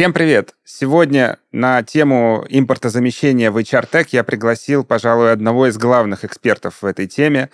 Всем 0.00 0.14
привет! 0.14 0.54
Сегодня 0.64 1.38
на 1.52 1.82
тему 1.82 2.46
импортозамещения 2.48 3.50
в 3.50 3.58
HR 3.58 3.86
Tech 3.86 4.06
я 4.12 4.24
пригласил, 4.24 4.82
пожалуй, 4.82 5.30
одного 5.30 5.66
из 5.66 5.76
главных 5.76 6.24
экспертов 6.24 6.80
в 6.80 6.86
этой 6.86 7.06
теме, 7.06 7.50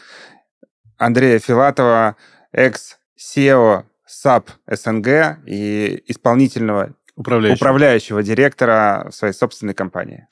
Андрея 0.97 1.41
Филатова, 1.41 2.15
экс-SEO 2.53 3.83
SAP 4.09 4.51
СНГ 4.71 5.45
и 5.45 6.05
исполнительного 6.07 6.95
управляющего. 7.17 7.57
управляющего 7.57 8.23
директора 8.23 9.09
своей 9.11 9.35
собственной 9.35 9.75
компании. 9.75 10.29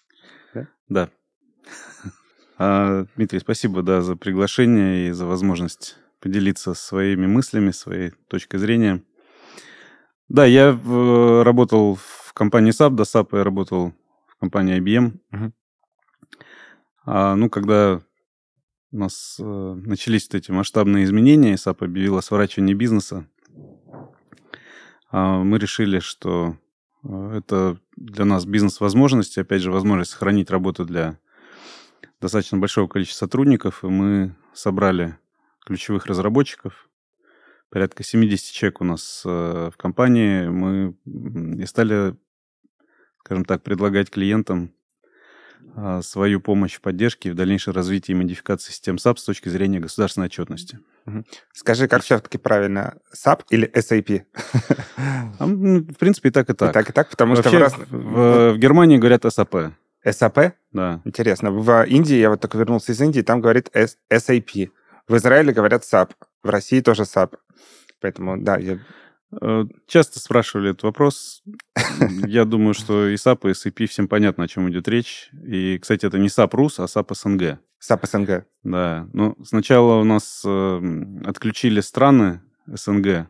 Да. 0.55 0.69
да. 0.88 1.08
А, 2.58 3.06
Дмитрий, 3.16 3.41
спасибо 3.41 3.83
да, 3.83 4.02
за 4.02 4.14
приглашение 4.14 5.08
и 5.08 5.10
за 5.10 5.27
возможность 5.27 5.96
поделиться 6.20 6.74
своими 6.74 7.27
мыслями, 7.27 7.72
своей 7.72 8.12
точкой 8.28 8.58
зрения. 8.58 9.02
Да, 10.28 10.46
я 10.46 10.73
в, 10.73 11.45
работал 11.45 11.96
в 11.96 12.33
компании 12.33 12.73
SAP, 12.73 12.91
до 12.91 13.02
SAP 13.02 13.37
я 13.37 13.45
работал 13.45 13.92
в 14.27 14.37
компании 14.37 14.80
IBM. 14.80 15.19
Угу. 15.33 15.52
А, 17.06 17.34
ну, 17.34 17.50
когда 17.50 18.00
у 18.91 18.97
нас 18.97 19.37
э, 19.38 19.45
начались 19.45 20.28
вот 20.28 20.34
эти 20.37 20.50
масштабные 20.50 21.05
изменения, 21.05 21.55
SAP 21.55 21.84
объявила 21.84 22.20
сворачивание 22.20 22.74
бизнеса, 22.74 23.28
а, 25.10 25.42
мы 25.42 25.59
решили, 25.59 25.98
что 25.98 26.56
э, 27.02 27.38
это 27.38 27.78
для 27.97 28.25
нас 28.25 28.47
бизнес-возможность, 28.47 29.36
опять 29.36 29.62
же, 29.62 29.70
возможность 29.70 30.12
сохранить 30.12 30.50
работу 30.50 30.84
для 30.84 31.19
достаточно 32.20 32.58
большого 32.58 32.89
количества 32.89 33.27
сотрудников, 33.27 33.84
и 33.84 33.89
мы 33.89 34.34
собрали 34.55 35.19
ключевых 35.67 36.06
разработчиков, 36.06 36.89
порядка 37.75 38.05
70 38.05 38.53
человек 38.53 38.80
у 38.80 38.84
нас 38.84 39.22
э, 39.27 39.70
в 39.72 39.77
компании. 39.77 40.47
Мы 40.47 40.94
и 41.61 41.67
стали, 41.67 42.14
скажем 43.19 43.44
так, 43.44 43.64
предлагать 43.64 44.11
клиентам 44.11 44.72
э, 45.77 46.00
свою 46.02 46.41
помощь 46.41 46.77
в 46.77 46.80
поддержке 46.80 47.28
и 47.28 47.33
в 47.33 47.34
дальнейшем 47.34 47.72
развитии 47.72 48.12
и 48.12 48.14
модификации 48.14 48.70
систем 48.70 48.95
SAP 48.95 49.17
с 49.17 49.25
точки 49.25 49.48
зрения 49.48 49.80
государственной 49.80 50.28
отчетности. 50.28 50.78
Скажи, 51.52 51.89
как 51.89 52.05
все-таки 52.05 52.39
правильно, 52.39 52.98
SAP 53.12 53.41
или 53.50 53.69
SAP? 53.72 54.22
А, 55.41 55.47
ну, 55.47 55.80
в 55.80 55.97
принципе, 55.98 56.28
и 56.28 56.33
так, 56.33 56.48
и 56.48 56.52
так. 56.52 56.70
И 56.70 56.72
так, 56.72 56.91
и 56.91 56.92
так, 56.92 57.11
потому 57.11 57.34
Вообще, 57.34 57.48
что... 57.48 57.58
В, 57.58 57.62
раз... 57.62 57.75
в, 57.91 58.52
в 58.52 58.58
Германии 58.58 58.98
говорят 58.98 59.25
SAP. 59.25 59.72
SAP? 60.06 60.52
Да. 60.72 61.02
Интересно. 61.05 61.50
В 61.50 61.83
Индии, 61.86 62.14
я 62.14 62.30
вот 62.30 62.41
только 62.41 62.56
вернулся 62.56 62.92
из 62.92 63.00
Индии, 63.00 63.22
там 63.22 63.41
говорит 63.41 63.69
SAP. 63.75 64.70
В 65.08 65.17
Израиле 65.17 65.52
говорят 65.52 65.83
SAP. 65.83 66.12
В 66.45 66.50
России 66.50 66.81
тоже 66.81 67.03
SAP. 67.03 67.37
Поэтому, 68.00 68.37
да, 68.39 68.59
я... 68.59 68.78
Э, 69.41 69.64
часто 69.87 70.20
спрашивали 70.20 70.70
этот 70.70 70.84
вопрос. 70.84 71.42
Я 72.27 72.45
думаю, 72.45 72.75
что 72.75 73.09
и 73.09 73.14
SAP, 73.14 73.51
и 73.51 73.53
SAP 73.53 73.86
всем 73.86 74.09
понятно, 74.09 74.45
о 74.45 74.48
чем 74.48 74.70
идет 74.70 74.86
речь. 74.86 75.31
И, 75.42 75.78
кстати, 75.78 76.06
это 76.06 76.19
не 76.19 76.28
SAP 76.28 76.51
РУС, 76.53 76.81
а 76.81 76.84
SAP 76.84 77.14
СНГ. 77.14 77.59
SAP 77.83 78.06
СНГ. 78.06 78.47
Да. 78.62 79.09
Ну, 79.14 79.36
сначала 79.42 80.01
у 80.01 80.05
нас 80.05 80.42
э, 80.45 80.81
отключили 81.25 81.81
страны 81.81 82.42
СНГ 82.67 83.29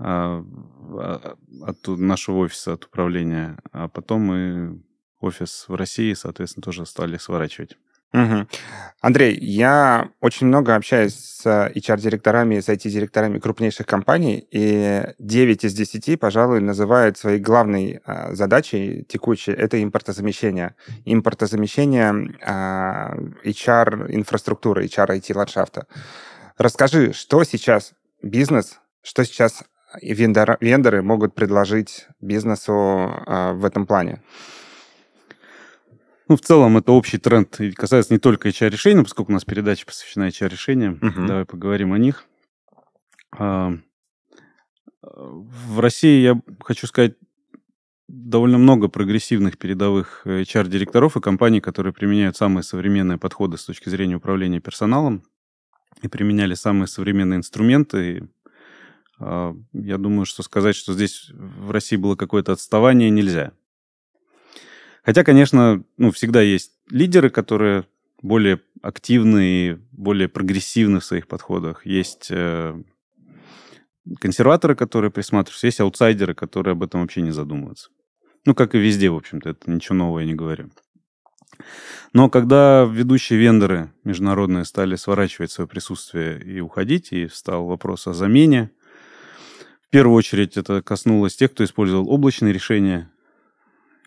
а, 0.00 0.44
а, 0.44 1.36
от 1.62 1.88
нашего 1.88 2.36
офиса, 2.36 2.74
от 2.74 2.84
управления, 2.84 3.58
а 3.72 3.88
потом 3.88 4.20
мы 4.22 4.82
офис 5.20 5.64
в 5.68 5.74
России, 5.74 6.12
соответственно, 6.12 6.62
тоже 6.62 6.86
стали 6.86 7.16
сворачивать. 7.16 7.76
Угу. 8.12 8.46
Андрей, 9.00 9.38
я 9.38 10.10
очень 10.20 10.48
много 10.48 10.74
общаюсь 10.74 11.14
с 11.14 11.46
HR-директорами, 11.46 12.58
с 12.58 12.68
IT-директорами 12.68 13.38
крупнейших 13.38 13.86
компаний, 13.86 14.46
и 14.50 15.04
9 15.18 15.64
из 15.64 15.74
10, 15.74 16.18
пожалуй, 16.18 16.60
называют 16.60 17.16
своей 17.16 17.38
главной 17.38 18.00
а, 18.04 18.34
задачей 18.34 19.04
текущей— 19.04 19.52
это 19.52 19.80
импортозамещение. 19.80 20.74
Импортозамещение 21.04 22.34
а, 22.44 23.14
HR-инфраструктуры, 23.44 24.86
HR-IT-ландшафта. 24.86 25.86
Расскажи, 26.56 27.12
что 27.12 27.44
сейчас 27.44 27.92
бизнес, 28.20 28.80
что 29.02 29.24
сейчас 29.24 29.62
вендор, 30.02 30.56
вендоры 30.60 31.02
могут 31.02 31.36
предложить 31.36 32.08
бизнесу 32.20 32.72
а, 32.74 33.52
в 33.52 33.64
этом 33.64 33.86
плане? 33.86 34.22
Ну, 36.28 36.36
в 36.36 36.40
целом, 36.42 36.76
это 36.76 36.92
общий 36.92 37.16
тренд 37.16 37.58
и 37.60 37.72
касается 37.72 38.12
не 38.12 38.18
только 38.18 38.50
HR-решений, 38.50 39.02
поскольку 39.02 39.32
у 39.32 39.34
нас 39.34 39.44
передача 39.46 39.86
посвящена 39.86 40.28
HR-решениям. 40.28 40.98
Угу. 41.00 41.26
Давай 41.26 41.44
поговорим 41.46 41.94
о 41.94 41.98
них. 41.98 42.26
А, 43.36 43.72
в 45.02 45.80
России, 45.80 46.20
я 46.20 46.40
хочу 46.60 46.86
сказать, 46.86 47.14
довольно 48.08 48.58
много 48.58 48.88
прогрессивных 48.88 49.58
передовых 49.58 50.22
HR-директоров 50.26 51.16
и 51.16 51.20
компаний, 51.20 51.60
которые 51.60 51.92
применяют 51.92 52.36
самые 52.36 52.62
современные 52.62 53.18
подходы 53.18 53.56
с 53.56 53.64
точки 53.64 53.88
зрения 53.88 54.16
управления 54.16 54.60
персоналом 54.60 55.24
и 56.02 56.08
применяли 56.08 56.54
самые 56.54 56.88
современные 56.88 57.38
инструменты. 57.38 58.16
И, 58.16 58.22
а, 59.18 59.56
я 59.72 59.96
думаю, 59.96 60.26
что 60.26 60.42
сказать, 60.42 60.76
что 60.76 60.92
здесь 60.92 61.30
в 61.32 61.70
России 61.70 61.96
было 61.96 62.16
какое-то 62.16 62.52
отставание, 62.52 63.08
нельзя. 63.08 63.52
Хотя, 65.08 65.24
конечно, 65.24 65.82
ну, 65.96 66.10
всегда 66.10 66.42
есть 66.42 66.72
лидеры, 66.90 67.30
которые 67.30 67.86
более 68.20 68.60
активны 68.82 69.40
и 69.42 69.78
более 69.90 70.28
прогрессивны 70.28 71.00
в 71.00 71.04
своих 71.06 71.28
подходах. 71.28 71.86
Есть 71.86 72.26
э, 72.28 72.78
консерваторы, 74.20 74.76
которые 74.76 75.10
присматриваются, 75.10 75.66
есть 75.66 75.80
аутсайдеры, 75.80 76.34
которые 76.34 76.72
об 76.72 76.82
этом 76.82 77.00
вообще 77.00 77.22
не 77.22 77.30
задумываются. 77.30 77.88
Ну, 78.44 78.54
как 78.54 78.74
и 78.74 78.78
везде, 78.78 79.08
в 79.08 79.16
общем-то, 79.16 79.48
это 79.48 79.70
ничего 79.70 79.94
нового 79.94 80.18
я 80.18 80.26
не 80.26 80.34
говорю. 80.34 80.68
Но 82.12 82.28
когда 82.28 82.84
ведущие 82.84 83.38
вендоры 83.38 83.90
международные 84.04 84.66
стали 84.66 84.96
сворачивать 84.96 85.50
свое 85.50 85.66
присутствие 85.66 86.38
и 86.38 86.60
уходить, 86.60 87.12
и 87.12 87.28
встал 87.28 87.64
вопрос 87.64 88.06
о 88.08 88.12
замене, 88.12 88.72
в 89.86 89.88
первую 89.88 90.16
очередь 90.16 90.58
это 90.58 90.82
коснулось 90.82 91.34
тех, 91.34 91.50
кто 91.54 91.64
использовал 91.64 92.10
облачные 92.10 92.52
решения, 92.52 93.10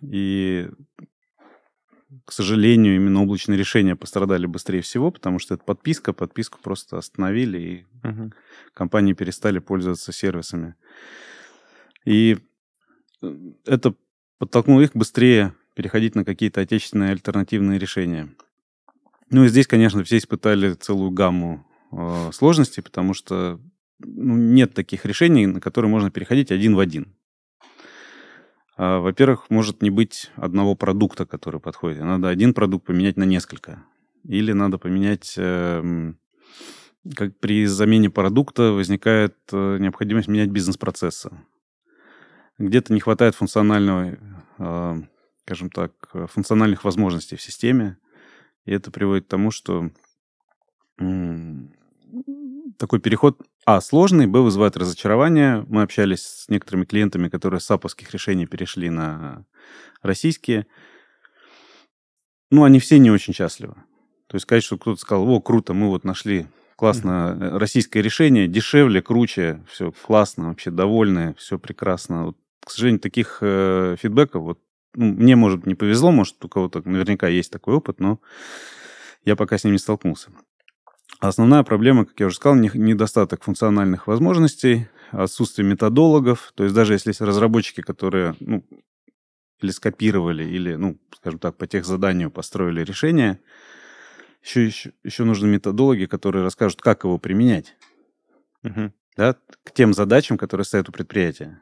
и, 0.02 0.70
к 2.26 2.32
сожалению, 2.32 2.96
именно 2.96 3.22
облачные 3.22 3.58
решения 3.58 3.96
пострадали 3.96 4.46
быстрее 4.46 4.82
всего, 4.82 5.12
потому 5.12 5.40
что 5.40 5.54
это 5.54 5.64
подписка, 5.64 6.14
подписку 6.14 6.60
просто 6.62 6.98
остановили, 6.98 7.58
и 7.60 8.08
угу. 8.08 8.32
компании 8.74 9.14
перестали 9.14 9.60
пользоваться 9.60 10.12
сервисами. 10.12 10.76
И 12.06 12.38
это 13.66 13.94
подтолкнуло 14.38 14.82
их 14.82 14.92
быстрее 14.94 15.54
переходить 15.76 16.16
на 16.16 16.26
какие-то 16.26 16.62
отечественные 16.62 17.12
альтернативные 17.12 17.80
решения. 17.80 18.30
Ну 19.30 19.46
и 19.46 19.48
здесь, 19.48 19.68
конечно, 19.68 20.04
все 20.04 20.18
испытали 20.18 20.74
целую 20.74 21.12
гамму 21.12 21.66
э, 21.92 22.32
сложностей, 22.34 22.84
потому 22.84 23.14
что 23.14 23.62
ну, 24.00 24.36
нет 24.36 24.74
таких 24.74 25.06
решений, 25.06 25.46
на 25.46 25.62
которые 25.62 25.90
можно 25.90 26.12
переходить 26.12 26.52
один 26.52 26.76
в 26.76 26.80
один. 26.80 27.16
А, 28.84 29.00
во-первых, 29.00 29.52
может 29.52 29.84
не 29.84 29.92
быть 29.92 30.32
одного 30.36 30.74
продукта, 30.74 31.28
который 31.28 31.60
подходит. 31.60 32.02
Надо 32.02 32.30
один 32.30 32.56
продукт 32.56 32.88
поменять 32.88 33.16
на 33.16 33.26
несколько. 33.26 33.84
Или 34.24 34.54
надо 34.54 34.80
поменять... 34.80 35.36
Эм, 35.38 36.18
как 37.16 37.38
при 37.38 37.68
замене 37.68 38.10
продукта 38.10 38.72
возникает 38.72 39.36
э, 39.52 39.78
необходимость 39.80 40.28
менять 40.28 40.50
бизнес-процессы. 40.50 41.30
Где-то 42.58 42.92
не 42.94 43.00
хватает 43.00 43.36
функционального, 43.36 44.18
э, 44.58 45.02
скажем 45.46 45.70
так, 45.70 45.94
функциональных 46.32 46.84
возможностей 46.84 47.36
в 47.36 47.42
системе. 47.42 47.98
И 48.66 48.72
это 48.72 48.90
приводит 48.90 49.26
к 49.26 49.30
тому, 49.30 49.52
что 49.52 49.92
такой 52.78 53.00
переход, 53.00 53.40
а, 53.66 53.80
сложный, 53.80 54.28
б, 54.28 54.40
вызывает 54.40 54.76
разочарование. 54.76 55.66
Мы 55.68 55.84
общались 55.84 56.24
с 56.24 56.50
некоторыми 56.50 56.86
клиентами, 56.86 57.30
которые 57.30 57.60
с 57.60 57.70
аповских 57.70 58.12
решений 58.12 58.48
перешли 58.48 58.90
на 58.90 59.46
российские. 60.02 60.66
Ну, 62.50 62.64
они 62.64 62.80
все 62.80 62.98
не 62.98 63.12
очень 63.12 63.34
счастливы. 63.34 63.76
То 64.28 64.36
есть 64.36 64.44
сказать, 64.44 64.64
что 64.64 64.78
кто-то 64.78 65.00
сказал, 65.00 65.30
о, 65.30 65.42
круто, 65.42 65.74
мы 65.74 65.90
вот 65.90 66.04
нашли 66.04 66.48
классно 66.76 67.38
mm-hmm. 67.38 67.58
российское 67.58 68.02
решение, 68.02 68.48
дешевле, 68.48 69.02
круче, 69.02 69.64
все 69.70 69.92
классно, 69.92 70.48
вообще 70.48 70.72
довольны, 70.72 71.36
все 71.38 71.60
прекрасно. 71.60 72.26
Вот, 72.26 72.38
к 72.66 72.72
сожалению, 72.72 73.00
таких 73.00 73.38
э, 73.42 73.96
фидбэков, 74.00 74.42
вот, 74.42 74.60
ну, 74.96 75.14
мне, 75.14 75.36
может, 75.36 75.68
не 75.68 75.76
повезло, 75.76 76.12
может, 76.12 76.44
у 76.44 76.50
кого-то 76.50 76.82
наверняка 76.84 77.28
есть 77.28 77.52
такой 77.52 77.76
опыт, 77.76 78.00
но 78.00 78.20
я 79.24 79.36
пока 79.36 79.58
с 79.58 79.64
ним 79.64 79.74
не 79.74 79.80
столкнулся. 79.80 80.32
Основная 81.22 81.62
проблема, 81.62 82.06
как 82.06 82.20
я 82.20 82.26
уже 82.26 82.38
сказал, 82.38 82.56
недостаток 82.56 83.44
функциональных 83.44 84.08
возможностей, 84.08 84.88
отсутствие 85.12 85.68
методологов. 85.68 86.52
То 86.56 86.64
есть 86.64 86.76
даже 86.76 86.94
если 86.94 87.12
есть 87.12 87.22
разработчики, 87.22 87.82
которые 87.82 88.36
ну, 88.40 88.64
или 89.60 89.70
скопировали, 89.70 90.44
или, 90.44 90.74
ну, 90.74 90.98
скажем 91.16 91.38
так, 91.38 91.58
по 91.58 91.68
тех 91.68 91.86
заданию 91.86 92.32
построили 92.32 92.84
решение, 92.84 93.40
еще, 94.44 94.66
еще, 94.66 94.94
еще 95.04 95.24
нужны 95.24 95.48
методологи, 95.48 96.06
которые 96.06 96.44
расскажут, 96.44 96.82
как 96.82 97.04
его 97.04 97.20
применять. 97.20 97.76
Угу. 98.64 98.92
Да, 99.16 99.36
к 99.64 99.74
тем 99.74 99.94
задачам, 99.94 100.40
которые 100.40 100.66
стоят 100.66 100.90
у 100.90 100.92
предприятия. 100.92 101.62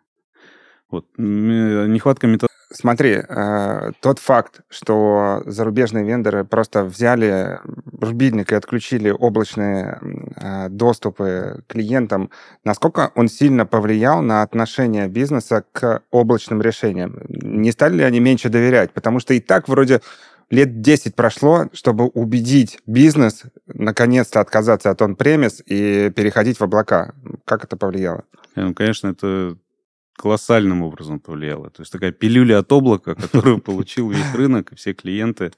Вот. 0.90 1.06
Нехватка 1.18 2.28
метод 2.28 2.49
Смотри, 2.72 3.24
э, 3.28 3.92
тот 4.00 4.20
факт, 4.20 4.62
что 4.70 5.42
зарубежные 5.48 6.06
вендоры 6.06 6.44
просто 6.44 6.84
взяли 6.84 7.60
рубильник 8.00 8.52
и 8.52 8.56
отключили 8.56 9.10
облачные 9.10 10.00
э, 10.36 10.70
доступы 10.70 11.64
клиентам, 11.68 12.30
насколько 12.64 13.12
он 13.16 13.28
сильно 13.28 13.66
повлиял 13.66 14.22
на 14.22 14.44
отношение 14.44 15.08
бизнеса 15.08 15.64
к 15.72 16.04
облачным 16.12 16.62
решениям? 16.62 17.20
Не 17.28 17.72
стали 17.72 17.98
ли 17.98 18.04
они 18.04 18.20
меньше 18.20 18.50
доверять? 18.50 18.92
Потому 18.92 19.20
что 19.20 19.34
и 19.34 19.40
так 19.40 19.68
вроде 19.68 20.02
лет 20.52 20.82
10 20.82 21.16
прошло, 21.16 21.70
чтобы 21.74 22.06
убедить 22.06 22.80
бизнес 22.86 23.44
наконец-то 23.66 24.42
отказаться 24.42 24.92
от 24.92 25.02
он-премис 25.02 25.64
и 25.66 26.12
переходить 26.16 26.60
в 26.60 26.64
облака. 26.64 27.16
Как 27.46 27.64
это 27.64 27.78
повлияло? 27.78 28.26
Ну, 28.56 28.76
конечно, 28.76 29.08
это 29.08 29.58
колоссальным 30.20 30.82
образом 30.82 31.22
повлияло. 31.22 31.70
То 31.70 31.82
есть 31.82 31.94
такая 31.94 32.12
пилюля 32.12 32.60
от 32.60 32.72
облака, 32.72 33.16
которую 33.16 33.60
получил 33.62 34.12
весь 34.12 34.34
рынок 34.34 34.74
и 34.74 34.76
все 34.76 34.94
клиенты. 34.94 35.54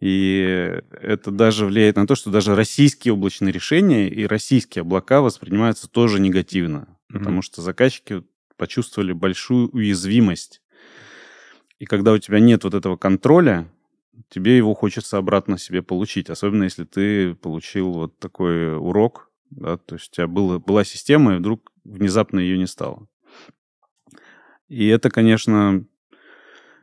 И 0.00 0.80
это 0.92 1.30
даже 1.30 1.66
влияет 1.66 1.96
на 1.96 2.06
то, 2.06 2.14
что 2.14 2.30
даже 2.30 2.54
российские 2.54 3.12
облачные 3.12 3.52
решения 3.52 4.08
и 4.08 4.26
российские 4.26 4.80
облака 4.80 5.20
воспринимаются 5.20 5.88
тоже 5.88 6.20
негативно, 6.20 6.88
mm-hmm. 6.88 7.18
потому 7.18 7.42
что 7.42 7.60
заказчики 7.60 8.22
почувствовали 8.56 9.12
большую 9.12 9.68
уязвимость. 9.70 10.62
И 11.78 11.84
когда 11.84 12.12
у 12.12 12.18
тебя 12.18 12.40
нет 12.40 12.64
вот 12.64 12.72
этого 12.72 12.96
контроля, 12.96 13.68
тебе 14.30 14.56
его 14.56 14.74
хочется 14.74 15.18
обратно 15.18 15.58
себе 15.58 15.82
получить, 15.82 16.30
особенно 16.30 16.64
если 16.64 16.84
ты 16.84 17.34
получил 17.34 17.92
вот 17.92 18.18
такой 18.18 18.76
урок, 18.76 19.30
да, 19.50 19.76
то 19.76 19.96
есть 19.96 20.08
у 20.12 20.14
тебя 20.14 20.26
было, 20.26 20.58
была 20.58 20.84
система, 20.84 21.34
и 21.34 21.38
вдруг 21.38 21.72
внезапно 21.84 22.40
ее 22.40 22.56
не 22.56 22.66
стало. 22.66 23.06
И 24.68 24.86
это, 24.88 25.10
конечно, 25.10 25.84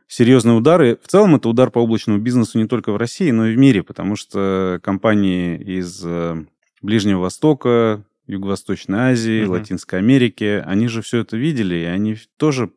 серьезные 0.06 0.56
удары. 0.56 0.98
В 1.02 1.08
целом 1.08 1.36
это 1.36 1.48
удар 1.48 1.70
по 1.70 1.78
облачному 1.78 2.18
бизнесу 2.18 2.58
не 2.58 2.66
только 2.66 2.92
в 2.92 2.96
России, 2.96 3.30
но 3.30 3.48
и 3.48 3.54
в 3.54 3.58
мире, 3.58 3.82
потому 3.82 4.16
что 4.16 4.80
компании 4.82 5.58
из 5.58 6.02
э, 6.04 6.44
Ближнего 6.82 7.20
Востока, 7.20 8.04
Юго-Восточной 8.26 9.12
Азии, 9.12 9.44
угу. 9.44 9.52
Латинской 9.52 9.98
Америки, 9.98 10.62
они 10.64 10.88
же 10.88 11.02
все 11.02 11.18
это 11.18 11.36
видели, 11.36 11.76
и 11.76 11.84
они 11.84 12.16
тоже 12.36 12.70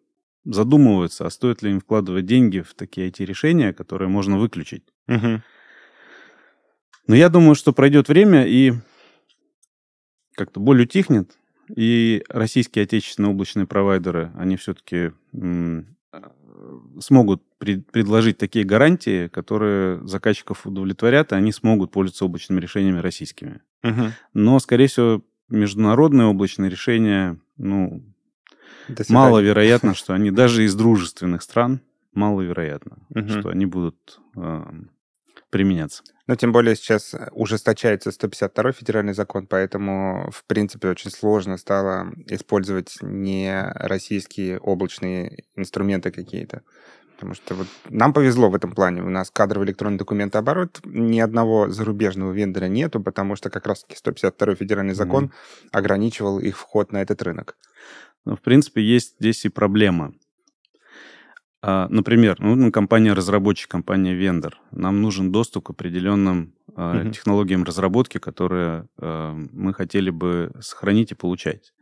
задумываются, 0.45 1.25
а 1.25 1.29
стоит 1.29 1.61
ли 1.61 1.71
им 1.71 1.79
вкладывать 1.79 2.25
деньги 2.25 2.59
в 2.59 2.73
такие 2.73 3.09
IT-решения, 3.09 3.73
которые 3.73 4.09
можно 4.09 4.37
выключить. 4.37 4.83
Угу. 5.07 5.41
Но 7.07 7.15
я 7.15 7.29
думаю, 7.29 7.55
что 7.55 7.73
пройдет 7.73 8.09
время, 8.09 8.45
и 8.45 8.73
как-то 10.35 10.59
боль 10.59 10.81
утихнет, 10.81 11.36
и 11.75 12.23
российские 12.29 12.83
отечественные 12.83 13.31
облачные 13.31 13.67
провайдеры, 13.67 14.31
они 14.35 14.57
все-таки 14.57 15.11
смогут 16.99 17.43
пред, 17.59 17.89
предложить 17.91 18.37
такие 18.37 18.65
гарантии, 18.65 19.27
которые 19.27 20.05
заказчиков 20.07 20.65
удовлетворят, 20.65 21.31
и 21.31 21.35
они 21.35 21.51
смогут 21.51 21.91
пользоваться 21.91 22.25
облачными 22.25 22.59
решениями 22.59 22.99
российскими. 22.99 23.61
Угу. 23.83 24.11
Но, 24.33 24.59
скорее 24.59 24.87
всего, 24.87 25.23
международные 25.49 26.27
облачные 26.27 26.69
решения, 26.69 27.37
ну, 27.57 28.03
маловероятно, 29.09 29.93
что 29.93 30.13
они 30.13 30.31
даже 30.31 30.65
из 30.65 30.75
дружественных 30.75 31.41
стран, 31.41 31.81
маловероятно, 32.13 32.97
угу. 33.09 33.29
что 33.29 33.49
они 33.49 33.65
будут 33.65 34.19
э, 34.35 34.63
применяться. 35.57 36.03
Но 36.27 36.35
тем 36.35 36.51
более 36.51 36.75
сейчас 36.75 37.15
ужесточается 37.31 38.11
152 38.11 38.73
федеральный 38.73 39.13
закон, 39.13 39.47
поэтому, 39.47 40.29
в 40.31 40.45
принципе, 40.45 40.89
очень 40.89 41.09
сложно 41.09 41.57
стало 41.57 42.11
использовать 42.27 42.97
не 43.01 43.71
российские 43.73 44.59
облачные 44.59 45.45
инструменты 45.55 46.11
какие-то. 46.11 46.61
Потому 47.15 47.33
что 47.33 47.55
вот 47.55 47.67
нам 47.89 48.13
повезло 48.13 48.51
в 48.51 48.55
этом 48.55 48.71
плане. 48.71 49.01
У 49.01 49.09
нас 49.09 49.31
кадровый 49.31 49.67
электронный 49.67 49.97
документооборот, 49.97 50.79
ни 50.85 51.19
одного 51.19 51.69
зарубежного 51.69 52.31
вендора 52.31 52.65
нету, 52.65 53.01
потому 53.01 53.35
что 53.35 53.49
как 53.49 53.65
раз-таки 53.65 53.95
152 53.95 54.53
федеральный 54.53 54.93
закон 54.93 55.25
mm-hmm. 55.25 55.69
ограничивал 55.71 56.37
их 56.37 56.55
вход 56.55 56.91
на 56.91 57.01
этот 57.01 57.23
рынок. 57.23 57.57
Ну, 58.25 58.35
в 58.35 58.41
принципе, 58.41 58.83
есть 58.83 59.15
здесь 59.19 59.45
и 59.45 59.49
проблема. 59.49 60.13
А, 61.69 61.89
например, 61.89 62.37
ну, 62.39 62.71
компания-разработчик, 62.71 63.69
компания-вендор. 63.69 64.57
Нам 64.71 65.01
нужен 65.01 65.33
доступ 65.33 65.65
к 65.65 65.69
определенным 65.71 66.53
uh, 66.69 67.11
технологиям 67.11 67.65
разработки, 67.65 68.19
которые 68.19 68.87
uh, 68.97 69.49
мы 69.51 69.73
хотели 69.73 70.09
бы 70.09 70.53
сохранить 70.61 71.11
и 71.11 71.15
получать. 71.15 71.73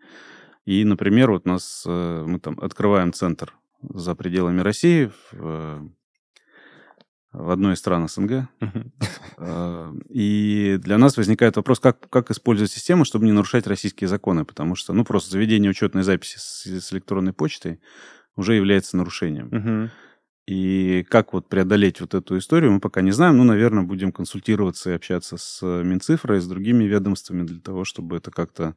И, 0.65 0.83
например, 0.83 1.29
вот 1.29 1.45
нас 1.45 1.83
uh, 1.85 2.25
мы 2.25 2.39
там 2.39 2.57
открываем 2.59 3.13
центр 3.13 3.53
за 3.83 4.15
пределами 4.15 4.61
России 4.61 5.11
в, 5.31 5.87
в 7.31 7.49
одной 7.51 7.75
из 7.75 7.77
стран 7.77 8.09
СНГ. 8.09 8.49
И 10.09 10.79
для 10.81 10.97
нас 10.97 11.15
возникает 11.15 11.57
вопрос, 11.57 11.79
как, 11.79 12.09
как 12.09 12.31
использовать 12.31 12.71
систему, 12.71 13.05
чтобы 13.05 13.25
не 13.25 13.33
нарушать 13.33 13.67
российские 13.67 14.07
законы, 14.07 14.45
потому 14.45 14.73
что, 14.73 14.93
ну, 14.93 15.05
просто 15.05 15.29
заведение 15.29 15.69
учетной 15.69 16.01
записи 16.01 16.37
с, 16.39 16.65
с 16.65 16.91
электронной 16.91 17.33
почтой 17.33 17.79
уже 18.35 18.55
является 18.55 18.97
нарушением. 18.97 19.47
Угу. 19.47 19.91
И 20.47 21.03
как 21.09 21.33
вот 21.33 21.49
преодолеть 21.49 22.01
вот 22.01 22.13
эту 22.13 22.37
историю, 22.37 22.71
мы 22.71 22.79
пока 22.79 23.01
не 23.01 23.11
знаем. 23.11 23.37
Ну, 23.37 23.43
наверное, 23.43 23.83
будем 23.83 24.11
консультироваться 24.11 24.91
и 24.91 24.93
общаться 24.93 25.37
с 25.37 25.65
Минцифрой, 25.65 26.39
с 26.39 26.47
другими 26.47 26.83
ведомствами 26.83 27.41
для 27.47 27.59
того, 27.59 27.83
чтобы 27.83 28.17
это 28.17 28.29
как-то 28.29 28.75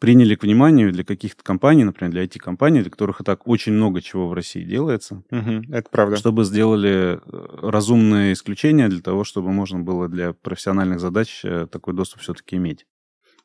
приняли 0.00 0.34
к 0.34 0.42
вниманию 0.42 0.92
для 0.92 1.04
каких-то 1.04 1.44
компаний, 1.44 1.84
например, 1.84 2.10
для 2.10 2.24
IT-компаний, 2.24 2.80
для 2.80 2.90
которых 2.90 3.20
и 3.20 3.24
так 3.24 3.46
очень 3.46 3.74
много 3.74 4.02
чего 4.02 4.28
в 4.28 4.32
России 4.32 4.64
делается. 4.64 5.22
Угу, 5.30 5.72
это 5.72 5.88
правда. 5.88 6.16
Чтобы 6.16 6.44
сделали 6.44 7.20
э, 7.24 7.68
разумные 7.70 8.32
исключения 8.32 8.88
для 8.88 9.00
того, 9.00 9.22
чтобы 9.22 9.52
можно 9.52 9.78
было 9.78 10.08
для 10.08 10.32
профессиональных 10.32 10.98
задач 10.98 11.44
э, 11.44 11.68
такой 11.70 11.94
доступ 11.94 12.22
все-таки 12.22 12.56
иметь. 12.56 12.86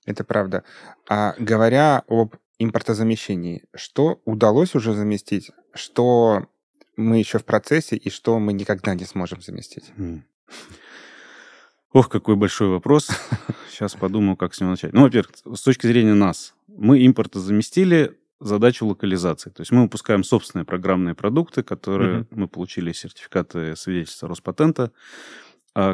Это 0.07 0.23
правда. 0.23 0.63
А 1.07 1.35
говоря 1.37 2.01
об 2.07 2.33
импортозамещении. 2.59 3.63
Что 3.73 4.21
удалось 4.25 4.75
уже 4.75 4.93
заместить, 4.93 5.51
что 5.73 6.47
мы 6.97 7.17
еще 7.17 7.39
в 7.39 7.45
процессе 7.45 7.95
и 7.95 8.09
что 8.09 8.37
мы 8.39 8.53
никогда 8.53 8.93
не 8.93 9.05
сможем 9.05 9.41
заместить? 9.41 9.85
Ох, 11.91 12.09
какой 12.09 12.35
большой 12.35 12.67
вопрос. 12.67 13.09
Сейчас 13.71 13.95
подумаю, 13.95 14.37
как 14.37 14.53
с 14.53 14.59
него 14.59 14.71
начать. 14.71 14.93
Ну, 14.93 15.01
во-первых, 15.01 15.31
с 15.55 15.61
точки 15.61 15.87
зрения 15.87 16.13
нас, 16.13 16.53
мы 16.67 17.05
импортозаместили 17.05 18.17
задачу 18.39 18.85
локализации. 18.85 19.49
То 19.49 19.61
есть 19.61 19.71
мы 19.71 19.83
выпускаем 19.83 20.23
собственные 20.23 20.65
программные 20.65 21.15
продукты, 21.15 21.63
которые 21.63 22.19
uh-huh. 22.19 22.27
мы 22.31 22.47
получили 22.47 22.91
сертификаты 22.91 23.75
свидетельства 23.75 24.29
Роспатента, 24.29 24.91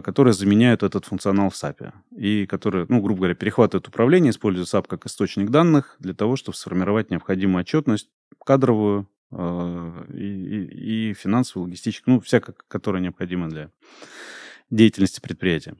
которые 0.04 0.34
заменяют 0.34 0.84
этот 0.84 1.06
функционал 1.06 1.50
в 1.50 1.54
SAP. 1.54 1.92
И 2.15 2.46
которые, 2.46 2.86
ну, 2.89 3.01
грубо 3.01 3.20
говоря, 3.20 3.36
перехватывают 3.36 3.88
управление, 3.88 4.32
используют 4.32 4.70
SAP 4.70 4.88
как 4.88 5.06
источник 5.06 5.50
данных 5.50 5.96
для 6.00 6.13
того, 6.13 6.36
чтобы 6.36 6.58
сформировать 6.58 7.12
необходимую 7.12 7.62
отчетность 7.62 8.10
кадровую 8.44 9.10
э, 9.32 10.06
и, 10.13 11.10
и, 11.10 11.13
финансовую, 11.13 11.65
логистическую, 11.65 12.15
ну, 12.15 12.22
всякая, 12.22 12.56
которая 12.68 13.01
необходима 13.01 13.50
для 13.50 13.72
деятельности 14.70 15.20
предприятия. 15.20 15.75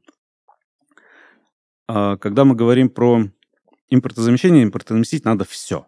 А 1.88 2.18
когда 2.18 2.46
мы 2.46 2.56
говорим 2.56 2.90
про 2.90 3.30
импортозамещение, 3.90 4.64
импортозаместить 4.64 5.26
надо 5.26 5.46
все. 5.46 5.88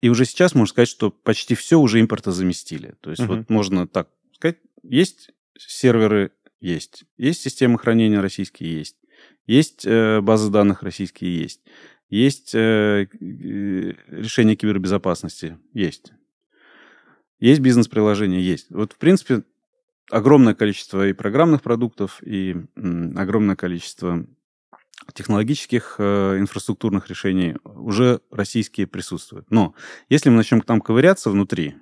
И 0.00 0.08
уже 0.08 0.24
сейчас 0.24 0.54
можно 0.54 0.70
сказать, 0.70 0.88
что 0.88 1.10
почти 1.10 1.54
все 1.54 1.78
уже 1.78 2.00
импортозаместили. 2.00 2.94
То 3.00 3.10
есть 3.10 3.22
uh-huh. 3.22 3.38
вот 3.38 3.50
можно 3.50 3.88
так 3.88 4.08
сказать, 4.32 4.58
есть 4.82 5.30
серверы 5.58 6.32
есть. 6.60 7.04
Есть 7.16 7.42
системы 7.42 7.78
хранения 7.78 8.20
российские? 8.20 8.78
Есть. 8.78 8.96
Есть 9.46 9.86
э, 9.86 10.20
базы 10.20 10.50
данных 10.50 10.82
российские? 10.82 11.36
Есть. 11.36 11.60
Есть 12.10 12.54
э, 12.54 13.06
решения 13.20 14.56
кибербезопасности? 14.56 15.58
Есть. 15.72 16.12
Есть 17.38 17.60
бизнес-приложения? 17.60 18.40
Есть. 18.40 18.66
Вот, 18.70 18.92
в 18.92 18.96
принципе, 18.96 19.42
огромное 20.10 20.54
количество 20.54 21.06
и 21.06 21.12
программных 21.12 21.62
продуктов, 21.62 22.22
и 22.22 22.56
м, 22.76 23.16
огромное 23.16 23.56
количество 23.56 24.26
технологических 25.14 25.96
э, 25.98 26.38
инфраструктурных 26.38 27.08
решений 27.08 27.56
уже 27.64 28.20
российские 28.30 28.86
присутствуют. 28.86 29.50
Но 29.50 29.74
если 30.08 30.30
мы 30.30 30.36
начнем 30.36 30.60
там 30.60 30.80
ковыряться 30.80 31.30
внутри, 31.30 31.76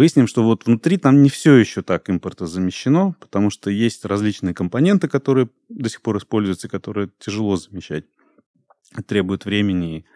Выясним, 0.00 0.26
что 0.26 0.42
вот 0.42 0.64
внутри 0.64 0.96
там 0.96 1.22
не 1.22 1.28
все 1.28 1.56
еще 1.56 1.82
так 1.82 2.08
импортозамещено, 2.08 3.16
потому 3.20 3.50
что 3.50 3.68
есть 3.68 4.06
различные 4.06 4.54
компоненты, 4.54 5.08
которые 5.08 5.50
до 5.68 5.90
сих 5.90 6.00
пор 6.00 6.16
используются, 6.16 6.70
которые 6.70 7.10
тяжело 7.18 7.56
замещать, 7.56 8.06
требуют 9.06 9.44
времени. 9.44 10.06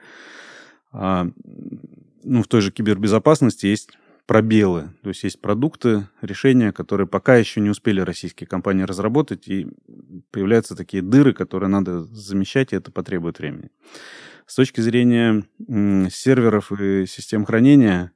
А, 0.90 1.28
ну, 2.22 2.42
в 2.42 2.48
той 2.48 2.62
же 2.62 2.72
кибербезопасности 2.72 3.66
есть 3.66 3.90
пробелы. 4.24 4.88
То 5.02 5.10
есть 5.10 5.22
есть 5.22 5.42
продукты, 5.42 6.08
решения, 6.22 6.72
которые 6.72 7.06
пока 7.06 7.36
еще 7.36 7.60
не 7.60 7.68
успели 7.68 8.00
российские 8.00 8.46
компании 8.46 8.84
разработать, 8.84 9.48
и 9.48 9.66
появляются 10.30 10.74
такие 10.74 11.02
дыры, 11.02 11.34
которые 11.34 11.68
надо 11.68 12.04
замещать, 12.04 12.72
и 12.72 12.76
это 12.76 12.90
потребует 12.90 13.38
времени. 13.38 13.70
С 14.46 14.54
точки 14.54 14.80
зрения 14.80 15.44
серверов 15.68 16.72
и 16.72 17.04
систем 17.04 17.44
хранения, 17.44 18.13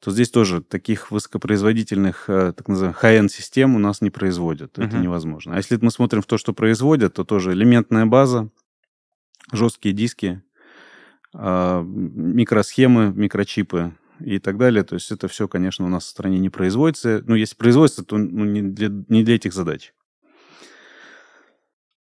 то 0.00 0.10
здесь 0.10 0.30
тоже 0.30 0.62
таких 0.62 1.10
высокопроизводительных, 1.10 2.24
э, 2.28 2.52
так 2.56 2.68
называемых 2.68 3.04
high-end 3.04 3.28
систем 3.28 3.76
у 3.76 3.78
нас 3.78 4.00
не 4.00 4.10
производят. 4.10 4.78
Это 4.78 4.96
uh-huh. 4.96 5.02
невозможно. 5.02 5.54
А 5.54 5.58
если 5.58 5.76
мы 5.76 5.90
смотрим 5.90 6.22
в 6.22 6.26
то, 6.26 6.38
что 6.38 6.54
производят, 6.54 7.14
то 7.14 7.24
тоже 7.24 7.52
элементная 7.52 8.06
база, 8.06 8.48
жесткие 9.52 9.94
диски, 9.94 10.42
а, 11.32 11.82
микросхемы, 11.82 13.12
микрочипы 13.12 13.94
и 14.20 14.38
так 14.38 14.56
далее. 14.58 14.84
То 14.84 14.94
есть 14.94 15.10
это 15.12 15.28
все, 15.28 15.48
конечно, 15.48 15.84
у 15.84 15.88
нас 15.88 16.04
в 16.04 16.08
стране 16.08 16.38
не 16.38 16.50
производится. 16.50 17.22
Ну, 17.26 17.34
если 17.34 17.56
производится, 17.56 18.04
то 18.04 18.16
ну, 18.16 18.44
не, 18.44 18.62
для, 18.62 18.88
не 19.08 19.22
для 19.22 19.36
этих 19.36 19.52
задач. 19.52 19.92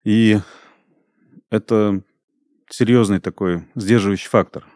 И 0.05 0.39
это 1.51 2.03
серьезный 2.69 3.21
такой 3.21 3.67
сдерживающий 3.75 4.29
фактор. 4.29 4.67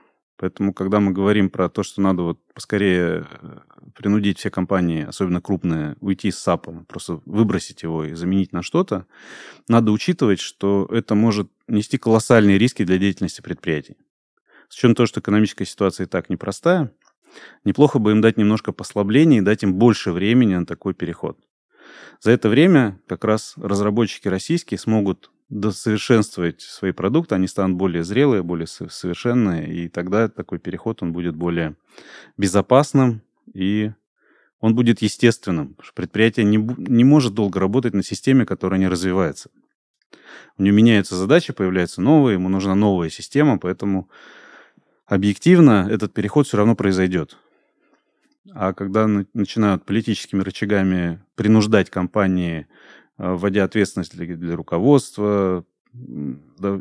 Поэтому, 0.40 0.72
когда 0.72 1.00
мы 1.00 1.12
говорим 1.12 1.50
про 1.50 1.68
то, 1.68 1.82
что 1.82 2.00
надо 2.00 2.22
вот 2.22 2.38
поскорее 2.54 3.26
э, 3.42 3.58
принудить 3.94 4.38
все 4.38 4.50
компании, 4.50 5.04
особенно 5.04 5.42
крупные, 5.42 5.96
уйти 6.00 6.30
с 6.30 6.38
САПа, 6.38 6.86
просто 6.88 7.20
выбросить 7.26 7.82
его 7.82 8.06
и 8.06 8.14
заменить 8.14 8.50
на 8.54 8.62
что-то, 8.62 9.04
надо 9.68 9.92
учитывать, 9.92 10.40
что 10.40 10.88
это 10.90 11.14
может 11.14 11.50
нести 11.68 11.98
колоссальные 11.98 12.56
риски 12.56 12.86
для 12.86 12.96
деятельности 12.96 13.42
предприятий. 13.42 13.98
С 14.70 14.78
учетом 14.78 14.94
того, 14.94 15.06
что 15.06 15.20
экономическая 15.20 15.66
ситуация 15.66 16.06
и 16.06 16.08
так 16.08 16.30
непростая, 16.30 16.90
неплохо 17.64 17.98
бы 17.98 18.12
им 18.12 18.22
дать 18.22 18.38
немножко 18.38 18.72
послабления 18.72 19.42
и 19.42 19.44
дать 19.44 19.62
им 19.62 19.74
больше 19.74 20.10
времени 20.10 20.54
на 20.54 20.64
такой 20.64 20.94
переход. 20.94 21.38
За 22.22 22.30
это 22.30 22.48
время 22.48 22.98
как 23.06 23.24
раз 23.24 23.52
разработчики 23.58 24.26
российские 24.26 24.78
смогут 24.78 25.30
досовершенствовать 25.50 26.62
свои 26.62 26.92
продукты, 26.92 27.34
они 27.34 27.48
станут 27.48 27.76
более 27.76 28.04
зрелые, 28.04 28.42
более 28.42 28.66
совершенные, 28.66 29.68
и 29.68 29.88
тогда 29.88 30.28
такой 30.28 30.58
переход, 30.58 31.02
он 31.02 31.12
будет 31.12 31.34
более 31.34 31.76
безопасным, 32.38 33.20
и 33.52 33.90
он 34.60 34.74
будет 34.74 35.02
естественным. 35.02 35.76
Предприятие 35.94 36.46
не, 36.46 36.56
не 36.56 37.04
может 37.04 37.34
долго 37.34 37.58
работать 37.58 37.94
на 37.94 38.04
системе, 38.04 38.46
которая 38.46 38.78
не 38.78 38.88
развивается. 38.88 39.50
У 40.56 40.62
него 40.62 40.76
меняются 40.76 41.16
задачи, 41.16 41.52
появляются 41.52 42.00
новые, 42.00 42.34
ему 42.34 42.48
нужна 42.48 42.74
новая 42.74 43.10
система, 43.10 43.58
поэтому 43.58 44.08
объективно 45.06 45.88
этот 45.90 46.14
переход 46.14 46.46
все 46.46 46.58
равно 46.58 46.76
произойдет. 46.76 47.36
А 48.52 48.72
когда 48.72 49.06
начинают 49.34 49.84
политическими 49.84 50.42
рычагами 50.42 51.20
принуждать 51.34 51.90
компании, 51.90 52.66
вводя 53.20 53.64
ответственность 53.64 54.16
для, 54.16 54.36
для 54.36 54.56
руководства, 54.56 55.64
да, 55.92 56.80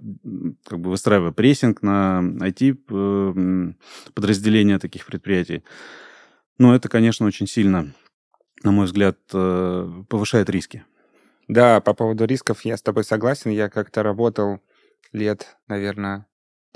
как 0.66 0.80
бы 0.80 0.92
выстраивая 0.92 1.32
прессинг 1.32 1.82
на 1.82 2.22
IT-подразделения 2.42 4.76
э, 4.76 4.80
таких 4.80 5.06
предприятий, 5.06 5.64
ну, 6.58 6.74
это, 6.74 6.88
конечно, 6.90 7.26
очень 7.26 7.48
сильно, 7.48 7.94
на 8.64 8.72
мой 8.72 8.86
взгляд, 8.86 9.18
э, 9.34 10.04
повышает 10.08 10.50
риски. 10.50 10.86
Да, 11.48 11.82
по 11.82 11.94
поводу 11.94 12.26
рисков 12.26 12.66
я 12.66 12.78
с 12.78 12.82
тобой 12.82 13.04
согласен. 13.04 13.52
Я 13.52 13.70
как-то 13.70 14.02
работал 14.04 14.60
лет, 15.12 15.58
наверное, 15.68 16.26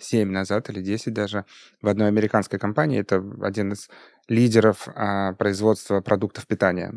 7 0.02 0.32
назад 0.32 0.70
или 0.70 0.82
10 0.82 1.14
даже 1.14 1.46
в 1.82 1.88
одной 1.88 2.08
американской 2.08 2.60
компании. 2.60 3.00
Это 3.00 3.24
один 3.42 3.74
из 3.74 3.90
лидеров 4.28 4.88
а, 4.88 5.34
производства 5.34 6.02
продуктов 6.02 6.48
питания. 6.48 6.92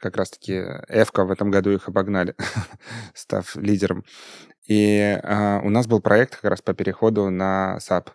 Как 0.00 0.16
раз-таки 0.16 0.54
Эвка 0.88 1.24
в 1.24 1.30
этом 1.30 1.50
году 1.50 1.70
их 1.70 1.88
обогнали, 1.88 2.34
став 3.14 3.54
лидером. 3.56 4.04
И 4.66 5.18
а, 5.22 5.60
у 5.62 5.70
нас 5.70 5.86
был 5.86 6.00
проект 6.00 6.36
как 6.36 6.50
раз 6.50 6.62
по 6.62 6.74
переходу 6.74 7.28
на 7.30 7.78
SAP. 7.80 8.08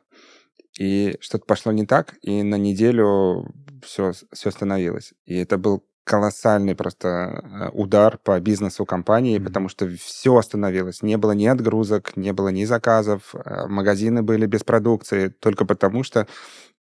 И 0.80 1.18
что-то 1.22 1.46
пошло 1.46 1.72
не 1.72 1.86
так, 1.86 2.16
и 2.22 2.44
на 2.44 2.56
неделю 2.56 3.54
все, 3.84 4.14
все 4.34 4.50
остановилось. 4.50 5.14
И 5.26 5.38
это 5.38 5.58
был 5.58 5.86
колоссальный 6.06 6.76
просто 6.76 7.08
э, 7.08 7.70
удар 7.74 8.20
по 8.20 8.40
бизнесу 8.40 8.86
компании, 8.86 9.38
mm-hmm. 9.38 9.44
потому 9.44 9.70
что 9.70 9.90
все 9.90 10.38
остановилось. 10.38 11.02
Не 11.02 11.18
было 11.18 11.32
ни 11.32 11.48
отгрузок, 11.48 12.16
не 12.16 12.32
было 12.32 12.50
ни 12.50 12.64
заказов, 12.64 13.34
э, 13.34 13.68
магазины 13.68 14.22
были 14.22 14.46
без 14.46 14.64
продукции, 14.64 15.30
только 15.30 15.66
потому 15.66 16.04
что 16.04 16.28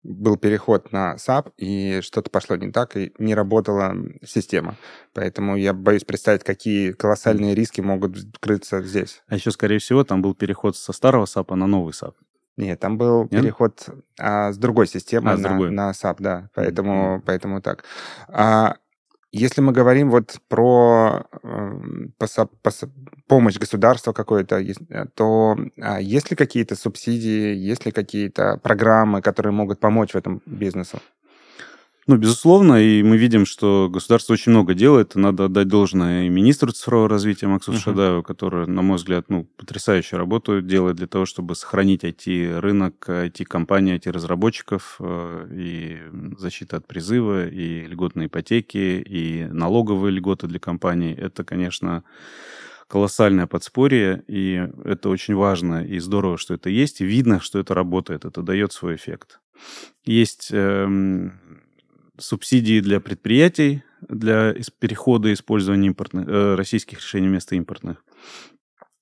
был 0.06 0.38
переход 0.38 0.92
на 0.92 1.16
SAP, 1.16 1.52
и 1.58 2.00
что-то 2.02 2.30
пошло 2.30 2.56
не 2.56 2.72
так, 2.72 2.96
и 2.96 3.12
не 3.18 3.34
работала 3.34 3.96
система. 4.24 4.76
Поэтому 5.14 5.56
я 5.56 5.74
боюсь 5.74 6.04
представить, 6.04 6.44
какие 6.44 6.92
колоссальные 6.92 7.56
риски 7.56 7.82
могут 7.82 8.16
крыться 8.40 8.82
здесь. 8.84 9.24
А 9.28 9.36
еще, 9.36 9.52
скорее 9.52 9.80
всего, 9.80 10.04
там 10.04 10.22
был 10.22 10.36
переход 10.36 10.78
со 10.78 10.94
старого 10.94 11.26
SAP 11.26 11.54
на 11.56 11.68
новый 11.68 11.92
SAP. 11.92 12.14
Нет, 12.58 12.80
там 12.80 12.98
был 12.98 13.24
Нет? 13.24 13.42
переход 13.42 13.90
а, 14.20 14.54
с 14.54 14.58
другой 14.58 14.88
системы 14.88 15.32
а, 15.32 15.38
на, 15.38 15.50
другой. 15.50 15.72
на 15.72 15.92
SAP, 15.92 16.18
да, 16.20 16.50
поэтому, 16.54 17.18
mm-hmm. 17.18 17.24
поэтому 17.26 17.62
так. 17.62 17.84
А, 18.30 18.78
если 19.38 19.62
мы 19.62 19.74
говорим 19.74 20.12
вот 20.12 20.40
про 20.48 21.26
э, 21.44 21.72
посо, 22.18 22.50
помощь 23.28 23.60
государства 23.60 24.14
какой-то, 24.14 24.62
э, 24.62 25.06
то 25.14 25.58
э, 25.76 26.02
есть 26.02 26.32
ли 26.32 26.38
какие-то 26.38 26.76
субсидии, 26.76 27.54
есть 27.54 27.86
ли 27.86 27.92
какие-то 27.92 28.58
программы, 28.64 29.22
которые 29.22 29.52
могут 29.52 29.80
помочь 29.80 30.14
в 30.14 30.18
этом 30.18 30.42
бизнесу? 30.46 31.00
Ну, 32.08 32.18
безусловно, 32.18 32.76
и 32.84 33.02
мы 33.02 33.18
видим, 33.18 33.48
что 33.48 33.90
государство 33.92 34.34
очень 34.34 34.52
много 34.52 34.76
делает. 34.76 35.16
Надо 35.16 35.46
отдать 35.46 35.68
должное 35.68 36.26
и 36.26 36.30
министру 36.30 36.72
цифрового 36.72 37.10
развития 37.10 37.48
Максу 37.48 37.72
uh-huh. 37.72 37.80
Шадаеву, 37.80 38.22
который, 38.22 38.68
на 38.68 38.84
мой 38.84 38.98
взгляд, 38.98 39.26
ну, 39.30 39.46
потрясающую 39.58 40.20
работу 40.20 40.62
делает 40.62 40.98
для 40.98 41.08
того, 41.08 41.26
чтобы 41.26 41.56
сохранить 41.56 42.04
IT-рынок, 42.04 43.06
IT-компании, 43.10 43.96
IT-разработчиков 43.96 44.98
э, 45.00 45.48
и 45.52 45.98
защита 46.38 46.78
от 46.78 46.86
призыва, 46.86 47.48
и 47.48 47.88
льготные 47.88 48.28
ипотеки, 48.28 49.02
и 49.02 49.48
налоговые 49.50 50.12
льготы 50.12 50.46
для 50.46 50.60
компаний. 50.60 51.12
Это, 51.12 51.44
конечно, 51.44 52.04
колоссальное 52.88 53.48
подспорье, 53.48 54.24
и 54.28 54.70
это 54.84 55.10
очень 55.10 55.34
важно 55.34 55.84
и 55.84 55.98
здорово, 55.98 56.38
что 56.38 56.54
это 56.54 56.70
есть, 56.70 57.02
и 57.02 57.06
видно, 57.06 57.40
что 57.40 57.58
это 57.58 57.74
работает, 57.74 58.26
это 58.26 58.44
дает 58.44 58.74
свой 58.74 58.94
эффект. 58.94 59.40
Есть 60.06 60.50
эм, 60.52 61.40
субсидии 62.18 62.80
для 62.80 63.00
предприятий 63.00 63.84
для 64.08 64.54
перехода 64.80 65.34
использования 65.34 65.88
импортных, 65.88 66.28
э, 66.28 66.56
российских 66.56 67.00
решений 67.00 67.28
вместо 67.28 67.56
импортных. 67.56 68.04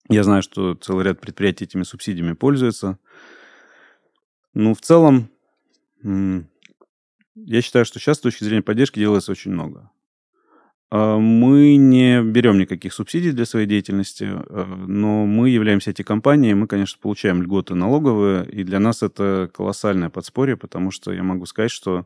Я 0.10 0.24
знаю, 0.24 0.42
что 0.42 0.76
целый 0.76 1.06
ряд 1.06 1.20
предприятий 1.20 1.66
этими 1.66 1.84
субсидиями 1.84 2.34
пользуются. 2.34 3.00
Ну, 4.54 4.74
в 4.74 4.82
целом, 4.82 5.30
я 6.04 7.62
считаю, 7.62 7.86
что 7.86 8.00
сейчас 8.00 8.18
с 8.18 8.22
точки 8.22 8.44
зрения 8.44 8.62
поддержки 8.62 9.00
делается 9.00 9.32
очень 9.32 9.52
много. 9.52 9.90
А, 10.92 11.18
мы 11.18 11.76
не 11.78 12.22
берем 12.22 12.60
никаких 12.60 12.94
субсидий 12.94 13.32
для 13.32 13.46
своей 13.46 13.66
деятельности, 13.66 14.26
э, 14.26 14.66
но 14.88 15.26
мы 15.26 15.50
являемся 15.50 15.90
этой 15.90 16.04
компанией, 16.04 16.54
мы, 16.54 16.68
конечно, 16.68 17.00
получаем 17.02 17.42
льготы 17.42 17.74
налоговые, 17.74 18.48
и 18.48 18.64
для 18.64 18.80
нас 18.80 19.02
это 19.02 19.50
колоссальное 19.52 20.12
подспорье, 20.12 20.56
потому 20.56 20.92
что 20.92 21.12
я 21.12 21.24
могу 21.24 21.48
сказать, 21.48 21.72
что 21.72 22.06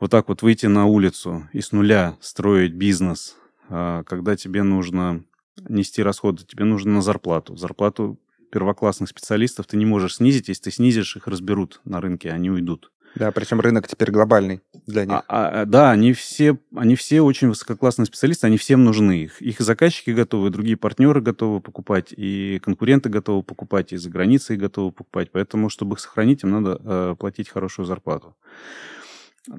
вот 0.00 0.10
так 0.10 0.28
вот 0.28 0.42
выйти 0.42 0.66
на 0.66 0.86
улицу 0.86 1.48
и 1.52 1.60
с 1.60 1.72
нуля 1.72 2.16
строить 2.20 2.74
бизнес, 2.74 3.36
а, 3.68 4.02
когда 4.04 4.36
тебе 4.36 4.62
нужно 4.62 5.24
нести 5.68 6.02
расходы, 6.02 6.44
тебе 6.44 6.64
нужно 6.64 6.94
на 6.94 7.02
зарплату. 7.02 7.56
Зарплату 7.56 8.18
первоклассных 8.50 9.08
специалистов 9.08 9.66
ты 9.66 9.76
не 9.76 9.86
можешь 9.86 10.16
снизить. 10.16 10.48
Если 10.48 10.64
ты 10.64 10.70
снизишь, 10.70 11.16
их 11.16 11.26
разберут 11.26 11.80
на 11.84 12.00
рынке, 12.00 12.30
они 12.30 12.50
уйдут. 12.50 12.90
Да, 13.14 13.30
причем 13.30 13.60
рынок 13.60 13.86
теперь 13.86 14.10
глобальный 14.10 14.60
для 14.86 15.04
них. 15.04 15.14
А, 15.14 15.24
а, 15.28 15.62
а, 15.62 15.64
да, 15.66 15.92
они 15.92 16.12
все, 16.12 16.58
они 16.74 16.96
все 16.96 17.20
очень 17.20 17.48
высококлассные 17.48 18.06
специалисты, 18.06 18.48
они 18.48 18.56
всем 18.56 18.82
нужны. 18.82 19.24
Их, 19.24 19.40
их 19.40 19.60
заказчики 19.60 20.10
готовы, 20.10 20.50
другие 20.50 20.76
партнеры 20.76 21.20
готовы 21.20 21.60
покупать, 21.60 22.12
и 22.16 22.60
конкуренты 22.62 23.08
готовы 23.08 23.44
покупать, 23.44 23.92
и 23.92 23.96
за 23.96 24.10
границей 24.10 24.56
готовы 24.56 24.90
покупать. 24.90 25.30
Поэтому, 25.30 25.68
чтобы 25.68 25.94
их 25.94 26.00
сохранить, 26.00 26.42
им 26.42 26.50
надо 26.50 26.80
э, 26.84 27.16
платить 27.18 27.48
хорошую 27.48 27.86
зарплату. 27.86 28.34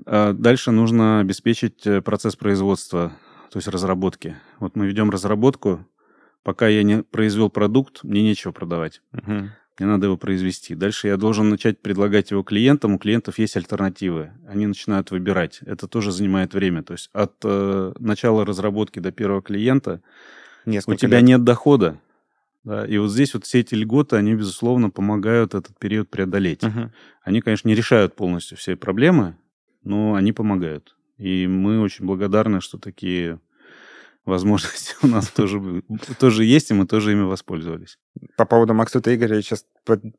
А 0.06 0.34
дальше 0.34 0.72
нужно 0.72 1.20
обеспечить 1.20 1.86
э, 1.86 2.02
процесс 2.02 2.36
производства, 2.36 3.14
то 3.52 3.58
есть 3.58 3.68
разработки. 3.68 4.36
Вот 4.60 4.76
мы 4.76 4.88
ведем 4.88 5.10
разработку, 5.10 5.86
пока 6.44 6.68
я 6.68 6.84
не 6.84 7.04
произвел 7.04 7.50
продукт, 7.50 8.04
мне 8.04 8.24
нечего 8.24 8.52
продавать. 8.52 9.02
Угу. 9.14 9.50
Мне 9.78 9.90
надо 9.90 10.06
его 10.06 10.18
произвести. 10.18 10.74
Дальше 10.74 11.08
я 11.08 11.18
должен 11.18 11.50
начать 11.50 11.82
предлагать 11.82 12.32
его 12.32 12.44
клиентам. 12.44 12.94
У 12.94 12.98
клиентов 12.98 13.38
есть 13.40 13.58
альтернативы. 13.58 14.32
Они 14.48 14.66
начинают 14.68 15.12
выбирать. 15.12 15.60
Это 15.66 15.88
тоже 15.88 16.14
занимает 16.14 16.54
время. 16.54 16.82
То 16.82 16.94
есть 16.94 17.10
от 17.12 17.34
э, 17.44 17.94
начала 18.00 18.46
разработки 18.46 19.00
до 19.00 19.12
первого 19.12 19.42
клиента 19.42 20.02
Несколько 20.66 20.92
у 20.92 20.96
тебя 20.96 21.18
лет. 21.20 21.28
нет 21.28 21.44
дохода. 21.44 22.00
Да, 22.64 22.86
и 22.86 22.98
вот 22.98 23.12
здесь 23.12 23.34
вот 23.36 23.46
все 23.46 23.60
эти 23.60 23.76
льготы, 23.76 24.16
они, 24.16 24.34
безусловно, 24.34 24.90
помогают 24.90 25.54
этот 25.54 25.78
период 25.78 26.10
преодолеть. 26.10 26.64
Угу. 26.64 26.92
Они, 27.24 27.42
конечно, 27.42 27.68
не 27.68 27.76
решают 27.76 28.16
полностью 28.16 28.58
все 28.58 28.76
проблемы, 28.76 29.36
но 29.86 30.16
они 30.16 30.34
помогают. 30.34 30.96
И 31.18 31.48
мы 31.48 31.80
очень 31.80 32.06
благодарны, 32.06 32.60
что 32.60 32.78
такие 32.78 33.40
возможности 34.26 34.96
у 35.04 35.08
нас 35.08 35.30
тоже, 35.30 35.84
тоже 36.20 36.44
есть, 36.44 36.72
и 36.72 36.74
мы 36.74 36.86
тоже 36.88 37.14
ими 37.14 37.22
воспользовались. 37.22 37.98
По 38.38 38.46
поводу 38.46 38.74
Максута 38.74 39.16
Игоря 39.16 39.36
я 39.36 39.42
сейчас 39.42 39.66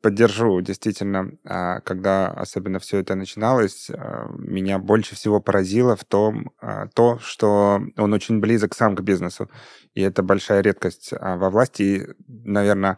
поддержу. 0.01 0.61
Действительно, 0.61 1.31
а, 1.43 1.81
когда 1.81 2.27
особенно 2.29 2.79
все 2.79 2.99
это 2.99 3.15
начиналось, 3.15 3.89
а, 3.89 4.27
меня 4.37 4.79
больше 4.79 5.15
всего 5.15 5.41
поразило 5.41 5.95
в 5.95 6.05
том, 6.05 6.51
а, 6.59 6.87
то, 6.87 7.19
что 7.19 7.81
он 7.97 8.13
очень 8.13 8.39
близок 8.39 8.75
сам 8.75 8.95
к 8.95 9.01
бизнесу. 9.01 9.49
И 9.93 10.01
это 10.01 10.23
большая 10.23 10.61
редкость 10.61 11.11
во 11.11 11.49
власти. 11.49 11.81
И, 11.81 12.07
наверное, 12.27 12.97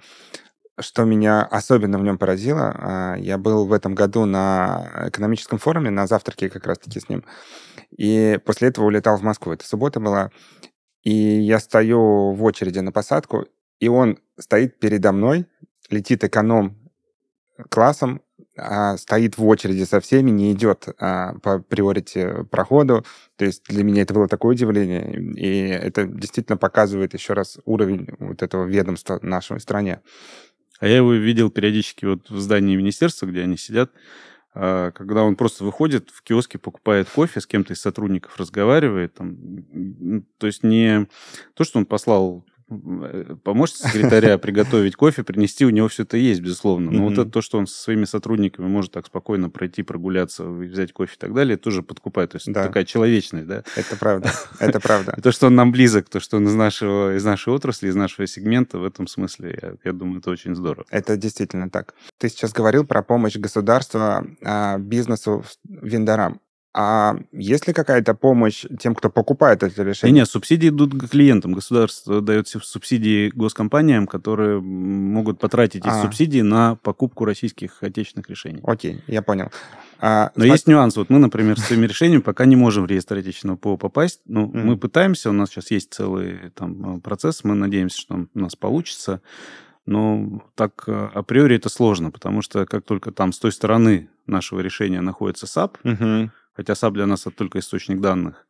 что 0.80 1.04
меня 1.04 1.44
особенно 1.44 1.98
в 1.98 2.04
нем 2.04 2.18
поразило, 2.18 3.16
я 3.18 3.38
был 3.38 3.66
в 3.66 3.74
этом 3.74 3.96
году 3.96 4.26
на 4.26 5.08
экономическом 5.08 5.58
форуме, 5.60 5.90
на 5.90 6.08
завтраке 6.08 6.50
как 6.50 6.66
раз-таки 6.66 7.00
с 7.00 7.10
ним, 7.10 7.24
и 7.92 8.40
после 8.46 8.70
этого 8.70 8.86
улетал 8.86 9.18
в 9.18 9.24
Москву. 9.24 9.54
Это 9.54 9.66
суббота 9.66 10.00
была, 10.00 10.32
и 11.04 11.12
я 11.12 11.60
стою 11.60 12.34
в 12.34 12.44
очереди 12.44 12.80
на 12.80 12.92
посадку, 12.92 13.46
и 13.80 13.88
он 13.88 14.20
стоит 14.38 14.80
передо 14.80 15.12
мной, 15.12 15.46
летит 15.90 16.24
эконом 16.24 16.78
классом, 17.70 18.22
а, 18.58 18.98
стоит 18.98 19.38
в 19.38 19.46
очереди 19.46 19.84
со 19.84 20.00
всеми, 20.00 20.32
не 20.32 20.52
идет 20.52 20.88
а, 21.00 21.36
по 21.40 21.60
приорите 21.60 22.46
проходу. 22.52 23.06
То 23.38 23.46
есть 23.46 23.64
для 23.68 23.84
меня 23.84 24.02
это 24.02 24.14
было 24.14 24.28
такое 24.28 24.52
удивление. 24.52 25.14
И 25.36 25.70
это 25.70 26.06
действительно 26.06 26.58
показывает 26.58 27.14
еще 27.14 27.34
раз 27.34 27.58
уровень 27.66 28.10
вот 28.20 28.44
этого 28.44 28.66
ведомства 28.66 29.20
в 29.20 29.24
нашей 29.24 29.60
стране. 29.60 30.02
А 30.80 30.88
я 30.88 30.98
его 30.98 31.14
видел 31.14 31.50
периодически 31.50 32.06
вот 32.06 32.30
в 32.30 32.40
здании 32.40 32.76
министерства, 32.76 33.26
где 33.26 33.42
они 33.42 33.58
сидят, 33.58 33.92
а, 34.54 34.92
когда 34.92 35.24
он 35.24 35.36
просто 35.36 35.64
выходит 35.64 36.10
в 36.10 36.24
киоске, 36.24 36.58
покупает 36.58 37.10
кофе, 37.10 37.42
с 37.42 37.48
кем-то 37.48 37.74
из 37.74 37.82
сотрудников 37.82 38.38
разговаривает. 38.38 39.14
Там, 39.14 40.24
то 40.38 40.48
есть 40.48 40.64
не 40.64 41.08
то, 41.54 41.64
что 41.64 41.80
он 41.80 41.86
послал 41.86 42.46
Э, 42.70 43.36
помочь 43.44 43.72
секретаря 43.72 44.38
приготовить 44.38 44.96
кофе, 44.96 45.24
принести, 45.24 45.66
у 45.66 45.70
него 45.70 45.88
все 45.88 46.04
это 46.04 46.18
есть, 46.18 46.42
безусловно. 46.42 46.92
Но 46.92 47.06
вот 47.06 47.14
это 47.14 47.26
то, 47.26 47.42
что 47.42 47.58
он 47.58 47.68
со 47.68 47.82
своими 47.82 48.06
сотрудниками 48.06 48.68
может 48.68 48.92
так 48.92 49.08
спокойно 49.08 49.50
пройти, 49.50 49.82
прогуляться, 49.82 50.46
взять 50.46 50.94
кофе 50.94 51.16
и 51.16 51.18
так 51.18 51.34
далее, 51.34 51.58
тоже 51.58 51.82
подкупает. 51.82 52.32
То 52.32 52.38
есть 52.38 52.52
да. 52.52 52.66
такая 52.66 52.86
человечность, 52.86 53.48
да? 53.48 53.64
Это 53.76 53.96
правда, 53.96 54.32
это 54.60 54.80
правда. 54.80 55.18
То, 55.22 55.32
что 55.32 55.48
он 55.48 55.56
нам 55.56 55.72
близок, 55.72 56.10
то, 56.10 56.20
что 56.20 56.38
он 56.38 56.48
из 56.48 56.54
нашего, 56.54 57.16
из 57.16 57.26
нашей 57.26 57.54
отрасли, 57.54 57.88
из 57.88 57.96
нашего 57.96 58.28
сегмента, 58.28 58.78
в 58.78 58.84
этом 58.84 59.08
смысле, 59.08 59.58
я, 59.62 59.74
я 59.84 59.94
думаю, 59.94 60.20
это 60.20 60.30
очень 60.30 60.56
здорово. 60.56 60.86
Это 60.92 61.18
действительно 61.18 61.70
так. 61.70 61.96
Ты 62.18 62.30
сейчас 62.30 62.54
говорил 62.54 62.86
про 62.86 63.02
помощь 63.02 63.36
государства 63.36 64.26
а, 64.44 64.78
бизнесу, 64.78 65.44
вендорам. 65.68 66.40
А 66.82 67.18
есть 67.34 67.68
ли 67.68 67.74
какая-то 67.74 68.14
помощь 68.14 68.66
тем, 68.80 68.96
кто 68.96 69.10
покупает 69.10 69.64
это 69.64 69.84
решение? 69.84 70.22
Нет, 70.22 70.30
субсидии 70.30 70.70
идут 70.70 70.94
к 70.94 71.10
клиентам. 71.10 71.52
Государство 71.52 72.22
дает 72.22 72.48
субсидии 72.48 73.32
госкомпаниям, 73.36 74.08
которые 74.08 74.62
могут 74.62 75.40
потратить 75.40 75.82
эти 75.82 75.90
а. 75.90 76.02
субсидии 76.02 76.40
на 76.40 76.76
покупку 76.76 77.26
российских 77.26 77.84
отечественных 77.84 78.30
решений. 78.30 78.62
Окей, 78.64 79.04
я 79.08 79.22
понял. 79.22 79.52
А, 80.00 80.28
Но 80.28 80.44
смотри... 80.44 80.52
есть 80.52 80.68
нюанс. 80.68 80.96
Вот 80.96 81.10
мы, 81.10 81.20
например, 81.20 81.60
с 81.60 81.66
своими 81.66 81.86
решениями 81.86 82.22
пока 82.22 82.46
не 82.46 82.56
можем 82.56 82.86
в 82.86 82.88
реестр 82.88 83.18
отечественного 83.18 83.58
ПО 83.58 83.76
попасть. 83.76 84.22
Ну, 84.26 84.46
mm. 84.48 84.64
мы 84.64 84.78
пытаемся, 84.78 85.32
у 85.32 85.34
нас 85.34 85.50
сейчас 85.50 85.72
есть 85.72 85.94
целый 85.94 86.52
там, 86.56 87.02
процесс, 87.02 87.44
мы 87.44 87.56
надеемся, 87.56 88.00
что 88.00 88.28
у 88.34 88.40
нас 88.40 88.56
получится. 88.56 89.22
Но 89.86 90.42
так 90.56 90.84
э, 90.88 91.10
априори 91.14 91.58
это 91.58 91.68
сложно, 91.68 92.10
потому 92.10 92.42
что 92.42 92.66
как 92.66 92.86
только 92.86 93.12
там 93.12 93.34
с 93.34 93.40
той 93.40 93.52
стороны 93.52 94.08
нашего 94.28 94.62
решения 94.62 95.02
находится 95.02 95.46
SAP, 95.46 95.78
угу 95.84 96.30
хотя 96.60 96.74
SAP 96.74 96.92
для 96.92 97.06
нас 97.06 97.22
это 97.22 97.38
только 97.38 97.60
источник 97.60 98.02
данных, 98.02 98.46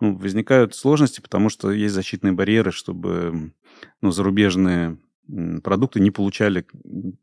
ну, 0.00 0.16
возникают 0.16 0.76
сложности, 0.76 1.20
потому 1.20 1.48
что 1.48 1.72
есть 1.72 1.94
защитные 1.94 2.32
барьеры, 2.32 2.70
чтобы 2.70 3.52
ну, 4.00 4.12
зарубежные 4.12 4.98
продукты 5.64 5.98
не 5.98 6.12
получали 6.12 6.64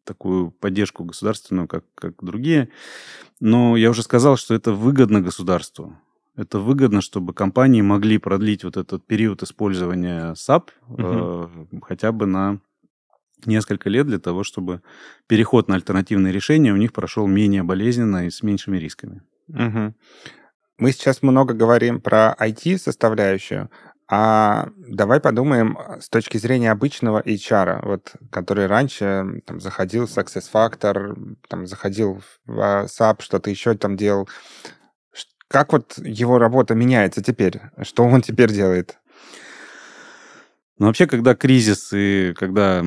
такую 0.04 0.52
поддержку 0.52 1.06
государственную, 1.06 1.70
как, 1.70 1.86
как 1.96 2.16
другие. 2.22 2.68
Но 3.40 3.78
я 3.78 3.90
уже 3.90 4.04
сказал, 4.04 4.36
что 4.36 4.54
это 4.54 4.74
выгодно 4.74 5.22
государству. 5.22 5.98
Это 6.36 6.60
выгодно, 6.60 7.00
чтобы 7.00 7.34
компании 7.34 7.82
могли 7.82 8.18
продлить 8.18 8.66
вот 8.66 8.76
этот 8.76 9.08
период 9.08 9.44
использования 9.44 10.34
SAP 10.34 10.72
угу. 10.90 10.98
э, 11.00 11.48
хотя 11.84 12.12
бы 12.12 12.26
на 12.26 12.60
несколько 13.46 13.90
лет 13.90 14.08
для 14.08 14.20
того, 14.20 14.44
чтобы 14.44 14.82
переход 15.28 15.70
на 15.70 15.76
альтернативные 15.76 16.34
решения 16.34 16.74
у 16.74 16.78
них 16.78 16.92
прошел 16.92 17.28
менее 17.28 17.64
болезненно 17.64 18.28
и 18.28 18.30
с 18.30 18.44
меньшими 18.44 18.78
рисками. 18.78 19.22
Угу. 19.48 19.94
Мы 20.80 20.92
сейчас 20.92 21.22
много 21.22 21.54
говорим 21.54 22.02
про 22.02 22.36
IT-составляющую, 22.40 23.70
а 24.10 24.70
давай 24.78 25.20
подумаем 25.20 25.78
а, 25.78 26.00
с 26.00 26.08
точки 26.08 26.38
зрения 26.38 26.72
обычного 26.72 27.22
HR, 27.22 27.86
вот, 27.86 28.14
который 28.32 28.68
раньше 28.68 29.42
там, 29.46 29.60
заходил 29.60 30.08
в 30.08 30.18
SuccessFactor, 30.18 31.36
там, 31.50 31.68
заходил 31.68 32.22
в 32.46 32.86
SAP, 32.86 33.22
что-то 33.22 33.50
еще 33.50 33.74
там 33.74 33.98
делал. 33.98 34.30
Как 35.50 35.74
вот 35.74 35.98
его 35.98 36.38
работа 36.40 36.74
меняется 36.76 37.22
теперь? 37.22 37.60
Что 37.82 38.04
он 38.04 38.22
теперь 38.22 38.52
делает? 38.52 38.98
Ну, 40.78 40.86
вообще, 40.88 41.08
когда 41.08 41.36
кризис 41.36 41.92
и 41.92 42.34
когда 42.36 42.86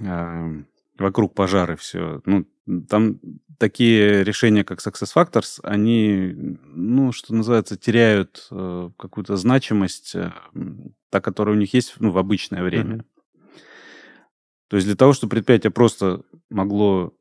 э, 0.00 0.62
вокруг 0.98 1.34
пожары 1.34 1.76
все, 1.76 2.20
ну, 2.24 2.46
там 2.88 3.20
такие 3.58 4.24
решения, 4.24 4.64
как 4.64 4.80
SuccessFactors, 4.80 5.60
они, 5.62 6.58
ну, 6.64 7.12
что 7.12 7.34
называется, 7.34 7.76
теряют 7.76 8.46
э, 8.50 8.90
какую-то 8.96 9.36
значимость, 9.36 10.14
э, 10.14 10.32
та, 11.10 11.20
которая 11.20 11.56
у 11.56 11.58
них 11.58 11.74
есть 11.74 11.94
ну, 11.98 12.10
в 12.10 12.18
обычное 12.18 12.62
время. 12.62 12.96
Mm-hmm. 12.96 13.04
То 14.68 14.76
есть 14.76 14.86
для 14.86 14.96
того, 14.96 15.12
чтобы 15.12 15.32
предприятие 15.32 15.70
просто 15.70 16.22
могло, 16.48 17.12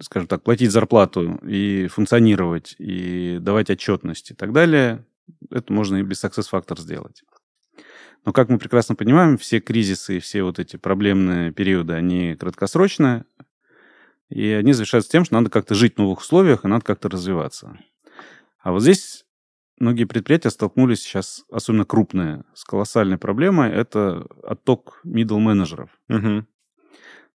скажем 0.00 0.26
так, 0.26 0.42
платить 0.42 0.72
зарплату 0.72 1.40
и 1.46 1.86
функционировать, 1.86 2.74
и 2.78 3.38
давать 3.40 3.70
отчетность 3.70 4.32
и 4.32 4.34
так 4.34 4.52
далее, 4.52 5.06
это 5.50 5.72
можно 5.72 5.96
и 5.96 6.02
без 6.02 6.24
SuccessFactors 6.24 6.80
сделать. 6.80 7.22
Но, 8.24 8.32
как 8.32 8.48
мы 8.48 8.58
прекрасно 8.58 8.94
понимаем, 8.94 9.36
все 9.36 9.60
кризисы 9.60 10.16
и 10.16 10.20
все 10.20 10.42
вот 10.42 10.58
эти 10.58 10.76
проблемные 10.76 11.52
периоды, 11.52 11.92
они 11.92 12.34
краткосрочные, 12.34 13.24
и 14.28 14.50
они 14.50 14.72
завершаются 14.72 15.10
тем, 15.10 15.24
что 15.24 15.34
надо 15.34 15.50
как-то 15.50 15.74
жить 15.74 15.94
в 15.94 15.98
новых 15.98 16.20
условиях 16.20 16.64
и 16.64 16.68
надо 16.68 16.84
как-то 16.84 17.08
развиваться. 17.08 17.78
А 18.60 18.72
вот 18.72 18.82
здесь 18.82 19.24
многие 19.78 20.04
предприятия 20.04 20.50
столкнулись 20.50 21.00
сейчас, 21.00 21.44
особенно 21.50 21.84
крупные, 21.84 22.44
с 22.54 22.64
колоссальной 22.64 23.18
проблемой. 23.18 23.70
Это 23.70 24.26
отток 24.42 25.00
middle 25.04 25.38
менеджеров. 25.38 25.90
Угу. 26.08 26.46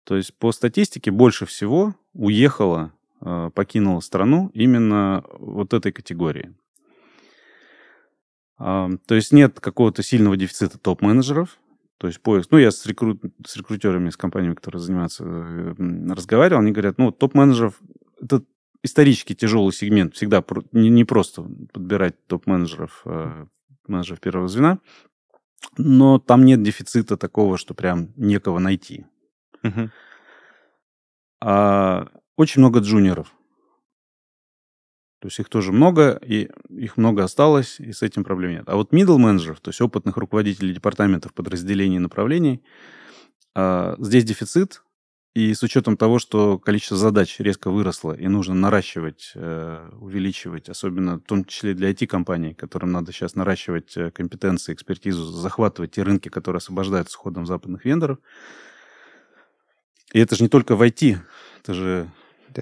То 0.04 0.16
есть 0.16 0.36
по 0.38 0.52
статистике 0.52 1.10
больше 1.10 1.46
всего 1.46 1.94
уехало, 2.12 2.92
э, 3.20 3.50
покинуло 3.54 4.00
страну 4.00 4.50
именно 4.52 5.24
вот 5.38 5.72
этой 5.72 5.92
категории. 5.92 6.54
То 8.56 8.98
есть 9.10 9.32
нет 9.32 9.58
какого-то 9.58 10.04
сильного 10.04 10.36
дефицита 10.36 10.78
топ-менеджеров, 10.78 11.58
то 11.98 12.06
есть 12.06 12.20
поиск. 12.20 12.50
Ну, 12.50 12.58
я 12.58 12.70
с, 12.70 12.84
рекрут, 12.86 13.22
с 13.46 13.56
рекрутерами, 13.56 14.10
с 14.10 14.16
компаниями, 14.16 14.54
которые 14.54 14.80
занимаются, 14.80 15.24
разговаривал, 15.24 16.60
они 16.60 16.72
говорят, 16.72 16.98
ну, 16.98 17.12
топ-менеджеров— 17.12 17.80
это 18.20 18.42
исторически 18.82 19.34
тяжелый 19.34 19.72
сегмент. 19.72 20.14
Всегда 20.14 20.44
не, 20.72 20.90
не 20.90 21.04
просто 21.04 21.42
подбирать 21.72 22.26
топ-менеджеров, 22.26 23.02
э, 23.06 23.46
менеджеров 23.86 24.20
первого 24.20 24.48
звена, 24.48 24.78
но 25.78 26.18
там 26.18 26.44
нет 26.44 26.62
дефицита 26.62 27.16
такого, 27.16 27.56
что 27.56 27.74
прям 27.74 28.12
некого 28.16 28.58
найти. 28.58 29.06
Uh-huh. 29.62 29.90
А, 31.40 32.08
очень 32.36 32.60
много 32.60 32.80
джуниоров. 32.80 33.32
То 35.24 35.28
есть 35.28 35.38
их 35.38 35.48
тоже 35.48 35.72
много, 35.72 36.20
и 36.22 36.50
их 36.68 36.98
много 36.98 37.24
осталось, 37.24 37.80
и 37.80 37.94
с 37.94 38.02
этим 38.02 38.24
проблем 38.24 38.50
нет. 38.50 38.64
А 38.66 38.76
вот 38.76 38.92
middle 38.92 39.16
менеджеров, 39.16 39.58
то 39.60 39.70
есть 39.70 39.80
опытных 39.80 40.18
руководителей 40.18 40.74
департаментов, 40.74 41.32
подразделений 41.32 41.96
и 41.96 41.98
направлений, 41.98 42.62
а, 43.54 43.96
здесь 43.98 44.24
дефицит, 44.24 44.82
и 45.32 45.54
с 45.54 45.62
учетом 45.62 45.96
того, 45.96 46.18
что 46.18 46.58
количество 46.58 46.98
задач 46.98 47.40
резко 47.40 47.70
выросло, 47.70 48.12
и 48.12 48.28
нужно 48.28 48.54
наращивать, 48.54 49.32
э, 49.34 49.88
увеличивать, 49.98 50.68
особенно 50.68 51.16
в 51.16 51.22
том 51.22 51.46
числе 51.46 51.72
для 51.72 51.88
IT-компаний, 51.88 52.52
которым 52.52 52.92
надо 52.92 53.10
сейчас 53.10 53.34
наращивать 53.34 53.96
э, 53.96 54.10
компетенции, 54.10 54.74
экспертизу, 54.74 55.24
захватывать 55.24 55.92
те 55.92 56.02
рынки, 56.02 56.28
которые 56.28 56.58
освобождаются 56.58 57.14
с 57.14 57.16
уходом 57.16 57.46
западных 57.46 57.86
вендоров. 57.86 58.18
И 60.12 60.20
это 60.20 60.36
же 60.36 60.42
не 60.42 60.50
только 60.50 60.76
в 60.76 60.82
IT, 60.82 61.16
это 61.62 61.72
же 61.72 62.10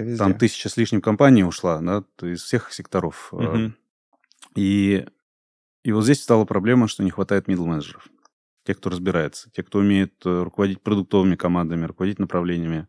везде. 0.01 0.19
Там 0.19 0.35
тысяча 0.35 0.69
с 0.69 0.77
лишним 0.77 1.01
компаний 1.01 1.45
ушла, 1.45 1.81
да, 1.81 2.05
из 2.27 2.43
всех 2.43 2.73
секторов. 2.73 3.33
Угу. 3.33 3.73
И, 4.55 5.07
и 5.85 5.93
вот 5.93 6.05
здесь 6.05 6.23
стала 6.23 6.45
проблема, 6.45 6.89
что 6.89 7.03
не 7.03 7.11
хватает 7.11 7.49
middle 7.49 7.67
менеджеров 7.67 8.09
тех, 8.65 8.79
кто 8.79 8.91
разбирается, 8.91 9.51
тех, 9.51 9.67
кто 9.67 9.79
умеет 9.79 10.15
э, 10.25 10.43
руководить 10.43 10.81
продуктовыми 10.81 11.35
командами, 11.35 11.85
руководить 11.85 12.19
направлениями, 12.19 12.87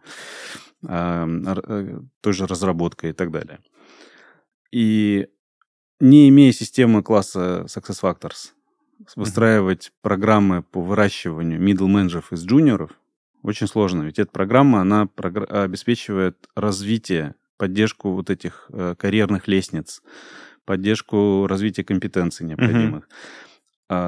э, 0.87 1.99
той 2.21 2.33
же 2.33 2.45
разработкой 2.45 3.09
и 3.09 3.13
так 3.13 3.31
далее. 3.31 3.59
И 4.71 5.27
не 5.99 6.29
имея 6.29 6.51
системы 6.51 7.01
класса 7.01 7.65
SuccessFactors, 7.67 8.51
выстраивать 9.15 9.87
mm-hmm. 9.87 10.01
программы 10.01 10.63
по 10.63 10.81
выращиванию 10.81 11.59
middle 11.59 11.87
менеджеров 11.87 12.31
из 12.31 12.45
джуниоров 12.45 12.91
очень 13.43 13.67
сложно. 13.67 14.03
Ведь 14.03 14.19
эта 14.19 14.31
программа, 14.31 14.81
она 14.81 15.05
прогр... 15.05 15.45
обеспечивает 15.49 16.47
развитие, 16.55 17.35
поддержку 17.57 18.11
вот 18.11 18.29
этих 18.29 18.65
э, 18.69 18.95
карьерных 18.97 19.47
лестниц, 19.47 20.01
поддержку 20.65 21.45
развития 21.47 21.83
компетенций 21.83 22.45
необходимых. 22.45 23.07
А, 23.07 23.13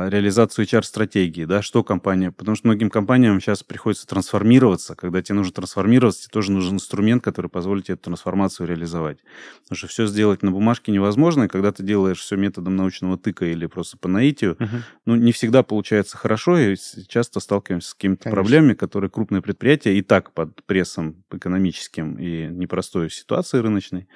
реализацию 0.09 0.65
HR-стратегии, 0.65 1.45
да, 1.45 1.61
что 1.61 1.83
компания, 1.83 2.31
потому 2.31 2.55
что 2.55 2.67
многим 2.67 2.89
компаниям 2.89 3.39
сейчас 3.39 3.63
приходится 3.63 4.07
трансформироваться, 4.07 4.95
когда 4.95 5.21
тебе 5.21 5.35
нужно 5.35 5.53
трансформироваться, 5.53 6.23
тебе 6.23 6.31
тоже 6.31 6.51
нужен 6.51 6.75
инструмент, 6.75 7.23
который 7.23 7.47
позволит 7.47 7.85
тебе 7.85 7.95
эту 7.95 8.03
трансформацию 8.03 8.67
реализовать. 8.67 9.19
Потому 9.63 9.77
что 9.77 9.87
все 9.87 10.07
сделать 10.07 10.43
на 10.43 10.51
бумажке 10.51 10.91
невозможно, 10.91 11.43
и 11.43 11.47
когда 11.47 11.71
ты 11.71 11.83
делаешь 11.83 12.19
все 12.19 12.35
методом 12.35 12.75
научного 12.75 13.17
тыка 13.17 13.45
или 13.45 13.65
просто 13.65 13.97
по 13.97 14.07
наитию, 14.07 14.55
uh-huh. 14.59 14.81
ну, 15.05 15.15
не 15.15 15.31
всегда 15.31 15.63
получается 15.63 16.17
хорошо, 16.17 16.57
и 16.57 16.75
часто 17.07 17.39
сталкиваемся 17.39 17.89
с 17.89 17.93
какими-то 17.93 18.29
проблемами, 18.29 18.73
которые 18.73 19.09
крупные 19.09 19.41
предприятия 19.41 19.97
и 19.97 20.01
так 20.01 20.31
под 20.31 20.63
прессом 20.65 21.23
экономическим 21.31 22.15
и 22.17 22.47
непростой 22.47 23.09
ситуацией 23.09 23.61
рыночной, 23.61 24.07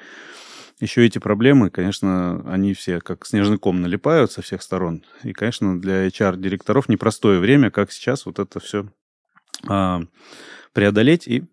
еще 0.79 1.05
эти 1.05 1.19
проблемы, 1.19 1.69
конечно, 1.69 2.41
они 2.51 2.73
все 2.73 3.01
как 3.01 3.25
снежный 3.25 3.57
ком 3.57 3.81
налипают 3.81 4.31
со 4.31 4.41
всех 4.41 4.61
сторон. 4.61 5.03
И, 5.23 5.33
конечно, 5.33 5.79
для 5.79 6.07
HR-директоров 6.07 6.87
непростое 6.87 7.39
время, 7.39 7.69
как 7.69 7.91
сейчас 7.91 8.25
вот 8.25 8.39
это 8.39 8.59
все 8.59 8.89
а, 9.67 10.01
преодолеть 10.73 11.27
и 11.27 11.43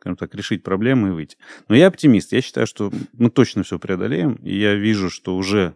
скажем 0.00 0.16
так, 0.16 0.34
решить 0.34 0.62
проблемы 0.62 1.08
и 1.08 1.12
выйти. 1.12 1.36
Но 1.68 1.76
я 1.76 1.86
оптимист. 1.86 2.32
Я 2.32 2.40
считаю, 2.40 2.66
что 2.66 2.90
мы 3.12 3.28
точно 3.28 3.62
все 3.64 3.78
преодолеем. 3.78 4.36
И 4.36 4.58
я 4.58 4.74
вижу, 4.74 5.10
что 5.10 5.36
уже 5.36 5.74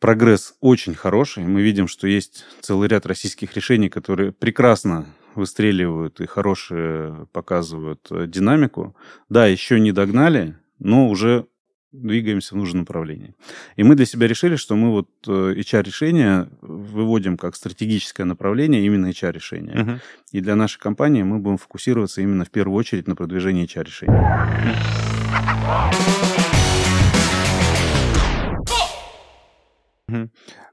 прогресс 0.00 0.54
очень 0.60 0.94
хороший. 0.94 1.44
Мы 1.44 1.60
видим, 1.60 1.86
что 1.86 2.06
есть 2.06 2.46
целый 2.62 2.88
ряд 2.88 3.04
российских 3.04 3.54
решений, 3.54 3.90
которые 3.90 4.32
прекрасно 4.32 5.06
выстреливают 5.34 6.20
и 6.20 6.26
хорошие 6.26 7.26
показывают 7.32 8.06
э, 8.10 8.26
динамику. 8.26 8.96
Да, 9.28 9.46
еще 9.46 9.78
не 9.80 9.92
догнали, 9.92 10.56
но 10.84 11.08
уже 11.08 11.46
двигаемся 11.92 12.54
в 12.54 12.58
нужном 12.58 12.80
направлении. 12.80 13.34
И 13.76 13.84
мы 13.84 13.94
для 13.94 14.04
себя 14.04 14.26
решили, 14.26 14.56
что 14.56 14.76
мы 14.76 14.90
вот 14.90 15.08
HR-решения 15.26 16.42
э, 16.42 16.46
выводим 16.60 17.36
как 17.36 17.54
стратегическое 17.54 18.24
направление 18.24 18.84
именно 18.84 19.06
HR-решения. 19.06 19.74
Uh-huh. 19.74 20.00
И 20.32 20.40
для 20.40 20.56
нашей 20.56 20.80
компании 20.80 21.22
мы 21.22 21.38
будем 21.38 21.58
фокусироваться 21.58 22.20
именно 22.20 22.44
в 22.44 22.50
первую 22.50 22.76
очередь 22.76 23.06
на 23.06 23.14
продвижении 23.14 23.64
HR-решений. 23.64 24.12
Uh-huh. 30.08 30.28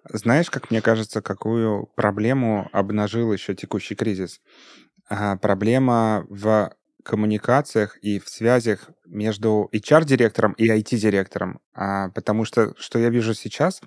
Знаешь, 0.09 0.49
как 0.49 0.71
мне 0.71 0.81
кажется, 0.81 1.21
какую 1.21 1.85
проблему 1.95 2.67
обнажил 2.73 3.31
еще 3.31 3.53
текущий 3.53 3.95
кризис? 3.95 4.41
А, 5.07 5.37
проблема 5.37 6.25
в 6.29 6.73
коммуникациях 7.03 7.97
и 8.01 8.19
в 8.19 8.29
связях 8.29 8.89
между 9.11 9.69
HR-директором 9.73 10.53
и 10.53 10.67
IT-директором. 10.67 11.59
А, 11.73 12.09
потому 12.09 12.45
что, 12.45 12.73
что 12.77 12.97
я 12.97 13.09
вижу 13.09 13.33
сейчас, 13.33 13.81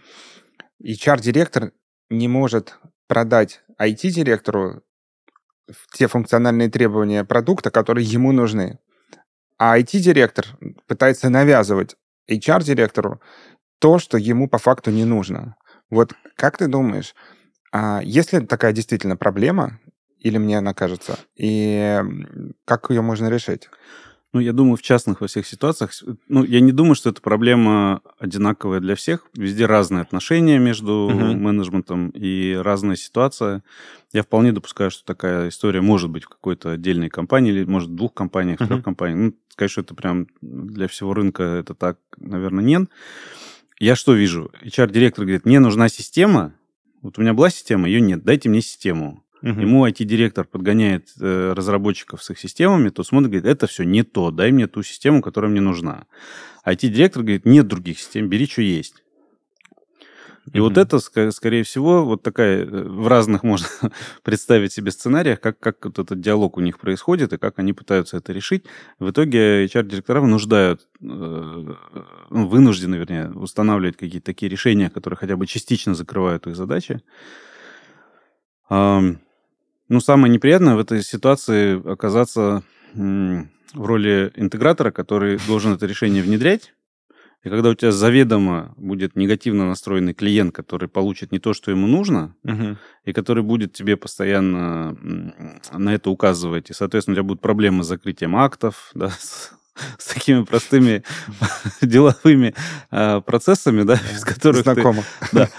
HR-директор 0.82 1.72
не 2.10 2.28
может 2.28 2.78
продать 3.08 3.62
IT-директору 3.80 4.82
те 5.92 6.06
функциональные 6.06 6.68
требования 6.68 7.24
продукта, 7.24 7.70
которые 7.70 8.06
ему 8.06 8.32
нужны. 8.32 8.78
А 9.58 9.78
IT-директор 9.78 10.46
пытается 10.87 11.30
навязывать 11.30 11.96
HR-директору 12.30 13.20
то, 13.78 13.98
что 13.98 14.18
ему 14.18 14.48
по 14.48 14.58
факту 14.58 14.90
не 14.90 15.04
нужно. 15.04 15.56
Вот 15.90 16.12
как 16.37 16.58
ты 16.58 16.68
думаешь, 16.68 17.14
а 17.72 18.00
если 18.02 18.40
такая 18.40 18.72
действительно 18.72 19.16
проблема, 19.16 19.80
или 20.18 20.38
мне 20.38 20.58
она 20.58 20.74
кажется? 20.74 21.18
И 21.37 22.00
как 22.64 22.90
ее 22.90 23.02
можно 23.02 23.28
решить? 23.28 23.68
Ну, 24.34 24.40
я 24.40 24.52
думаю, 24.52 24.76
в 24.76 24.82
частных 24.82 25.20
во 25.20 25.28
всех 25.28 25.46
ситуациях, 25.46 25.92
ну, 26.28 26.42
я 26.42 26.58
не 26.58 26.72
думаю, 26.72 26.96
что 26.96 27.08
эта 27.08 27.22
проблема 27.22 28.00
одинаковая 28.18 28.80
для 28.80 28.96
всех. 28.96 29.28
Везде 29.34 29.64
разные 29.64 30.02
отношения 30.02 30.58
между 30.58 31.08
uh-huh. 31.08 31.36
менеджментом 31.36 32.10
и 32.10 32.52
разная 32.54 32.96
ситуация. 32.96 33.62
Я 34.12 34.24
вполне 34.24 34.50
допускаю, 34.50 34.90
что 34.90 35.04
такая 35.04 35.50
история 35.50 35.82
может 35.82 36.10
быть 36.10 36.24
в 36.24 36.28
какой-то 36.28 36.72
отдельной 36.72 37.10
компании 37.10 37.52
или, 37.52 37.64
может, 37.64 37.90
в 37.90 37.94
двух 37.94 38.12
компаниях, 38.12 38.58
в 38.58 38.62
uh-huh. 38.62 38.66
трех 38.66 38.84
компаниях. 38.84 39.18
Ну, 39.18 39.38
сказать, 39.50 39.70
что 39.70 39.82
это 39.82 39.94
прям 39.94 40.26
для 40.42 40.88
всего 40.88 41.14
рынка 41.14 41.44
это 41.44 41.74
так, 41.74 41.98
наверное, 42.16 42.64
нет. 42.64 42.90
Я 43.78 43.94
что 43.94 44.14
вижу? 44.14 44.50
HR-директор 44.64 45.24
говорит, 45.24 45.44
мне 45.44 45.60
нужна 45.60 45.88
система, 45.88 46.54
вот 47.02 47.18
у 47.18 47.22
меня 47.22 47.34
была 47.34 47.50
система, 47.50 47.86
ее 47.86 48.00
нет, 48.00 48.24
дайте 48.24 48.48
мне 48.48 48.62
систему. 48.62 49.23
Угу. 49.44 49.61
Ему 49.61 49.87
IT-директор 49.87 50.46
подгоняет 50.46 51.11
э, 51.20 51.52
разработчиков 51.54 52.22
с 52.22 52.30
их 52.30 52.38
системами, 52.38 52.88
то 52.88 53.04
смотрит, 53.04 53.30
говорит, 53.30 53.44
это 53.44 53.66
все 53.66 53.85
не 53.85 54.02
то, 54.02 54.30
дай 54.30 54.50
мне 54.52 54.66
ту 54.66 54.83
систему, 54.83 55.20
которая 55.20 55.50
мне 55.50 55.61
нужна. 55.61 56.07
IT-директор 56.64 57.22
говорит, 57.22 57.44
нет 57.44 57.68
других 57.68 57.98
систем, 57.98 58.30
бери, 58.30 58.46
что 58.46 58.62
есть. 58.62 58.94
И 60.52 60.59
mm 60.59 60.61
вот 60.62 60.78
это, 60.78 60.98
скорее 61.30 61.62
всего, 61.62 62.07
вот 62.07 62.22
такая, 62.22 62.64
э, 62.64 62.66
в 62.66 63.07
разных 63.07 63.42
можно 63.42 63.66
представить 64.22 64.72
себе 64.72 64.90
сценариях, 64.90 65.42
как, 65.42 65.59
как 65.59 65.85
вот 65.85 65.98
этот 65.98 66.22
диалог 66.22 66.57
у 66.57 66.62
них 66.62 66.78
происходит 66.78 67.35
и 67.35 67.38
как 67.38 67.59
они 67.59 67.74
пытаются 67.74 68.16
это 68.16 68.33
решить. 68.33 68.64
В 68.98 69.11
итоге 69.11 69.66
HR-директора 69.66 70.22
вынуждают, 70.22 70.88
э, 71.02 71.04
ну, 71.04 72.48
вынуждены, 72.48 72.94
вернее, 72.94 73.30
устанавливать 73.30 73.98
какие-то 73.98 74.24
такие 74.24 74.48
решения, 74.48 74.88
которые 74.88 75.18
хотя 75.18 75.37
бы 75.37 75.46
частично 75.46 75.94
закрывают 75.94 76.46
их 76.46 76.57
задачи. 76.57 77.02
Ну, 79.94 80.00
самое 80.00 80.35
неприятное 80.35 80.74
в 80.74 80.80
этой 80.80 81.04
ситуации 81.04 81.80
оказаться 81.88 82.64
в 82.94 83.46
роли 83.74 84.33
интегратора, 84.35 84.90
который 84.90 85.38
должен 85.46 85.72
это 85.72 85.87
решение 85.87 86.20
внедрять. 86.20 86.74
И 87.44 87.48
когда 87.48 87.70
у 87.70 87.74
тебя 87.74 87.92
заведомо 87.92 88.74
будет 88.76 89.14
негативно 89.14 89.68
настроенный 89.68 90.12
клиент, 90.12 90.52
который 90.52 90.88
получит 90.88 91.30
не 91.30 91.38
то, 91.38 91.52
что 91.54 91.70
ему 91.70 91.87
нужно, 91.87 92.35
uh-huh. 92.44 92.76
и 93.04 93.12
который 93.12 93.44
будет 93.44 93.72
тебе 93.72 93.96
постоянно 93.96 94.98
на 95.72 95.94
это 95.94 96.11
указывать, 96.11 96.70
и, 96.70 96.72
соответственно, 96.72 97.12
у 97.12 97.16
тебя 97.18 97.28
будут 97.28 97.40
проблемы 97.40 97.85
с 97.85 97.87
закрытием 97.87 98.35
актов, 98.35 98.90
да, 98.94 99.11
с 99.11 99.52
с 99.98 100.06
такими 100.06 100.44
простыми 100.44 101.02
деловыми 101.82 102.54
э, 102.90 103.20
процессами, 103.20 103.82
да, 103.82 103.94
из 104.14 104.24
которых 104.24 104.62
Знакомо. 104.62 105.02
Ты, 105.20 105.26
да, 105.32 105.50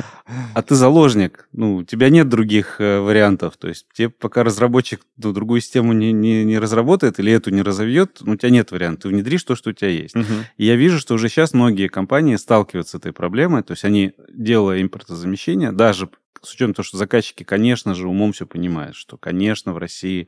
а 0.54 0.62
ты 0.62 0.76
заложник, 0.76 1.48
ну, 1.52 1.78
у 1.78 1.84
тебя 1.84 2.10
нет 2.10 2.30
других 2.30 2.78
э, 2.80 3.00
вариантов, 3.00 3.58
то 3.58 3.68
есть 3.68 3.88
тебе 3.94 4.10
пока 4.10 4.44
разработчик 4.44 5.02
ну, 5.18 5.34
другую 5.34 5.62
систему 5.62 5.94
не, 5.94 6.12
не, 6.12 6.44
не 6.44 6.58
разработает 6.60 7.20
или 7.20 7.32
эту 7.32 7.52
не 7.52 7.62
разовьет, 7.62 8.20
ну, 8.22 8.34
у 8.34 8.36
тебя 8.36 8.50
нет 8.50 8.72
вариантов, 8.72 9.04
ты 9.04 9.10
внедришь 9.10 9.44
то, 9.44 9.56
что 9.56 9.72
у 9.72 9.74
тебя 9.74 9.90
есть. 9.90 10.16
И 10.58 10.66
я 10.66 10.76
вижу, 10.76 11.00
что 11.00 11.16
уже 11.16 11.30
сейчас 11.30 11.54
многие 11.54 11.88
компании 11.88 12.36
сталкиваются 12.36 12.98
с 12.98 13.00
этой 13.00 13.12
проблемой, 13.12 13.64
то 13.64 13.72
есть 13.72 13.84
они, 13.84 14.14
делая 14.30 14.82
импортозамещение, 14.82 15.72
даже 15.72 16.10
с 16.42 16.54
учетом 16.54 16.74
того, 16.74 16.86
что 16.86 16.98
заказчики, 16.98 17.44
конечно 17.44 17.96
же, 17.96 18.08
умом 18.08 18.32
все 18.32 18.46
понимают, 18.46 18.96
что, 18.96 19.18
конечно, 19.18 19.74
в 19.74 19.78
России 19.78 20.28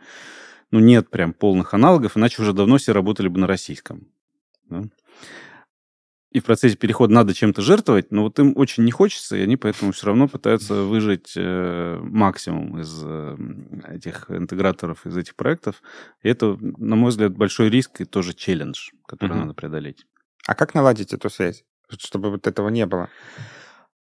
ну, 0.71 0.79
нет 0.79 1.09
прям 1.09 1.33
полных 1.33 1.73
аналогов, 1.73 2.17
иначе 2.17 2.41
уже 2.41 2.53
давно 2.53 2.77
все 2.77 2.93
работали 2.93 3.27
бы 3.27 3.39
на 3.39 3.47
российском. 3.47 4.07
Да? 4.69 4.83
И 6.31 6.39
в 6.39 6.43
процессе 6.43 6.75
перехода 6.75 7.13
надо 7.13 7.33
чем-то 7.33 7.61
жертвовать, 7.61 8.11
но 8.11 8.23
вот 8.23 8.37
им 8.37 8.53
очень 8.55 8.83
не 8.83 8.91
хочется, 8.91 9.37
и 9.37 9.41
они 9.41 9.55
поэтому 9.55 9.93
все 9.93 10.07
равно 10.07 10.27
пытаются 10.27 10.83
выжать 10.83 11.33
э, 11.37 11.99
максимум 12.01 12.79
из 12.79 13.01
э, 13.03 13.37
этих 13.87 14.29
интеграторов, 14.29 15.05
из 15.05 15.15
этих 15.15 15.35
проектов. 15.35 15.81
И 16.21 16.29
это, 16.29 16.57
на 16.59 16.97
мой 16.97 17.09
взгляд, 17.09 17.35
большой 17.35 17.69
риск 17.69 18.01
и 18.01 18.05
тоже 18.05 18.33
челлендж, 18.33 18.89
который 19.07 19.31
uh-huh. 19.31 19.39
надо 19.39 19.53
преодолеть. 19.53 20.05
А 20.45 20.53
как 20.53 20.73
наладить 20.73 21.13
эту 21.13 21.29
связь, 21.29 21.63
чтобы 21.97 22.29
вот 22.29 22.45
этого 22.45 22.67
не 22.69 22.85
было? 22.85 23.09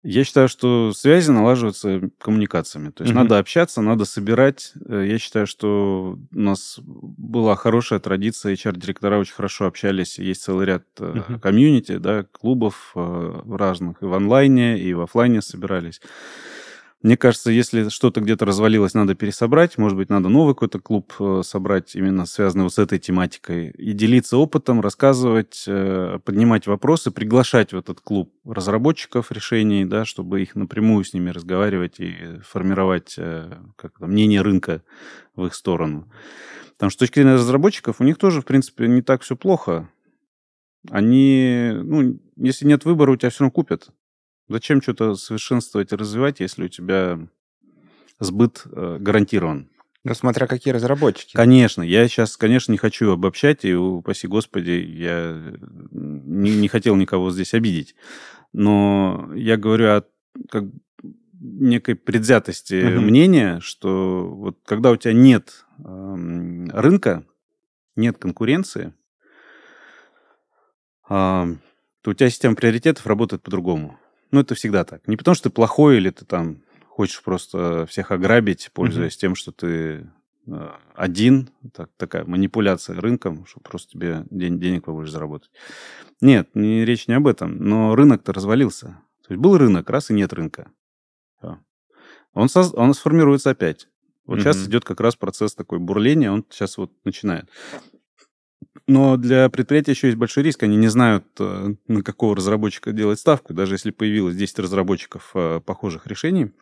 Я 0.09 0.23
считаю, 0.23 0.47
что 0.47 0.93
связи 0.93 1.31
налаживаются 1.31 2.09
коммуникациями. 2.17 2.91
То 2.91 3.03
есть 3.03 3.13
mm-hmm. 3.13 3.17
надо 3.17 3.39
общаться, 3.39 3.81
надо 3.81 4.05
собирать. 4.05 4.71
Э, 4.87 5.05
я 5.05 5.19
считаю, 5.19 5.47
что 5.47 6.17
у 6.31 6.39
нас 6.39 6.79
была 6.79 7.57
хорошая 7.57 7.99
традиция, 7.99 8.53
HR-директора 8.53 9.17
очень 9.17 9.33
хорошо 9.33 9.65
общались. 9.65 10.17
Есть 10.17 10.43
целый 10.43 10.65
ряд 10.65 10.83
mm-hmm. 10.95 11.41
комьюнити, 11.41 11.97
да, 11.97 12.23
клубов 12.23 12.93
э, 12.95 13.41
разных. 13.51 14.01
И 14.01 14.05
в 14.05 14.13
онлайне, 14.13 14.79
и 14.79 14.93
в 14.93 15.01
офлайне 15.01 15.41
собирались. 15.41 15.99
Мне 17.03 17.15
кажется, 17.15 17.51
если 17.51 17.89
что-то 17.89 18.21
где-то 18.21 18.45
развалилось, 18.45 18.95
надо 18.95 19.13
пересобрать. 19.13 19.77
Может 19.77 19.97
быть, 19.97 20.09
надо 20.09 20.29
новый 20.29 20.55
какой-то 20.55 20.79
клуб 20.79 21.13
э, 21.19 21.41
собрать, 21.43 21.95
именно 21.95 22.25
связанный 22.25 22.63
вот 22.63 22.73
с 22.73 22.79
этой 22.79 22.97
тематикой. 22.97 23.69
И 23.69 23.93
делиться 23.93 24.37
опытом, 24.37 24.81
рассказывать, 24.81 25.63
э, 25.67 26.17
поднимать 26.25 26.65
вопросы, 26.65 27.11
приглашать 27.11 27.71
в 27.71 27.77
этот 27.77 28.01
клуб 28.01 28.33
разработчиков 28.45 29.31
решений, 29.31 29.85
да, 29.85 30.05
чтобы 30.05 30.41
их 30.41 30.55
напрямую 30.55 31.05
с 31.05 31.13
ними 31.13 31.29
разговаривать 31.29 31.99
и 31.99 32.39
формировать 32.43 33.13
э, 33.19 33.53
как 33.75 33.99
мнение 33.99 34.41
рынка 34.41 34.81
в 35.35 35.45
их 35.45 35.53
сторону. 35.53 36.11
Потому 36.73 36.89
что 36.89 36.97
с 36.97 36.99
точки 36.99 37.19
зрения 37.19 37.35
разработчиков 37.35 38.01
у 38.01 38.03
них 38.03 38.17
тоже, 38.17 38.41
в 38.41 38.45
принципе, 38.45 38.87
не 38.87 39.03
так 39.03 39.21
все 39.21 39.35
плохо. 39.35 39.87
Они, 40.89 41.71
ну, 41.73 42.19
если 42.37 42.65
нет 42.65 42.85
выбора, 42.85 43.11
у 43.11 43.15
тебя 43.17 43.29
все 43.29 43.43
равно 43.43 43.51
купят. 43.51 43.89
Зачем 44.49 44.81
что-то 44.81 45.15
совершенствовать 45.15 45.91
и 45.91 45.95
развивать, 45.95 46.39
если 46.39 46.65
у 46.65 46.69
тебя 46.69 47.19
сбыт 48.19 48.63
э, 48.65 48.97
гарантирован? 48.99 49.69
Ну, 50.03 50.13
смотря 50.13 50.47
какие 50.47 50.73
разработчики. 50.73 51.35
Конечно, 51.35 51.81
я 51.81 52.07
сейчас, 52.07 52.37
конечно, 52.37 52.71
не 52.71 52.77
хочу 52.77 53.11
обобщать, 53.11 53.65
и, 53.65 53.73
упаси 53.73 54.27
господи, 54.27 54.71
я 54.71 55.37
не, 55.91 56.55
не 56.55 56.67
хотел 56.69 56.95
никого 56.95 57.29
здесь 57.29 57.53
обидеть. 57.53 57.95
Но 58.53 59.29
я 59.35 59.57
говорю 59.57 59.87
о 59.89 60.03
как, 60.49 60.63
некой 61.33 61.95
предвзятости 61.95 62.75
uh-huh. 62.75 62.99
мнения, 62.99 63.59
что 63.59 64.29
вот 64.29 64.59
когда 64.65 64.91
у 64.91 64.95
тебя 64.95 65.13
нет 65.13 65.65
э, 65.79 66.65
рынка, 66.71 67.25
нет 67.97 68.17
конкуренции, 68.17 68.93
э, 71.09 71.55
то 72.01 72.11
у 72.11 72.13
тебя 72.13 72.29
система 72.29 72.55
приоритетов 72.55 73.05
работает 73.07 73.43
по-другому. 73.43 73.99
Ну, 74.31 74.41
это 74.41 74.55
всегда 74.55 74.83
так. 74.83 75.07
Не 75.07 75.17
потому, 75.17 75.35
что 75.35 75.49
ты 75.49 75.53
плохой 75.53 75.97
или 75.97 76.09
ты 76.09 76.25
там 76.25 76.61
хочешь 76.87 77.21
просто 77.21 77.85
всех 77.85 78.11
ограбить, 78.11 78.69
пользуясь 78.73 79.15
mm-hmm. 79.15 79.19
тем, 79.19 79.35
что 79.35 79.51
ты 79.51 80.09
э, 80.47 80.69
один, 80.95 81.49
так, 81.73 81.89
такая 81.97 82.25
манипуляция 82.25 82.99
рынком, 82.99 83.45
чтобы 83.45 83.63
просто 83.63 83.91
тебе 83.91 84.25
день, 84.29 84.59
денег 84.59 84.85
побольше 84.85 85.11
заработать. 85.11 85.51
Нет, 86.21 86.49
не, 86.55 86.85
речь 86.85 87.07
не 87.07 87.13
об 87.13 87.27
этом, 87.27 87.57
но 87.57 87.95
рынок-то 87.95 88.33
развалился. 88.33 88.99
То 89.27 89.33
есть 89.33 89.41
был 89.41 89.57
рынок, 89.57 89.89
раз 89.89 90.09
и 90.09 90.13
нет 90.13 90.33
рынка. 90.33 90.71
Он, 92.33 92.49
соз, 92.49 92.71
он 92.75 92.93
сформируется 92.93 93.49
опять. 93.49 93.89
Вот 94.25 94.37
mm-hmm. 94.37 94.41
сейчас 94.41 94.67
идет 94.67 94.85
как 94.85 94.99
раз 94.99 95.15
процесс 95.15 95.55
такой 95.55 95.79
бурления, 95.79 96.31
он 96.31 96.45
сейчас 96.49 96.77
вот 96.77 96.91
начинает. 97.03 97.49
Но 98.87 99.17
для 99.17 99.49
предприятия 99.49 99.91
еще 99.91 100.07
есть 100.07 100.17
большой 100.17 100.43
риск. 100.43 100.63
Они 100.63 100.77
не 100.77 100.87
знают, 100.87 101.25
э, 101.39 101.75
на 101.87 102.03
какого 102.03 102.37
разработчика 102.37 102.93
делать 102.93 103.19
ставку. 103.19 103.53
Даже 103.53 103.75
если 103.75 103.91
появилось 103.91 104.35
10 104.35 104.59
разработчиков 104.59 105.31
э, 105.33 105.59
похожих 105.65 106.07
решений, 106.07 106.53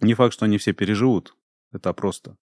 не 0.00 0.14
факт, 0.14 0.34
что 0.34 0.46
они 0.46 0.58
все 0.58 0.72
переживут. 0.72 1.36
Это 1.72 1.92
просто. 1.92 2.36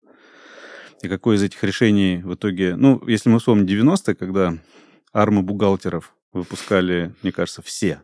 И 1.03 1.09
какое 1.09 1.37
из 1.37 1.43
этих 1.43 1.63
решений 1.65 2.23
в 2.23 2.35
итоге... 2.35 2.77
Ну, 2.77 3.03
если 3.09 3.29
мы 3.29 3.41
вспомним 3.41 3.67
90-е, 3.67 4.15
когда 4.15 4.57
армы 5.13 5.43
бухгалтеров 5.43 6.15
выпускали, 6.33 7.13
мне 7.23 7.33
кажется, 7.33 7.63
все, 7.63 8.03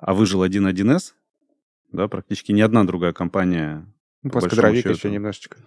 а 0.00 0.14
выжил 0.14 0.42
один 0.42 0.68
1С, 0.68 1.12
да, 1.92 2.08
практически 2.08 2.52
ни 2.52 2.60
одна 2.60 2.84
другая 2.84 3.12
компания. 3.12 3.86
Ну, 4.22 4.30
еще 4.90 5.10
немножечко. 5.10 5.58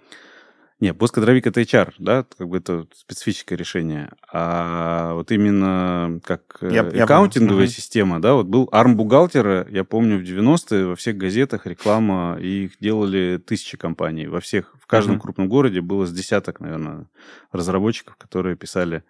Не, 0.80 0.94
посткадровик 0.94 1.46
это 1.46 1.60
HR, 1.60 1.94
да, 2.00 2.26
как 2.38 2.48
бы 2.48 2.58
это 2.58 2.88
специфическое 2.94 3.58
решение. 3.58 4.12
А 4.32 5.14
вот 5.14 5.30
именно 5.30 6.22
как 6.24 6.60
э, 6.62 6.70
я, 6.72 7.04
аккаунтинговая 7.04 7.66
я 7.66 7.70
система, 7.70 8.22
да, 8.22 8.34
вот 8.34 8.48
был 8.48 8.70
арм 8.72 8.96
бухгалтера, 8.96 9.68
я 9.70 9.84
помню, 9.84 10.18
в 10.18 10.22
90-е 10.22 10.86
во 10.86 10.96
всех 10.96 11.18
газетах 11.18 11.68
реклама, 11.68 12.38
и 12.40 12.66
их 12.66 12.80
делали 12.80 13.42
тысячи 13.46 13.76
компаний. 13.76 14.28
Во 14.28 14.40
всех, 14.40 14.74
в 14.80 14.88
каждом 14.88 15.18
uh-huh. 15.18 15.20
крупном 15.20 15.50
городе 15.50 15.82
было 15.82 16.06
с 16.06 16.14
десяток, 16.14 16.62
наверное, 16.62 17.08
разработчиков, 17.52 18.16
которые 18.16 18.56
писали 18.56 19.04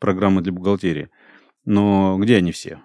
программы 0.00 0.42
для 0.42 0.52
бухгалтерии. 0.52 1.10
Но 1.64 2.18
где 2.18 2.36
они 2.36 2.50
все? 2.50 2.80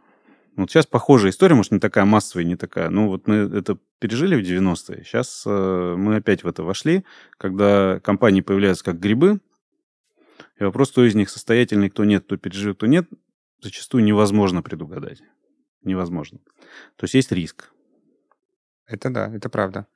Вот 0.55 0.69
сейчас 0.69 0.85
похожая 0.85 1.31
история, 1.31 1.55
может, 1.55 1.71
не 1.71 1.79
такая 1.79 2.05
массовая, 2.05 2.45
не 2.45 2.55
такая. 2.55 2.89
Ну, 2.89 3.07
вот 3.07 3.27
мы 3.27 3.35
это 3.35 3.77
пережили 3.99 4.35
в 4.35 4.45
90-е. 4.45 5.03
Сейчас 5.03 5.43
э, 5.45 5.95
мы 5.97 6.17
опять 6.17 6.43
в 6.43 6.47
это 6.47 6.63
вошли, 6.63 7.05
когда 7.37 7.99
компании 8.01 8.41
появляются 8.41 8.83
как 8.83 8.99
грибы, 8.99 9.39
и 10.59 10.63
вопрос, 10.63 10.91
кто 10.91 11.05
из 11.05 11.15
них 11.15 11.29
состоятельный, 11.29 11.89
кто 11.89 12.05
нет, 12.05 12.25
кто 12.25 12.37
переживет, 12.37 12.77
кто 12.77 12.85
нет, 12.85 13.07
зачастую 13.61 14.03
невозможно 14.03 14.61
предугадать. 14.61 15.21
Невозможно. 15.83 16.39
То 16.95 17.05
есть 17.05 17.15
есть 17.15 17.31
риск. 17.31 17.71
Это 18.85 19.09
да, 19.09 19.33
это 19.33 19.49
правда. 19.49 19.87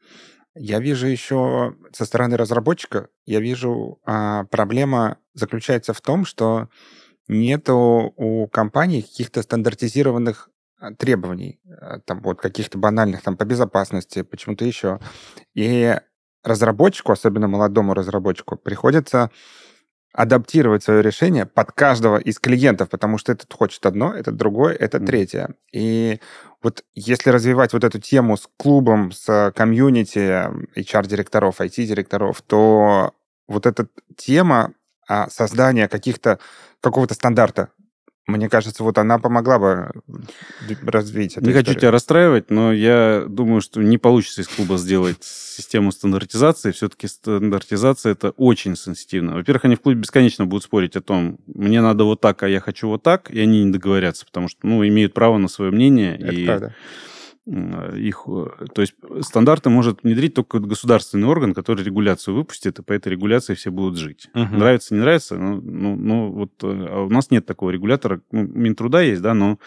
Я 0.55 0.79
вижу 0.79 1.05
еще 1.05 1.75
со 1.91 2.05
стороны 2.05 2.35
разработчика, 2.35 3.09
я 3.25 3.39
вижу, 3.39 3.99
а, 4.05 4.45
проблема 4.45 5.19
заключается 5.35 5.93
в 5.93 6.01
том, 6.01 6.25
что 6.25 6.69
нету 7.27 8.13
у 8.15 8.47
компании 8.47 9.01
каких-то 9.01 9.41
стандартизированных 9.41 10.49
а, 10.79 10.93
требований, 10.93 11.59
а, 11.69 11.99
там 11.99 12.21
вот 12.21 12.39
каких-то 12.39 12.77
банальных 12.77 13.21
там 13.21 13.37
по 13.37 13.45
безопасности, 13.45 14.21
почему-то 14.21 14.65
еще. 14.65 14.99
И 15.53 15.97
разработчику, 16.43 17.11
особенно 17.11 17.47
молодому 17.47 17.93
разработчику, 17.93 18.57
приходится 18.57 19.31
адаптировать 20.13 20.83
свое 20.83 21.03
решение 21.03 21.45
под 21.45 21.71
каждого 21.73 22.17
из 22.17 22.39
клиентов, 22.39 22.89
потому 22.89 23.17
что 23.17 23.31
этот 23.31 23.53
хочет 23.53 23.85
одно, 23.85 24.13
этот 24.15 24.35
другое, 24.35 24.73
это 24.73 24.99
третье. 24.99 25.53
И 25.71 26.19
вот 26.63 26.83
если 26.95 27.29
развивать 27.29 27.73
вот 27.73 27.83
эту 27.83 27.99
тему 27.99 28.35
с 28.35 28.49
клубом, 28.57 29.11
с 29.11 29.53
комьюнити 29.55 30.49
HR-директоров, 30.75 31.61
IT-директоров, 31.61 32.41
то 32.41 33.13
вот 33.47 33.65
эта 33.67 33.87
тема 34.15 34.73
а 35.07 35.29
создания 35.29 35.87
каких-то 35.87 36.39
какого-то 36.81 37.13
стандарта. 37.13 37.69
Мне 38.27 38.49
кажется, 38.49 38.83
вот 38.83 38.97
она 38.97 39.19
помогла 39.19 39.57
бы 39.57 39.89
развить 40.83 41.37
эту 41.37 41.45
Не 41.45 41.51
историю. 41.51 41.65
хочу 41.65 41.79
тебя 41.79 41.91
расстраивать, 41.91 42.51
но 42.51 42.73
я 42.73 43.23
думаю, 43.25 43.61
что 43.61 43.81
не 43.81 43.97
получится 43.97 44.41
из 44.41 44.49
клуба 44.49 44.77
сделать 44.77 45.23
систему 45.23 45.93
стандартизации. 45.93 46.71
Все-таки 46.71 47.07
стандартизация 47.07 48.11
это 48.11 48.31
очень 48.31 48.75
сенситивно. 48.75 49.35
Во-первых, 49.35 49.63
они 49.63 49.75
в 49.77 49.81
клубе 49.81 50.01
бесконечно 50.01 50.45
будут 50.45 50.65
спорить 50.65 50.97
о 50.97 51.01
том, 51.01 51.39
мне 51.47 51.79
надо 51.79 52.03
вот 52.03 52.19
так, 52.19 52.43
а 52.43 52.49
я 52.49 52.59
хочу 52.59 52.89
вот 52.89 53.01
так, 53.01 53.31
и 53.31 53.39
они 53.39 53.63
не 53.63 53.71
договорятся, 53.71 54.25
потому 54.25 54.49
что, 54.49 54.59
ну, 54.63 54.85
имеют 54.85 55.13
право 55.13 55.37
на 55.37 55.47
свое 55.47 55.71
мнение. 55.71 56.17
Это 56.17 56.33
и... 56.33 56.45
правда 56.45 56.75
их, 57.47 58.23
э, 58.27 58.65
то 58.73 58.81
есть 58.81 58.95
стандарты 59.21 59.69
может 59.69 60.03
внедрить 60.03 60.33
только 60.33 60.59
государственный 60.59 61.27
орган, 61.27 61.53
который 61.53 61.83
регуляцию 61.83 62.35
выпустит, 62.35 62.79
и 62.79 62.83
по 62.83 62.91
этой 62.91 63.09
регуляции 63.09 63.53
все 63.53 63.71
будут 63.71 63.97
жить. 63.97 64.29
Uh-huh. 64.33 64.53
Нравится, 64.53 64.93
не 64.93 64.99
нравится, 64.99 65.37
ну, 65.37 65.61
ну, 65.61 65.95
ну 65.95 66.31
вот 66.31 66.51
э, 66.63 66.87
а 66.89 67.03
у 67.03 67.09
нас 67.09 67.31
нет 67.31 67.45
такого 67.45 67.69
регулятора. 67.69 68.21
Ну, 68.31 68.43
Минтруда 68.43 69.01
есть, 69.01 69.21
да, 69.21 69.33
но 69.33 69.59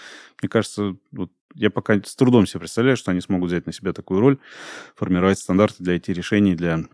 мне 0.43 0.49
кажется, 0.49 0.97
вот 1.13 1.31
я 1.55 1.71
пока 1.71 2.01
с 2.05 2.15
трудом 2.17 2.47
себе 2.47 2.61
представляю, 2.61 2.97
что 2.97 3.13
они 3.13 3.21
смогут 3.21 3.49
взять 3.49 3.67
на 3.67 3.73
себя 3.73 3.93
такую 3.93 4.21
роль, 4.21 4.39
формировать 4.95 5.39
стандарты 5.39 5.83
для 5.83 5.97
IT-решений, 5.97 6.55
для 6.55 6.85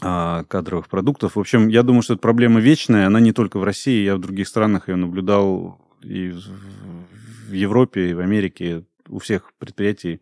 а, 0.00 0.44
кадровых 0.44 0.88
продуктов. 0.88 1.36
В 1.36 1.40
общем, 1.40 1.68
я 1.68 1.82
думаю, 1.82 2.02
что 2.02 2.14
эта 2.14 2.22
проблема 2.22 2.60
вечная, 2.60 3.06
она 3.06 3.20
не 3.20 3.32
только 3.32 3.58
в 3.58 3.64
России, 3.64 4.04
я 4.04 4.16
в 4.16 4.20
других 4.20 4.48
странах 4.48 4.88
ее 4.88 4.96
наблюдал 4.96 5.80
и 6.02 6.30
в 6.30 7.52
Европе, 7.52 8.10
и 8.10 8.14
в 8.14 8.20
Америке 8.20 8.84
у 9.08 9.18
всех 9.18 9.52
предприятий, 9.58 10.20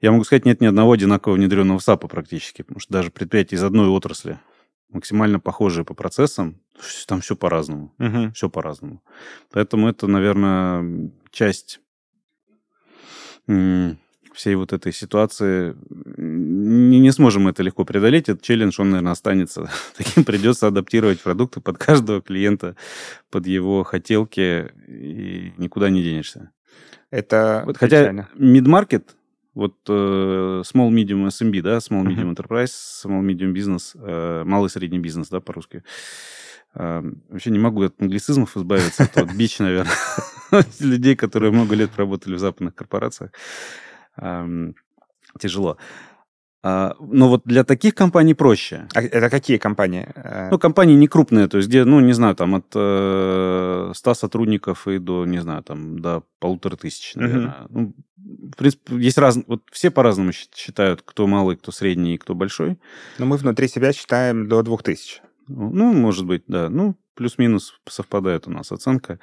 я 0.00 0.12
могу 0.12 0.24
сказать, 0.24 0.44
нет 0.44 0.60
ни 0.60 0.66
одного 0.66 0.92
одинакового 0.92 1.36
внедренного 1.36 1.78
САПа 1.78 2.08
практически, 2.08 2.62
потому 2.62 2.80
что 2.80 2.92
даже 2.92 3.10
предприятия 3.10 3.56
из 3.56 3.64
одной 3.64 3.88
отрасли 3.88 4.38
максимально 4.90 5.40
похожие 5.40 5.84
по 5.84 5.94
процессам, 5.94 6.60
там 7.06 7.20
все 7.20 7.36
по-разному. 7.36 7.92
Угу. 7.98 8.32
Все 8.34 8.48
по-разному. 8.48 9.02
Поэтому 9.50 9.88
это, 9.88 10.06
наверное, 10.06 11.10
часть 11.30 11.80
всей 14.34 14.54
вот 14.54 14.72
этой 14.72 14.92
ситуации. 14.92 15.74
Не, 16.16 17.00
не 17.00 17.10
сможем 17.10 17.48
это 17.48 17.62
легко 17.62 17.84
преодолеть. 17.84 18.28
Этот 18.28 18.42
челлендж, 18.42 18.80
он, 18.80 18.90
наверное, 18.90 19.12
останется 19.12 19.70
таким. 19.96 20.24
Придется 20.24 20.68
адаптировать 20.68 21.20
продукты 21.20 21.60
под 21.60 21.78
каждого 21.78 22.22
клиента, 22.22 22.76
под 23.30 23.46
его 23.46 23.82
хотелки, 23.82 24.72
и 24.86 25.52
никуда 25.56 25.90
не 25.90 26.02
денешься. 26.02 26.50
Это 27.10 27.62
вот, 27.64 27.78
хотя 27.78 28.10
mid-market, 28.36 29.04
вот 29.54 29.74
uh, 29.88 30.62
small, 30.62 30.90
medium 30.90 31.26
SMB, 31.26 31.62
да, 31.62 31.78
small, 31.78 32.04
medium 32.04 32.32
uh-huh. 32.32 32.36
enterprise, 32.36 32.70
small, 33.04 33.22
medium 33.22 33.52
business, 33.52 33.96
uh, 33.96 34.44
малый, 34.44 34.68
средний 34.68 34.98
бизнес, 34.98 35.28
да, 35.28 35.40
по-русски. 35.40 35.82
Uh, 36.74 37.16
вообще 37.30 37.50
не 37.50 37.58
могу 37.58 37.82
от 37.82 38.00
англицизмов 38.00 38.56
избавиться. 38.56 39.04
Это 39.04 39.24
вот 39.24 39.34
бич, 39.34 39.58
наверное, 39.58 39.92
людей, 40.80 41.16
которые 41.16 41.50
много 41.50 41.74
лет 41.74 41.90
работали 41.96 42.34
в 42.34 42.38
западных 42.38 42.74
корпорациях. 42.74 43.30
Um, 44.20 44.74
тяжело. 45.38 45.78
А, 46.62 46.96
но 46.98 47.28
вот 47.28 47.42
для 47.44 47.62
таких 47.62 47.94
компаний 47.94 48.34
проще. 48.34 48.88
А 48.94 49.00
это 49.00 49.30
какие 49.30 49.58
компании? 49.58 50.08
Э, 50.14 50.48
ну, 50.50 50.58
компании 50.58 50.94
не 50.94 51.06
крупные, 51.06 51.46
то 51.46 51.58
есть 51.58 51.68
где, 51.68 51.84
ну, 51.84 52.00
не 52.00 52.12
знаю, 52.12 52.34
там 52.34 52.56
от 52.56 52.66
э, 52.74 53.92
100 53.94 54.14
сотрудников 54.14 54.88
и 54.88 54.98
до, 54.98 55.24
не 55.24 55.40
знаю, 55.40 55.62
там 55.62 56.00
до 56.00 56.24
полутора 56.40 56.76
тысяч, 56.76 57.14
наверное. 57.14 57.56
Uh-huh. 57.60 57.66
Ну, 57.70 57.94
в 58.16 58.56
принципе, 58.56 58.96
есть 58.96 59.18
раз, 59.18 59.38
вот 59.46 59.62
все 59.70 59.90
по-разному 59.90 60.32
считают, 60.32 61.02
кто 61.04 61.26
малый, 61.28 61.56
кто 61.56 61.70
средний 61.70 62.14
и 62.14 62.18
кто 62.18 62.34
большой. 62.34 62.78
Но 63.18 63.26
мы 63.26 63.36
внутри 63.36 63.68
себя 63.68 63.92
считаем 63.92 64.48
до 64.48 64.62
двух 64.62 64.82
тысяч. 64.82 65.22
Ну, 65.46 65.92
может 65.92 66.26
быть, 66.26 66.42
да. 66.48 66.68
Ну, 66.68 66.96
плюс-минус 67.14 67.74
совпадает 67.88 68.48
у 68.48 68.50
нас 68.50 68.72
оценка. 68.72 69.18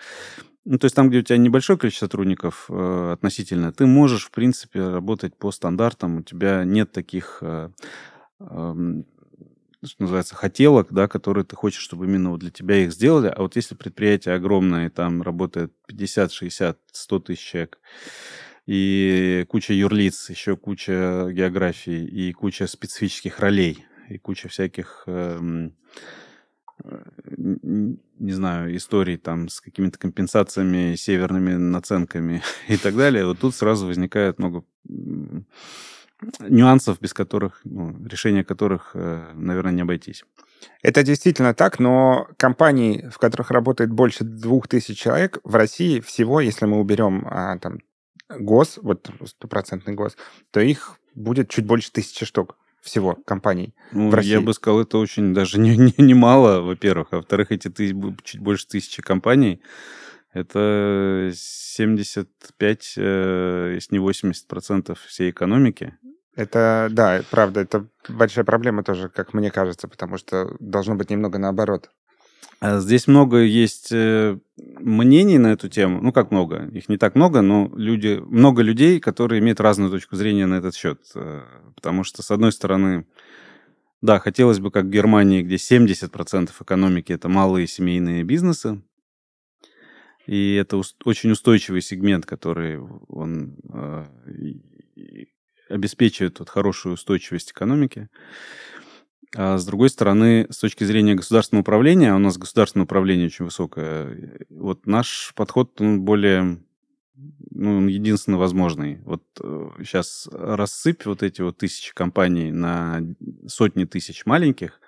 Ну, 0.65 0.80
то 0.80 0.86
есть 0.86 0.95
там, 0.95 1.10
где 1.10 1.19
у 1.19 1.21
тебя 1.21 1.38
небольшое 1.38 1.78
количество 1.78 2.08
сотрудников 2.08 2.65
э, 2.69 3.12
относительно, 3.13 3.71
ты 3.71 3.86
можешь, 3.86 4.25
в 4.25 4.32
принципе, 4.32 4.89
работать 4.89 5.38
по 5.38 5.51
стандартам. 5.51 6.17
У 6.17 6.21
тебя 6.23 6.63
нет 6.63 6.91
таких, 6.91 7.38
э, 7.41 7.69
э, 8.39 8.75
что 9.84 10.01
называется, 10.01 10.34
хотелок, 10.34 10.88
да, 10.91 11.08
которые 11.08 11.45
ты 11.45 11.56
хочешь, 11.56 11.84
чтобы 11.84 12.06
именно 12.06 12.32
вот 12.32 12.39
для 12.39 12.49
тебя 12.49 12.78
их 12.78 12.91
сделали. 12.93 13.28
А 13.28 13.43
вот 13.43 13.56
если 13.56 13.75
предприятие 13.75 14.34
огромное, 14.34 14.88
и 14.88 14.89
там 14.89 15.21
работает 15.21 15.71
50, 15.86 16.32
60, 16.32 16.80
100 16.91 17.19
тысяч 17.19 17.41
человек, 17.41 17.80
и 18.65 19.45
куча 19.47 19.71
юрлиц, 19.73 20.32
еще 20.32 20.58
куча 20.58 21.30
географий, 21.32 22.06
и 22.06 22.34
куча 22.34 22.65
специфических 22.65 23.39
ролей, 23.39 23.86
и 24.10 24.17
куча 24.17 24.49
всяких, 24.49 25.04
э, 25.06 25.69
не 27.38 28.32
знаю, 28.32 28.76
историй 28.76 29.18
там 29.18 29.50
с 29.50 29.62
какими-то 29.62 29.98
компенсациями, 29.98 30.96
северными 30.96 31.54
наценками 31.54 32.42
и 32.68 32.78
так 32.78 32.96
далее. 32.96 33.26
Вот 33.26 33.40
тут 33.40 33.56
сразу 33.56 33.88
возникает 33.88 34.40
много 34.40 34.64
нюансов, 36.40 37.00
без 37.00 37.14
которых, 37.14 37.62
ну, 37.64 37.96
решения 38.06 38.44
которых, 38.44 38.92
э, 38.94 39.32
наверное, 39.34 39.74
не 39.74 39.82
обойтись. 39.82 40.24
Это 40.82 41.04
действительно 41.04 41.54
так, 41.54 41.80
но 41.80 42.28
компаний, 42.38 43.06
в 43.12 43.18
которых 43.18 43.52
работает 43.52 43.92
больше 43.92 44.24
двух 44.24 44.68
тысяч 44.68 44.98
человек, 44.98 45.40
в 45.44 45.56
России 45.56 46.00
всего, 46.00 46.40
если 46.40 46.66
мы 46.66 46.80
уберем 46.80 47.28
а, 47.30 47.58
там 47.60 47.80
ГОС, 48.30 48.80
вот 48.82 49.10
стопроцентный 49.26 49.94
ГОС, 49.94 50.16
то 50.52 50.62
их 50.62 51.00
будет 51.14 51.50
чуть 51.50 51.66
больше 51.66 51.92
тысячи 51.92 52.26
штук 52.26 52.58
всего 52.86 53.17
компаний 53.26 53.74
ну, 53.91 54.10
в 54.10 54.13
России. 54.13 54.32
Я 54.32 54.41
бы 54.41 54.54
сказал, 54.54 54.82
это 54.82 55.00
очень 55.00 55.34
даже 55.34 55.60
не, 55.65 55.76
не, 55.76 55.93
не 55.98 56.13
мало, 56.13 56.62
во-первых. 56.62 57.10
А 57.12 57.17
во-вторых, 57.17 57.52
эти 57.52 57.67
тысяч, 57.67 57.95
чуть 58.24 58.39
больше 58.39 58.67
тысячи 58.67 59.02
компаний, 59.02 59.62
это 60.34 61.32
75, 61.34 62.93
э, 62.98 63.71
если 63.76 63.95
не 63.95 64.00
80 64.00 64.48
процентов 64.48 65.00
всей 65.02 65.32
экономики. 65.32 65.98
Это, 66.36 66.89
да, 66.91 67.21
правда, 67.32 67.62
это 67.62 67.88
большая 68.10 68.45
проблема 68.45 68.84
тоже, 68.84 69.10
как 69.10 69.34
мне 69.34 69.50
кажется, 69.50 69.88
потому 69.88 70.17
что 70.17 70.56
должно 70.60 70.95
быть 70.95 71.10
немного 71.10 71.38
наоборот. 71.39 71.89
А 72.60 72.80
здесь 72.80 73.08
много 73.08 73.39
есть 73.39 73.89
э, 73.91 74.38
мнений 74.58 75.38
на 75.38 75.48
эту 75.48 75.70
тему. 75.70 76.02
Ну, 76.02 76.12
как 76.12 76.32
много? 76.32 76.68
Их 76.74 76.89
не 76.89 76.98
так 76.98 77.15
много, 77.15 77.41
но 77.41 77.72
люди, 77.76 78.22
много 78.26 78.62
людей, 78.62 79.00
которые 79.00 79.39
имеют 79.39 79.60
разную 79.60 79.91
точку 79.91 80.15
зрения 80.15 80.46
на 80.46 80.56
этот 80.56 80.76
счет. 80.76 81.02
Э, 81.15 81.44
потому 81.76 82.04
что, 82.04 82.24
с 82.24 82.32
одной 82.32 82.52
стороны, 82.52 83.06
да, 84.02 84.20
хотелось 84.20 84.60
бы, 84.60 84.72
как 84.72 84.86
в 84.86 84.89
Германии, 84.89 85.41
где 85.41 85.56
70% 85.56 86.52
экономики– 86.60 87.12
это 87.13 87.28
малые 87.28 87.68
семейные 87.68 88.24
бизнесы, 88.24 88.82
и 90.28 90.56
это 90.56 90.82
очень 91.04 91.32
устойчивый 91.32 91.82
сегмент, 91.82 92.26
который 92.26 92.80
он 92.80 93.58
э, 93.72 94.06
обеспечивает 95.70 96.39
вот 96.39 96.50
хорошую 96.50 96.94
устойчивость 96.94 97.52
экономики. 97.52 98.10
А 99.38 99.58
с 99.58 99.65
другой 99.65 99.89
стороны, 99.89 100.48
с 100.50 100.58
точки 100.60 100.86
зрения 100.86 101.13
государственного 101.13 101.62
управления, 101.62 102.15
у 102.15 102.19
нас 102.19 102.38
государственное 102.38 102.86
управление 102.86 103.28
очень 103.28 103.45
высокое, 103.45 104.39
вот 104.50 104.86
наш 104.86 105.34
подход, 105.36 105.80
он 105.82 106.02
более, 106.02 106.60
ну, 107.52 107.78
он 107.78 107.88
единственно 107.88 108.38
возможный. 108.38 109.02
Вот 109.04 109.24
сейчас 109.80 110.30
э, 110.32 110.56
рассыпь 110.56 111.06
вот 111.06 111.21
эти 111.21 111.41
вот 111.41 111.58
тысячи 111.58 111.93
компаний 111.93 112.52
на 112.52 113.02
сотни 113.48 113.84
тысяч 113.84 114.26
маленьких, 114.26 114.80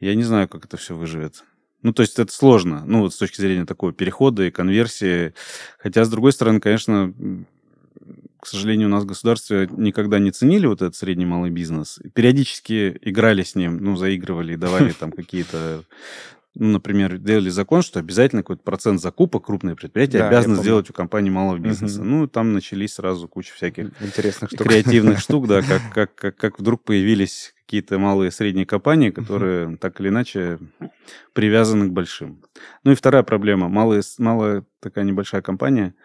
я 0.00 0.14
не 0.14 0.22
знаю, 0.22 0.48
как 0.48 0.64
это 0.64 0.78
все 0.78 0.96
выживет. 0.96 1.44
Ну, 1.82 1.92
то 1.92 2.02
есть 2.02 2.18
это 2.18 2.32
сложно, 2.32 2.84
ну, 2.86 3.00
вот 3.00 3.14
с 3.14 3.18
точки 3.18 3.40
зрения 3.40 3.66
такого 3.66 3.92
перехода 3.92 4.44
и 4.44 4.50
конверсии. 4.50 5.34
Хотя, 5.78 6.04
с 6.04 6.10
другой 6.10 6.32
стороны, 6.32 6.60
конечно, 6.60 7.14
к 8.40 8.46
сожалению, 8.46 8.88
у 8.88 8.90
нас 8.90 9.04
в 9.04 9.06
государстве 9.06 9.68
никогда 9.70 10.18
не 10.18 10.30
ценили 10.30 10.66
вот 10.66 10.82
этот 10.82 10.96
средний 10.96 11.26
малый 11.26 11.50
бизнес. 11.50 11.98
Периодически 12.14 12.98
играли 13.02 13.42
с 13.42 13.54
ним, 13.54 13.78
ну, 13.78 13.96
заигрывали 13.96 14.54
и 14.54 14.56
давали 14.56 14.92
там 14.98 15.12
какие-то 15.12 15.84
ну, 16.54 16.68
например, 16.68 17.18
делали 17.18 17.48
закон, 17.48 17.82
что 17.82 18.00
обязательно 18.00 18.42
какой-то 18.42 18.62
процент 18.62 19.00
закупок 19.00 19.46
крупные 19.46 19.76
предприятия 19.76 20.18
да, 20.18 20.28
обязаны 20.28 20.56
сделать 20.56 20.90
у 20.90 20.92
компании 20.92 21.30
малого 21.30 21.58
бизнеса. 21.58 22.00
Угу. 22.00 22.08
Ну, 22.08 22.26
там 22.26 22.52
начались 22.52 22.94
сразу 22.94 23.28
куча 23.28 23.54
всяких 23.54 23.90
интересных 24.00 24.50
штук. 24.50 24.66
креативных 24.66 25.18
штук, 25.20 25.46
да, 25.46 25.62
как, 25.62 25.82
как, 25.94 26.14
как, 26.14 26.36
как 26.36 26.58
вдруг 26.58 26.82
появились 26.82 27.54
какие-то 27.64 28.00
малые 28.00 28.28
и 28.28 28.32
средние 28.32 28.66
компании, 28.66 29.10
которые 29.10 29.68
угу. 29.68 29.76
так 29.76 30.00
или 30.00 30.08
иначе 30.08 30.58
привязаны 31.34 31.88
к 31.88 31.92
большим. 31.92 32.42
Ну 32.82 32.90
и 32.90 32.94
вторая 32.96 33.22
проблема. 33.22 33.68
Малая, 33.68 34.02
малая 34.18 34.64
такая 34.80 35.04
небольшая 35.04 35.42
компания– 35.42 35.94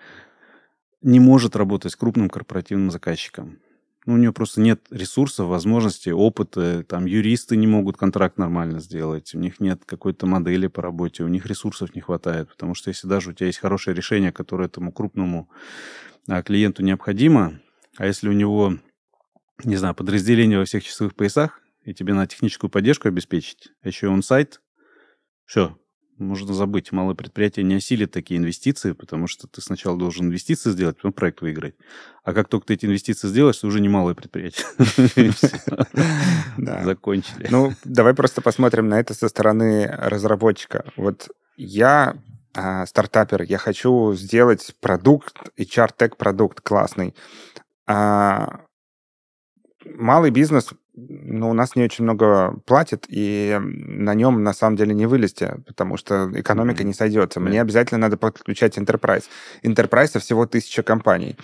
не 1.06 1.20
может 1.20 1.56
работать 1.56 1.91
с 1.91 1.96
крупным 1.96 2.30
корпоративным 2.30 2.89
заказчиком. 2.89 3.60
Ну, 4.08 4.15
у 4.15 4.18
нее 4.18 4.34
просто 4.34 4.60
нет 4.60 4.82
ресурсов, 4.89 5.48
возможностей, 5.48 6.12
опыта. 6.12 6.84
Там 6.84 7.06
юристы 7.06 7.56
не 7.56 7.68
могут 7.68 7.96
контракт 7.96 8.38
нормально 8.38 8.80
сделать. 8.80 9.34
У 9.36 9.39
них 9.39 9.60
нет 9.60 9.84
какой-то 9.86 10.26
модели 10.26 10.68
по 10.68 10.82
работе. 10.82 11.24
У 11.24 11.28
них 11.28 11.46
ресурсов 11.46 11.94
не 11.96 12.02
хватает. 12.02 12.50
Потому 12.50 12.74
что 12.74 12.89
если 12.89 13.08
даже 13.08 13.30
у 13.30 13.34
тебя 13.34 13.48
есть 13.48 13.60
хорошее 13.60 13.96
решение, 13.96 14.32
которое 14.32 14.65
этому 14.65 14.91
крупному 14.91 15.50
а, 16.28 16.41
клиенту 16.41 16.84
необходимо, 16.84 17.60
а 17.98 18.08
если 18.08 18.28
у 18.28 18.34
него, 18.34 18.74
не 19.63 19.76
знаю, 19.76 19.94
подразделение 19.94 20.58
во 20.58 20.65
всех 20.65 20.84
часовых 20.84 21.15
поясах, 21.15 21.62
и 21.84 21.94
тебе 21.94 22.15
на 22.15 22.26
техническую 22.26 22.72
поддержку 22.72 23.08
обеспечить, 23.08 23.70
а 23.84 23.88
еще 23.88 24.08
он 24.08 24.24
сайт, 24.24 24.60
все, 25.46 25.78
можно 26.17 26.54
забыть. 26.54 26.91
Малое 26.91 27.15
предприятие 27.15 27.65
не 27.65 27.75
осилит 27.75 28.12
такие 28.12 28.39
инвестиции, 28.39 28.93
потому 28.93 29.28
что 29.28 29.47
ты 29.47 29.62
сначала 29.62 29.97
должен 29.97 30.28
инвестиции 30.28 30.71
сделать, 30.71 30.97
потом 30.97 31.13
проект 31.13 31.41
выиграть. 31.41 31.75
А 32.23 32.34
как 32.34 32.47
только 32.47 32.67
ты 32.67 32.75
эти 32.75 32.86
инвестиции 32.86 33.28
сделаешь, 33.28 33.58
ты 33.58 33.67
уже 33.67 33.82
не 33.82 33.89
малое 33.89 34.15
предприятие. 34.15 34.65
Закончили. 36.84 37.47
Ну, 37.49 37.73
давай 37.84 38.13
просто 38.13 38.41
посмотрим 38.41 38.88
на 38.88 38.99
это 38.99 39.13
со 39.13 39.28
стороны 39.28 39.88
разработчика. 39.88 40.86
Вот 40.95 41.30
я 41.58 42.17
а, 42.54 42.86
стартапер, 42.86 43.41
я 43.43 43.58
хочу 43.58 44.13
сделать 44.13 44.75
продукт, 44.80 45.38
HR-тег 45.58 46.15
продукт 46.15 46.62
классный. 46.62 47.13
А, 47.86 48.62
малый 49.86 50.32
бизнес 50.32 50.69
ну, 50.98 51.50
у 51.50 51.54
нас 51.54 51.76
не 51.76 51.84
очень 51.84 52.04
много 52.04 52.56
платит, 52.66 53.06
и 53.10 53.60
на 53.60 54.14
нем 54.14 54.44
на 54.44 54.54
самом 54.54 54.78
деле 54.78 54.94
не 54.94 55.06
вылезти, 55.06 55.56
потому 55.68 55.98
что 55.98 56.32
экономика 56.34 56.84
mm-hmm. 56.84 56.88
не 56.88 56.94
сойдется. 56.94 57.40
Мне 57.40 57.62
обязательно 57.62 58.00
надо 58.00 58.18
подключать 58.18 58.78
Enterprise. 58.78 59.26
Enterprise 59.64 60.18
всего 60.20 60.46
тысяча 60.46 60.84
компаний. 60.84 61.36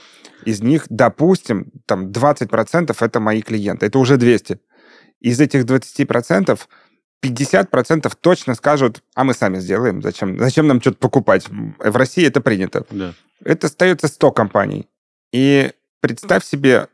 Из 0.46 0.62
них, 0.62 0.86
допустим, 0.90 1.72
там 1.86 2.12
20% 2.12 2.96
это 2.98 3.20
мои 3.20 3.42
клиенты. 3.42 3.88
Это 3.88 4.00
уже 4.00 4.18
200. 4.18 4.60
Из 5.20 5.40
этих 5.40 5.66
20% 5.66 6.60
50% 7.24 8.12
точно 8.20 8.56
скажут, 8.56 9.04
а 9.16 9.24
мы 9.24 9.34
сами 9.34 9.60
сделаем, 9.60 10.02
зачем, 10.02 10.40
зачем 10.40 10.68
нам 10.68 10.82
что-то 10.82 10.98
покупать. 10.98 11.48
В 11.50 11.96
России 11.96 12.26
это 12.26 12.42
принято. 12.42 12.86
Да. 12.90 13.14
Это 13.44 13.68
остается 13.68 14.08
100 14.08 14.32
компаний. 14.32 14.88
И 15.32 15.72
представь 16.00 16.44
себе 16.44 16.88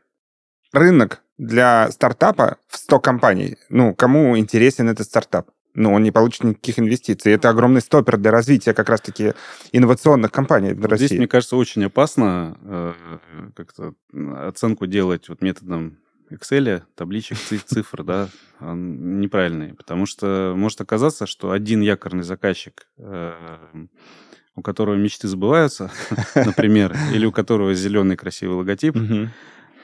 рынок 0.72 1.22
для 1.38 1.90
стартапа 1.90 2.56
в 2.68 2.76
100 2.76 3.00
компаний. 3.00 3.56
Ну, 3.68 3.94
кому 3.94 4.36
интересен 4.36 4.88
этот 4.88 5.06
стартап? 5.06 5.48
Ну, 5.74 5.92
он 5.92 6.02
не 6.02 6.10
получит 6.10 6.44
никаких 6.44 6.80
инвестиций. 6.80 7.32
Это 7.32 7.50
огромный 7.50 7.80
стопер 7.80 8.16
для 8.16 8.32
развития 8.32 8.74
как 8.74 8.88
раз-таки 8.88 9.34
инновационных 9.70 10.32
компаний 10.32 10.72
в 10.72 10.84
России. 10.84 11.06
Здесь, 11.06 11.18
мне 11.18 11.28
кажется, 11.28 11.56
очень 11.56 11.84
опасно 11.84 12.58
э, 12.62 12.92
как-то 13.54 13.94
оценку 14.48 14.86
делать 14.86 15.28
вот 15.28 15.40
методом 15.40 15.98
Excel, 16.30 16.82
табличек, 16.96 17.38
цифр, 17.66 18.02
да, 18.02 18.28
неправильный. 18.60 19.74
Потому 19.74 20.06
что 20.06 20.54
может 20.56 20.80
оказаться, 20.80 21.26
что 21.26 21.52
один 21.52 21.80
якорный 21.80 22.24
заказчик, 22.24 22.88
э, 22.98 23.32
у 24.56 24.62
которого 24.62 24.96
мечты 24.96 25.28
забываются, 25.28 25.92
например, 26.34 26.96
или 27.12 27.24
у 27.24 27.30
которого 27.30 27.72
зеленый 27.74 28.16
красивый 28.16 28.56
логотип, 28.56 28.96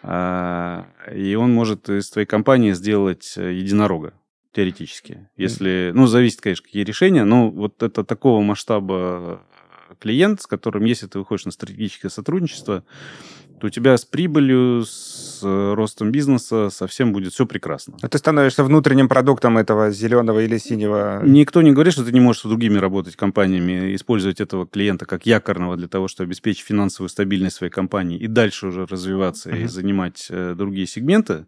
и 0.04 1.34
он 1.34 1.52
может 1.54 1.88
из 1.88 2.10
твоей 2.10 2.26
компании 2.26 2.72
сделать 2.72 3.34
э, 3.36 3.52
единорога 3.54 4.12
теоретически. 4.52 5.28
Если, 5.36 5.92
ну, 5.94 6.06
зависит, 6.06 6.40
конечно, 6.40 6.64
какие 6.64 6.84
решения, 6.84 7.24
но 7.24 7.50
вот 7.50 7.82
это 7.82 8.04
такого 8.04 8.40
масштаба 8.40 9.42
клиент, 9.98 10.42
с 10.42 10.46
которым, 10.46 10.84
если 10.84 11.06
ты 11.06 11.18
выходишь 11.18 11.46
на 11.46 11.52
стратегическое 11.52 12.10
сотрудничество, 12.10 12.84
то 13.64 13.68
у 13.68 13.70
тебя 13.70 13.96
с 13.96 14.04
прибылью, 14.04 14.84
с 14.84 15.40
э, 15.42 15.74
ростом 15.74 16.12
бизнеса 16.12 16.68
совсем 16.68 17.14
будет 17.14 17.32
все 17.32 17.46
прекрасно. 17.46 17.96
А 18.02 18.08
ты 18.08 18.18
становишься 18.18 18.62
внутренним 18.62 19.08
продуктом 19.08 19.56
этого 19.56 19.90
зеленого 19.90 20.40
или 20.40 20.58
синего... 20.58 21.22
Никто 21.24 21.62
не 21.62 21.72
говорит, 21.72 21.94
что 21.94 22.04
ты 22.04 22.12
не 22.12 22.20
можешь 22.20 22.42
с 22.42 22.44
другими 22.44 22.76
работать 22.76 23.16
компаниями, 23.16 23.94
использовать 23.94 24.42
этого 24.42 24.66
клиента 24.66 25.06
как 25.06 25.24
якорного 25.24 25.78
для 25.78 25.88
того, 25.88 26.08
чтобы 26.08 26.28
обеспечить 26.28 26.66
финансовую 26.66 27.08
стабильность 27.08 27.56
своей 27.56 27.72
компании 27.72 28.18
и 28.18 28.26
дальше 28.26 28.66
уже 28.66 28.84
развиваться 28.84 29.48
uh-huh. 29.48 29.64
и 29.64 29.66
занимать 29.66 30.26
э, 30.28 30.54
другие 30.54 30.86
сегменты. 30.86 31.46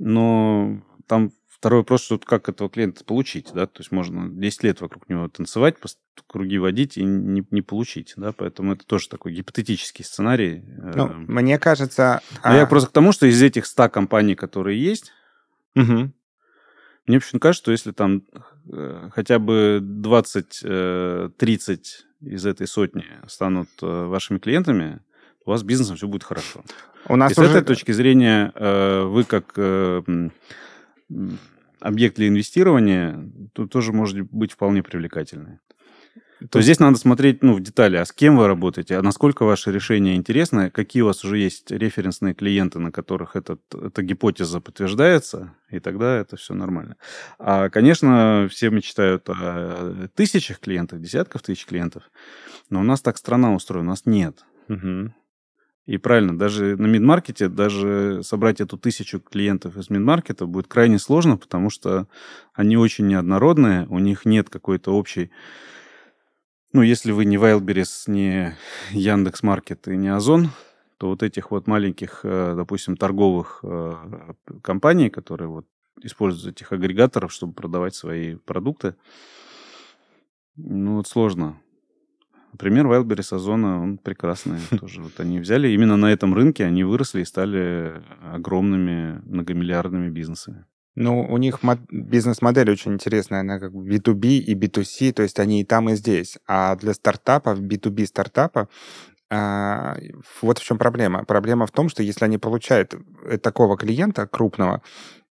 Но 0.00 0.80
там 1.06 1.30
Второй 1.60 1.80
вопрос, 1.80 2.02
что 2.02 2.18
как 2.18 2.48
этого 2.48 2.70
клиента 2.70 3.04
получить, 3.04 3.50
да, 3.52 3.66
то 3.66 3.80
есть 3.80 3.92
можно 3.92 4.30
10 4.30 4.62
лет 4.64 4.80
вокруг 4.80 5.06
него 5.10 5.28
танцевать, 5.28 5.76
круги 6.26 6.56
водить 6.56 6.96
и 6.96 7.04
не, 7.04 7.44
не 7.50 7.60
получить, 7.60 8.14
да, 8.16 8.32
поэтому 8.32 8.72
это 8.72 8.86
тоже 8.86 9.10
такой 9.10 9.34
гипотетический 9.34 10.02
сценарий. 10.02 10.64
Ну, 10.94 11.08
эм. 11.08 11.26
мне 11.28 11.58
кажется... 11.58 12.22
Но 12.36 12.40
а... 12.52 12.56
я 12.56 12.64
просто 12.64 12.88
к 12.88 12.92
тому, 12.94 13.12
что 13.12 13.26
из 13.26 13.42
этих 13.42 13.66
100 13.66 13.90
компаний, 13.90 14.36
которые 14.36 14.82
есть, 14.82 15.12
угу. 15.76 16.10
мне 17.06 17.20
почему 17.20 17.40
кажется, 17.40 17.62
что 17.62 17.72
если 17.72 17.92
там 17.92 18.22
э, 18.72 19.10
хотя 19.12 19.38
бы 19.38 19.82
20-30 19.82 20.60
э, 20.64 21.28
из 22.22 22.46
этой 22.46 22.68
сотни 22.68 23.04
станут 23.26 23.68
э, 23.82 24.06
вашими 24.06 24.38
клиентами, 24.38 25.00
у 25.44 25.50
вас 25.50 25.60
с 25.60 25.64
бизнесом 25.64 25.96
все 25.96 26.08
будет 26.08 26.24
хорошо. 26.24 26.64
У 27.06 27.16
нас 27.16 27.36
И 27.36 27.38
уже... 27.38 27.50
с 27.50 27.54
этой 27.54 27.66
точки 27.66 27.92
зрения 27.92 28.50
э, 28.54 29.02
вы 29.02 29.24
как 29.24 29.58
объект 31.80 32.16
для 32.16 32.28
инвестирования 32.28 33.30
тут 33.52 33.72
тоже 33.72 33.92
может 33.92 34.20
быть 34.30 34.52
вполне 34.52 34.82
привлекательный. 34.82 35.58
То 36.48 36.58
есть 36.58 36.66
здесь 36.66 36.80
надо 36.80 36.96
смотреть 36.96 37.42
ну, 37.42 37.52
в 37.52 37.60
детали, 37.60 37.96
а 37.96 38.04
с 38.04 38.12
кем 38.12 38.38
вы 38.38 38.46
работаете, 38.46 38.96
а 38.96 39.02
насколько 39.02 39.44
ваше 39.44 39.72
решение 39.72 40.16
интересно, 40.16 40.70
какие 40.70 41.02
у 41.02 41.06
вас 41.06 41.22
уже 41.22 41.36
есть 41.36 41.70
референсные 41.70 42.32
клиенты, 42.32 42.78
на 42.78 42.90
которых 42.90 43.36
этот, 43.36 43.60
эта 43.74 44.02
гипотеза 44.02 44.60
подтверждается, 44.60 45.54
и 45.68 45.80
тогда 45.80 46.16
это 46.16 46.36
все 46.36 46.54
нормально. 46.54 46.96
А, 47.38 47.68
конечно, 47.68 48.48
все 48.50 48.70
мечтают 48.70 49.28
о 49.28 50.08
тысячах 50.14 50.60
клиентов, 50.60 51.02
десятков 51.02 51.42
тысяч 51.42 51.66
клиентов, 51.66 52.04
но 52.70 52.80
у 52.80 52.84
нас 52.84 53.02
так 53.02 53.18
страна 53.18 53.54
устроена, 53.54 53.88
у 53.88 53.90
нас 53.90 54.06
нет. 54.06 54.42
Угу. 54.68 55.12
И 55.86 55.96
правильно, 55.98 56.38
даже 56.38 56.76
на 56.76 56.86
мидмаркете, 56.86 57.48
даже 57.48 58.22
собрать 58.22 58.60
эту 58.60 58.78
тысячу 58.78 59.18
клиентов 59.18 59.76
из 59.76 59.90
мидмаркета 59.90 60.46
будет 60.46 60.68
крайне 60.68 60.98
сложно, 60.98 61.36
потому 61.36 61.70
что 61.70 62.06
они 62.54 62.76
очень 62.76 63.08
неоднородные, 63.08 63.86
у 63.88 63.98
них 63.98 64.24
нет 64.24 64.50
какой-то 64.50 64.92
общей 64.92 65.30
ну, 66.72 66.82
если 66.82 67.10
вы 67.10 67.24
не 67.24 67.36
Wildberries, 67.36 68.04
не 68.06 68.56
Яндекс.Маркет 68.92 69.88
и 69.88 69.96
не 69.96 70.08
Озон, 70.08 70.50
то 70.98 71.08
вот 71.08 71.22
этих 71.22 71.50
вот 71.50 71.66
маленьких, 71.66 72.20
э, 72.22 72.54
допустим, 72.56 72.96
торговых 72.96 73.60
э, 73.64 73.94
компаний, 74.62 75.10
которые 75.10 75.48
вот 75.48 75.66
используют 76.00 76.56
этих 76.56 76.72
агрегаторов, 76.72 77.32
чтобы 77.32 77.54
продавать 77.54 77.94
свои 77.94 78.36
продукты, 78.36 78.94
ну, 80.56 80.96
вот 80.96 81.08
сложно. 81.08 81.60
Например, 82.52 82.86
Wildberries 82.86 83.34
Озона, 83.34 83.82
он 83.82 83.98
прекрасный 83.98 84.58
тоже. 84.80 85.02
Вот 85.02 85.18
они 85.18 85.38
взяли 85.38 85.68
именно 85.68 85.96
на 85.96 86.12
этом 86.12 86.34
рынке, 86.34 86.64
они 86.64 86.84
выросли 86.84 87.22
и 87.22 87.24
стали 87.24 88.02
огромными 88.32 89.20
многомиллиардными 89.24 90.10
бизнесами. 90.10 90.64
Ну, 90.96 91.22
у 91.22 91.38
них 91.38 91.60
бизнес-модель 91.90 92.70
очень 92.70 92.94
интересная, 92.94 93.40
она 93.40 93.60
как 93.60 93.72
B2B 93.72 94.38
и 94.38 94.54
B2C, 94.54 95.12
то 95.12 95.22
есть 95.22 95.38
они 95.38 95.60
и 95.60 95.64
там, 95.64 95.88
и 95.88 95.94
здесь. 95.94 96.38
А 96.46 96.74
для 96.76 96.94
стартапов, 96.94 97.60
B2B 97.60 98.06
стартапа, 98.06 98.68
а, 99.32 99.96
вот 100.42 100.58
в 100.58 100.64
чем 100.64 100.76
проблема. 100.76 101.24
Проблема 101.24 101.66
в 101.66 101.70
том, 101.70 101.88
что 101.88 102.02
если 102.02 102.24
они 102.24 102.38
получают 102.38 102.94
э, 103.24 103.38
такого 103.38 103.76
клиента 103.76 104.26
крупного, 104.26 104.82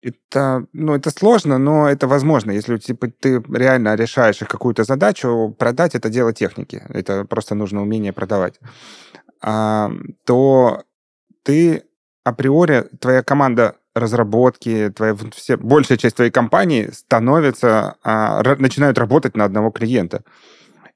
это, 0.08 0.66
ну, 0.74 0.94
это 0.94 1.10
сложно, 1.12 1.58
но 1.58 1.90
это 1.90 2.08
возможно. 2.08 2.52
Если 2.52 2.78
типа, 2.78 3.08
ты 3.08 3.44
реально 3.54 3.96
решаешь 3.96 4.40
какую-то 4.40 4.84
задачу, 4.84 5.56
продать 5.58 5.96
это 5.96 6.10
дело 6.10 6.34
техники. 6.34 6.84
Это 6.90 7.26
просто 7.26 7.56
нужно 7.56 7.82
умение 7.82 8.14
продавать. 8.14 8.60
А, 9.42 9.92
то 10.26 10.84
ты 11.44 11.84
априори, 12.24 12.86
твоя 13.00 13.22
команда 13.24 13.76
разработки, 13.96 14.92
твоя 14.96 15.16
все, 15.36 15.58
большая 15.58 15.98
часть 15.98 16.16
твоей 16.16 16.32
компании 16.32 16.90
становится, 16.92 17.96
а, 18.04 18.44
начинают 18.60 18.98
работать 18.98 19.36
на 19.36 19.46
одного 19.46 19.72
клиента. 19.72 20.24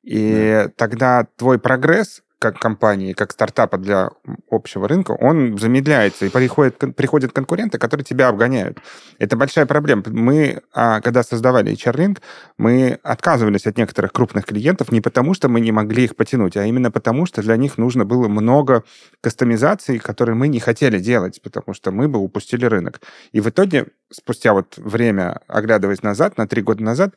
И 0.04 0.64
да. 0.66 0.72
тогда 0.76 1.28
твой 1.36 1.60
прогресс 1.60 2.24
как 2.42 2.58
компании, 2.58 3.14
как 3.14 3.32
стартапа 3.32 3.78
для 3.78 4.10
общего 4.50 4.88
рынка, 4.88 5.12
он 5.12 5.60
замедляется, 5.60 6.26
и 6.26 6.30
приходят, 6.30 6.76
приходят 6.96 7.32
конкуренты, 7.32 7.78
которые 7.78 8.04
тебя 8.04 8.30
обгоняют. 8.30 8.80
Это 9.20 9.36
большая 9.36 9.68
проблема. 9.68 10.02
Мы, 10.08 10.64
а, 10.74 11.02
когда 11.02 11.22
создавали 11.22 11.72
HR-рынок, 11.72 12.22
мы 12.58 12.98
отказывались 13.04 13.68
от 13.68 13.78
некоторых 13.78 14.12
крупных 14.12 14.46
клиентов 14.46 14.92
не 14.92 15.02
потому, 15.02 15.36
что 15.36 15.50
мы 15.50 15.62
не 15.62 15.72
могли 15.72 16.06
их 16.06 16.16
потянуть, 16.16 16.58
а 16.58 16.66
именно 16.66 16.90
потому, 16.90 17.28
что 17.28 17.44
для 17.44 17.58
них 17.58 17.78
нужно 17.78 18.06
было 18.06 18.28
много 18.28 18.84
кастомизаций, 19.22 20.00
которые 20.00 20.34
мы 20.34 20.48
не 20.48 20.60
хотели 20.60 20.98
делать, 20.98 21.40
потому 21.44 21.76
что 21.76 21.92
мы 21.92 22.08
бы 22.08 22.18
упустили 22.18 22.66
рынок. 22.66 23.02
И 23.34 23.40
в 23.40 23.50
итоге, 23.50 23.86
спустя 24.10 24.54
вот 24.54 24.78
время, 24.78 25.42
оглядываясь 25.48 26.02
назад, 26.02 26.40
на 26.40 26.48
три 26.48 26.64
года 26.64 26.84
назад, 26.84 27.14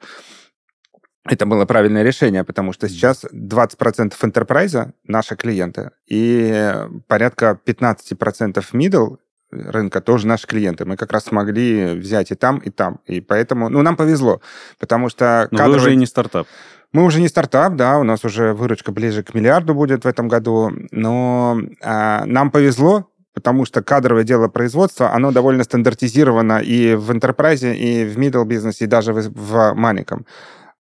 это 1.25 1.47
было 1.47 1.65
правильное 1.65 2.03
решение, 2.03 2.45
потому 2.45 2.73
что 2.73 2.89
сейчас 2.89 3.25
20% 3.25 4.13
enterprise 4.21 4.93
наши 5.05 5.37
клиенты, 5.37 5.91
и 6.07 6.75
порядка 7.07 7.59
15% 7.67 8.65
middle 8.73 9.19
рынка 9.51 10.01
тоже 10.01 10.27
наши 10.27 10.47
клиенты. 10.47 10.85
Мы 10.85 10.97
как 10.97 11.13
раз 11.13 11.25
смогли 11.25 11.95
взять 11.95 12.31
и 12.31 12.35
там, 12.35 12.59
и 12.59 12.71
там. 12.71 13.01
И 13.07 13.21
поэтому, 13.21 13.69
ну, 13.69 13.83
нам 13.83 13.97
повезло, 13.97 14.41
потому 14.79 15.09
что... 15.09 15.49
Но 15.51 15.59
кадровый... 15.59 15.79
вы 15.79 15.83
уже 15.85 15.93
и 15.93 15.97
не 15.97 16.07
стартап. 16.07 16.47
Мы 16.93 17.05
уже 17.05 17.21
не 17.21 17.29
стартап, 17.29 17.75
да, 17.75 17.99
у 17.99 18.05
нас 18.05 18.25
уже 18.25 18.53
выручка 18.53 18.93
ближе 18.93 19.23
к 19.23 19.35
миллиарду 19.35 19.75
будет 19.75 20.05
в 20.05 20.09
этом 20.09 20.29
году, 20.29 20.71
но 20.93 21.59
а, 21.83 22.25
нам 22.25 22.53
повезло, 22.53 23.11
потому 23.33 23.65
что 23.65 23.83
кадровое 23.83 24.23
дело 24.23 24.47
производства, 24.47 25.13
оно 25.13 25.33
довольно 25.33 25.65
стандартизировано 25.65 26.61
и 26.61 26.95
в 26.95 27.11
enterprise, 27.11 27.75
и 27.75 28.05
в 28.05 28.17
middle 28.17 28.45
бизнесе, 28.45 28.85
и 28.85 28.89
даже 28.89 29.13
в, 29.13 29.29
в 29.29 29.75
маленьком. 29.75 30.25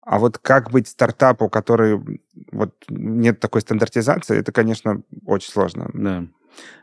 А 0.02 0.18
вот 0.18 0.38
как 0.38 0.70
быть 0.70 0.88
стартапу, 0.88 1.48
который 1.48 2.20
вот 2.50 2.74
нет 2.88 3.38
такой 3.40 3.60
стандартизации, 3.60 4.38
это, 4.38 4.50
конечно, 4.52 5.02
очень 5.24 5.50
сложно. 5.50 5.90
Да. 5.94 6.26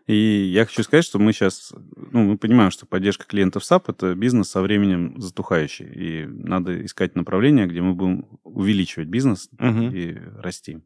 И 0.07 0.49
я 0.53 0.65
хочу 0.65 0.83
сказать, 0.83 1.05
что 1.05 1.19
мы 1.19 1.33
сейчас, 1.33 1.73
ну, 1.95 2.23
мы 2.23 2.37
понимаем, 2.37 2.71
что 2.71 2.85
поддержка 2.85 3.25
клиентов 3.27 3.63
SAP– 3.63 3.83
это 3.87 4.15
бизнес 4.15 4.49
со 4.49 4.61
временем 4.61 5.19
затухающий. 5.21 5.85
И 5.85 6.25
надо 6.25 6.83
искать 6.85 7.15
направление, 7.15 7.67
где 7.67 7.81
мы 7.81 7.93
будем 7.93 8.25
увеличивать 8.43 9.07
бизнес 9.07 9.49
угу. 9.59 9.91
и 9.91 10.17
расти. 10.37 10.79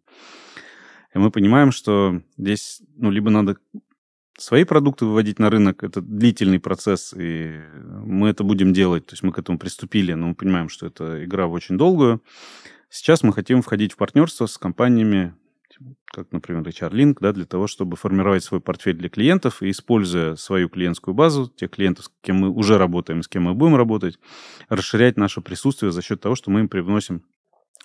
И 1.14 1.18
мы 1.18 1.32
понимаем, 1.32 1.72
что 1.72 2.22
здесь, 2.38 2.82
ну, 2.96 3.12
либо 3.12 3.30
надо 3.30 3.58
свои 4.38 4.64
продукты 4.64 5.06
выводить 5.06 5.40
на 5.40 5.50
рынок, 5.50 5.84
это 5.84 6.02
длительный 6.02 6.60
процесс, 6.60 7.14
и 7.18 7.62
мы 8.06 8.30
это 8.30 8.44
будем 8.44 8.74
делать. 8.74 9.06
То 9.06 9.14
есть 9.14 9.24
мы 9.24 9.32
к 9.32 9.40
этому 9.40 9.60
приступили, 9.60 10.14
но 10.14 10.28
мы 10.28 10.36
понимаем, 10.36 10.70
что 10.70 10.88
это 10.88 11.24
игра 11.24 11.48
в 11.48 11.54
очень 11.54 11.78
долгую. 11.78 12.24
Сейчас 12.90 13.24
мы 13.24 13.34
хотим 13.34 13.62
входить 13.62 13.94
в 13.94 13.98
партнерство 13.98 14.46
с 14.46 14.58
компаниями, 14.58 15.36
как, 16.06 16.32
например, 16.32 16.62
HR-Link, 16.62 17.18
да, 17.20 17.32
для 17.34 17.46
того, 17.46 17.68
чтобы 17.68 17.98
формировать 17.98 18.44
свой 18.44 18.62
портфель 18.62 18.96
для 18.96 19.10
клиентов 19.10 19.64
и, 19.64 19.72
используя 19.72 20.36
свою 20.36 20.70
клиентскую 20.70 21.16
базу, 21.16 21.48
тех 21.48 21.72
клиентов, 21.72 22.06
с 22.06 22.12
кем 22.22 22.38
мы 22.38 22.50
уже 22.50 22.78
работаем, 22.78 23.24
с 23.24 23.28
кем 23.28 23.44
мы 23.44 23.56
будем 23.56 23.76
работать, 23.76 24.20
расширять 24.70 25.18
наше 25.18 25.42
присутствие 25.42 25.92
за 25.92 26.02
счет 26.04 26.22
того, 26.22 26.36
что 26.36 26.52
мы 26.52 26.62
им 26.62 26.70
привносим 26.70 27.24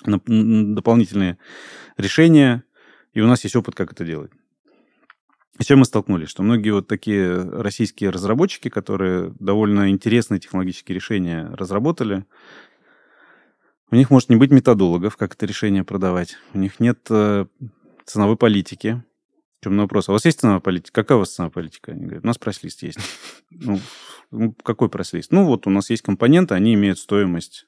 дополнительные 0.05 1.39
решения, 1.97 2.63
и 3.15 3.21
у 3.21 3.27
нас 3.27 3.43
есть 3.45 3.57
опыт, 3.57 3.75
как 3.75 3.93
это 3.93 4.05
делать. 4.05 4.31
С 5.61 5.65
чем 5.65 5.81
мы 5.81 5.85
столкнулись? 5.85 6.29
Что 6.29 6.43
многие 6.43 6.71
вот 6.71 6.87
такие 6.87 7.43
российские 7.43 8.11
разработчики, 8.11 8.69
которые 8.69 9.35
довольно 9.41 9.91
интересные 9.91 10.39
технологические 10.39 10.95
решения 10.95 11.49
разработали, 11.53 12.25
у 13.91 13.97
них 13.97 14.11
может 14.11 14.29
не 14.29 14.37
быть 14.37 14.51
методологов, 14.51 15.17
как 15.17 15.35
это 15.35 15.47
решение 15.47 15.83
продавать. 15.83 16.37
У 16.55 16.59
них 16.59 16.79
нет 16.79 16.99
э, 17.11 17.47
ценовой 18.05 18.37
политики. 18.37 19.03
В 19.61 19.65
чем 19.65 19.79
вопрос? 19.79 20.09
А 20.09 20.13
у 20.13 20.15
вас 20.15 20.25
есть 20.25 20.41
ценовая 20.41 20.61
политика? 20.61 21.03
Какая 21.03 21.17
у 21.17 21.21
вас 21.21 21.35
ценовая 21.35 21.53
политика? 21.53 21.93
Они 21.93 22.03
говорят, 22.03 22.25
у 22.25 22.27
нас 22.27 22.39
прайс-лист 22.39 22.83
есть. 22.83 22.99
Ну, 23.51 23.81
ну, 24.31 24.55
какой 24.63 24.89
прайс-лист? 24.89 25.33
Ну, 25.33 25.45
вот 25.45 25.67
у 25.67 25.71
нас 25.71 25.91
есть 25.91 26.03
компоненты, 26.03 26.55
они 26.55 26.75
имеют 26.75 26.99
стоимость 26.99 27.67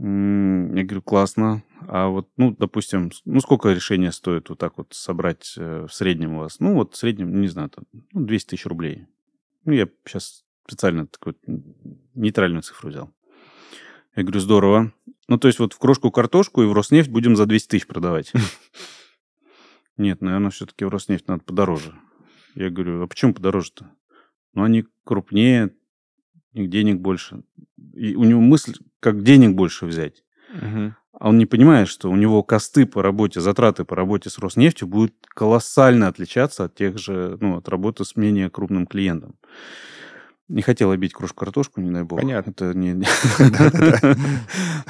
я 0.00 0.84
говорю, 0.84 1.02
классно. 1.02 1.64
А 1.88 2.08
вот, 2.08 2.28
ну, 2.36 2.54
допустим, 2.56 3.10
ну, 3.24 3.40
сколько 3.40 3.70
решения 3.70 4.12
стоит 4.12 4.48
вот 4.48 4.58
так 4.58 4.78
вот 4.78 4.88
собрать 4.92 5.54
э, 5.56 5.86
в 5.88 5.92
среднем 5.92 6.34
у 6.34 6.38
вас? 6.38 6.60
Ну, 6.60 6.74
вот 6.74 6.94
в 6.94 6.96
среднем, 6.96 7.40
не 7.40 7.48
знаю, 7.48 7.70
там, 7.70 7.84
ну, 8.12 8.24
200 8.24 8.50
тысяч 8.50 8.66
рублей. 8.66 9.06
Ну, 9.64 9.72
я 9.72 9.88
сейчас 10.04 10.44
специально 10.64 11.06
такую 11.06 11.36
нейтральную 12.14 12.62
цифру 12.62 12.90
взял. 12.90 13.10
Я 14.14 14.22
говорю, 14.22 14.40
здорово. 14.40 14.92
Ну, 15.26 15.38
то 15.38 15.48
есть 15.48 15.58
вот 15.58 15.72
в 15.72 15.78
крошку 15.78 16.10
картошку 16.10 16.62
и 16.62 16.66
в 16.66 16.72
Роснефть 16.72 17.10
будем 17.10 17.34
за 17.34 17.46
200 17.46 17.68
тысяч 17.68 17.86
продавать. 17.86 18.32
Нет, 19.96 20.20
наверное, 20.20 20.50
все-таки 20.50 20.84
в 20.84 20.90
Роснефть 20.90 21.26
надо 21.26 21.42
подороже. 21.42 21.94
Я 22.54 22.70
говорю, 22.70 23.02
а 23.02 23.06
почему 23.08 23.34
подороже-то? 23.34 23.90
Ну, 24.54 24.62
они 24.62 24.84
крупнее, 25.04 25.74
денег 26.54 27.00
больше. 27.00 27.42
И 27.94 28.14
у 28.14 28.24
него 28.24 28.40
мысль, 28.40 28.74
как 29.00 29.22
денег 29.22 29.54
больше 29.54 29.86
взять. 29.86 30.24
Угу. 30.54 30.94
А 31.20 31.28
он 31.28 31.38
не 31.38 31.46
понимает, 31.46 31.88
что 31.88 32.10
у 32.10 32.16
него 32.16 32.42
косты 32.42 32.86
по 32.86 33.02
работе, 33.02 33.40
затраты 33.40 33.84
по 33.84 33.96
работе 33.96 34.30
с 34.30 34.38
Роснефтью 34.38 34.86
будут 34.86 35.14
колоссально 35.28 36.06
отличаться 36.06 36.64
от 36.64 36.76
тех 36.76 36.96
же, 36.98 37.36
ну, 37.40 37.56
от 37.56 37.68
работы 37.68 38.04
с 38.04 38.14
менее 38.14 38.50
крупным 38.50 38.86
клиентом. 38.86 39.36
Не 40.48 40.62
хотел 40.62 40.90
обить 40.90 41.12
кружку-картошку, 41.12 41.82
не 41.82 41.90
дай 41.90 42.04
бог. 42.04 42.18
Понятно. 42.18 42.50
Это 42.50 42.72
не... 42.72 42.94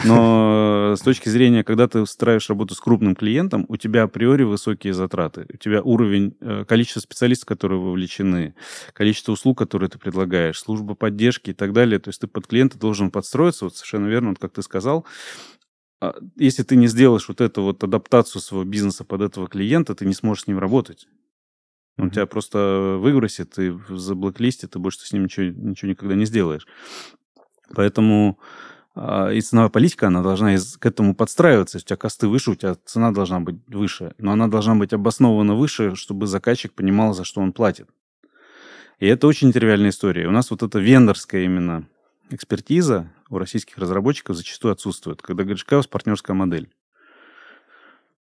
Но 0.05 0.95
с 0.97 1.01
точки 1.01 1.29
зрения, 1.29 1.65
когда 1.65 1.89
ты 1.89 2.01
устраиваешь 2.01 2.49
работу 2.49 2.77
с 2.77 2.81
крупным 2.81 3.17
клиентом, 3.17 3.67
у 3.69 3.77
тебя 3.77 4.05
априори 4.05 4.45
высокие 4.45 4.95
затраты. 4.95 5.47
У 5.53 5.57
тебя 5.57 5.83
уровень, 5.83 6.37
э, 6.41 6.65
количество 6.65 7.01
специалистов, 7.01 7.49
которые 7.49 7.81
вовлечены, 7.81 8.55
количество 8.93 9.33
услуг, 9.33 9.59
которые 9.59 9.91
ты 9.91 9.99
предлагаешь, 9.99 10.61
служба 10.61 10.95
поддержки 10.95 11.51
и 11.51 11.55
так 11.55 11.73
далее. 11.73 11.99
То 11.99 12.11
есть 12.11 12.21
ты 12.21 12.29
под 12.29 12.47
клиента 12.47 12.79
должен 12.79 13.11
подстроиться, 13.11 13.65
вот 13.65 13.75
совершенно 13.75 14.07
верно, 14.07 14.31
вот 14.31 14.39
как 14.39 14.53
ты 14.53 14.63
сказал, 14.63 15.05
а 16.01 16.15
если 16.37 16.63
ты 16.63 16.77
не 16.77 16.87
сделаешь 16.87 17.29
вот 17.29 17.41
эту 17.41 17.63
вот 17.63 17.83
адаптацию 17.83 18.41
своего 18.41 18.65
бизнеса 18.65 19.05
под 19.05 19.23
этого 19.23 19.49
клиента, 19.49 19.97
ты 19.97 20.07
не 20.07 20.15
сможешь 20.15 20.45
с 20.45 20.47
ним 20.47 20.59
работать. 20.59 21.09
Он 21.99 22.07
mm-hmm. 22.07 22.11
тебя 22.11 22.27
просто 22.27 22.99
выбросит 23.01 23.59
и 23.59 23.77
заблоклистит, 23.89 24.77
и 24.77 24.79
больше 24.79 25.01
ты 25.01 25.07
с 25.07 25.13
ним 25.13 25.25
ничего, 25.25 25.47
ничего 25.47 25.91
никогда 25.91 26.15
не 26.15 26.25
сделаешь. 26.25 26.67
Поэтому 27.75 28.39
а, 28.95 29.31
и 29.31 29.41
ценовая 29.41 29.69
политика, 29.69 30.09
она 30.09 30.23
должна 30.23 30.57
к 30.57 30.87
этому 30.87 31.15
подстраиваться. 31.15 31.77
Если 31.77 31.87
у 31.87 31.89
тебя 31.89 31.97
косты 31.97 32.27
выше, 32.27 32.51
у 32.53 32.55
тебя 32.57 32.77
цена 32.85 33.13
должна 33.13 33.39
быть 33.41 33.57
выше. 33.69 34.15
Но 34.19 34.33
она 34.33 34.49
должна 34.49 34.75
быть 34.75 34.93
обоснована 34.93 35.55
выше, 35.55 35.95
чтобы 35.95 36.27
заказчик 36.27 36.73
понимал, 36.73 37.15
за 37.15 37.25
что 37.25 37.41
он 37.41 37.53
платит. 37.53 37.89
И 38.99 39.07
это 39.07 39.29
очень 39.29 39.53
тривиальная 39.53 39.91
история. 39.91 40.27
У 40.27 40.33
нас 40.33 40.51
вот 40.51 40.65
эта 40.65 40.81
вендорская 40.81 41.43
именно 41.45 41.89
экспертиза 42.31 43.13
у 43.31 43.39
российских 43.39 43.79
разработчиков 43.79 44.37
зачастую 44.37 44.73
отсутствует. 44.73 45.23
Когда 45.23 45.45
говоришь, 45.45 45.65
какая 45.65 45.77
у 45.77 45.81
вас 45.81 45.87
партнерская 45.87 46.35
модель? 46.35 46.69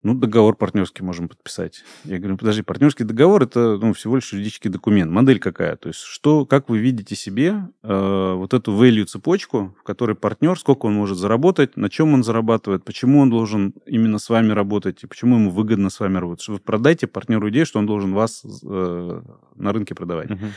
Ну, 0.04 0.16
договор 0.16 0.56
партнерский 0.56 1.04
можем 1.04 1.30
подписать. 1.30 1.84
Я 2.06 2.18
говорю, 2.18 2.36
подожди, 2.36 2.64
партнерский 2.64 3.04
договор 3.04 3.44
это 3.44 3.78
ну, 3.78 3.94
всего 3.94 4.16
лишь 4.16 4.34
юридический 4.34 4.72
документ. 4.72 5.12
Модель 5.12 5.38
какая? 5.40 5.76
То 5.76 5.90
есть, 5.90 6.00
что, 6.00 6.48
как 6.48 6.70
вы 6.70 6.80
видите 6.80 7.16
себе 7.16 7.68
э, 7.84 8.34
вот 8.36 8.56
эту 8.56 8.72
value 8.74 9.06
цепочку, 9.06 9.76
в 9.80 9.84
которой 9.84 10.16
партнер, 10.16 10.58
сколько 10.58 10.88
он 10.88 10.96
может 10.96 11.20
заработать, 11.20 11.78
на 11.78 11.88
чем 11.88 12.16
он 12.16 12.24
зарабатывает, 12.24 12.84
почему 12.84 13.20
он 13.20 13.30
должен 13.30 13.76
именно 13.86 14.18
с 14.18 14.28
вами 14.28 14.52
работать 14.54 15.04
и 15.04 15.08
почему 15.08 15.36
ему 15.36 15.52
выгодно 15.52 15.92
с 15.92 16.00
вами 16.00 16.18
работать. 16.18 16.42
Что 16.42 16.54
вы 16.54 16.60
продайте 16.60 17.06
партнеру 17.06 17.52
идею, 17.52 17.68
что 17.68 17.78
он 17.78 17.86
должен 17.86 18.14
вас 18.16 18.44
э, 18.44 19.22
на 19.56 19.72
рынке 19.72 19.94
продавать. 19.94 20.32
Uh-huh. 20.32 20.50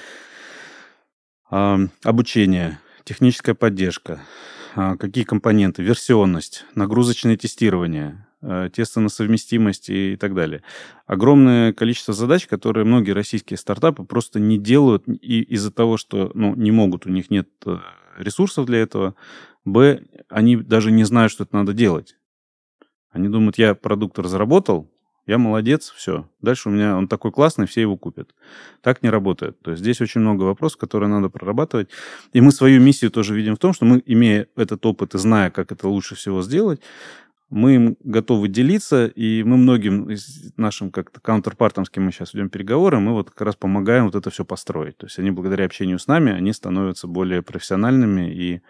Э, 1.51 1.88
обучение, 2.03 2.78
техническая 3.05 3.55
поддержка, 3.55 4.22
какие 4.74 5.24
компоненты, 5.24 5.82
версионность, 5.82 6.64
нагрузочное 6.74 7.36
тестирование, 7.36 8.26
Э, 8.46 8.68
тесты 8.70 9.00
на 9.00 9.08
совместимость 9.08 9.88
и 9.88 10.16
так 10.16 10.34
далее. 10.34 10.62
Огромное 11.06 11.72
количество 11.72 12.12
задач, 12.12 12.46
которые 12.46 12.84
многие 12.84 13.12
российские 13.12 13.56
стартапы 13.56 14.04
просто 14.04 14.38
не 14.38 14.58
делают 14.58 15.04
и 15.08 15.40
из-за 15.40 15.70
того, 15.70 15.96
что 15.96 16.30
ну, 16.34 16.54
не 16.54 16.70
могут, 16.70 17.06
у 17.06 17.08
них 17.08 17.30
нет 17.30 17.48
э, 17.64 17.78
ресурсов 18.18 18.66
для 18.66 18.80
этого. 18.80 19.14
Б, 19.64 20.02
они 20.28 20.56
даже 20.56 20.90
не 20.90 21.04
знают, 21.04 21.32
что 21.32 21.44
это 21.44 21.56
надо 21.56 21.72
делать. 21.72 22.16
Они 23.10 23.28
думают, 23.28 23.56
я 23.56 23.74
продукт 23.74 24.18
разработал, 24.18 24.92
я 25.26 25.38
молодец, 25.38 25.92
все. 25.96 26.28
Дальше 26.42 26.68
у 26.68 26.72
меня 26.72 26.96
он 26.96 27.08
такой 27.08 27.32
классный, 27.32 27.66
все 27.66 27.80
его 27.80 27.96
купят. 27.96 28.34
Так 28.82 29.02
не 29.02 29.10
работает. 29.10 29.58
То 29.60 29.70
есть 29.70 29.82
здесь 29.82 30.00
очень 30.00 30.20
много 30.20 30.42
вопросов, 30.42 30.78
которые 30.78 31.08
надо 31.08 31.28
прорабатывать. 31.28 31.88
И 32.32 32.40
мы 32.40 32.52
свою 32.52 32.80
миссию 32.80 33.10
тоже 33.10 33.34
видим 33.34 33.56
в 33.56 33.58
том, 33.58 33.72
что 33.72 33.84
мы, 33.84 34.02
имея 34.04 34.46
этот 34.56 34.84
опыт 34.84 35.14
и 35.14 35.18
зная, 35.18 35.50
как 35.50 35.72
это 35.72 35.88
лучше 35.88 36.14
всего 36.14 36.42
сделать, 36.42 36.80
мы 37.50 37.74
им 37.74 37.96
готовы 38.02 38.48
делиться, 38.48 39.06
и 39.06 39.42
мы 39.44 39.56
многим 39.56 40.10
нашим 40.56 40.90
как-то 40.90 41.20
каунтерпартам, 41.20 41.84
с 41.84 41.90
кем 41.90 42.04
мы 42.04 42.10
сейчас 42.10 42.34
ведем 42.34 42.48
переговоры, 42.48 42.98
мы 42.98 43.12
вот 43.12 43.30
как 43.30 43.42
раз 43.42 43.54
помогаем 43.54 44.06
вот 44.06 44.14
это 44.14 44.30
все 44.30 44.44
построить. 44.44 44.96
То 44.96 45.06
есть 45.06 45.18
они 45.18 45.30
благодаря 45.30 45.64
общению 45.64 45.98
с 45.98 46.06
нами, 46.06 46.32
они 46.32 46.52
становятся 46.52 47.06
более 47.06 47.42
профессиональными, 47.42 48.34
и 48.34 48.60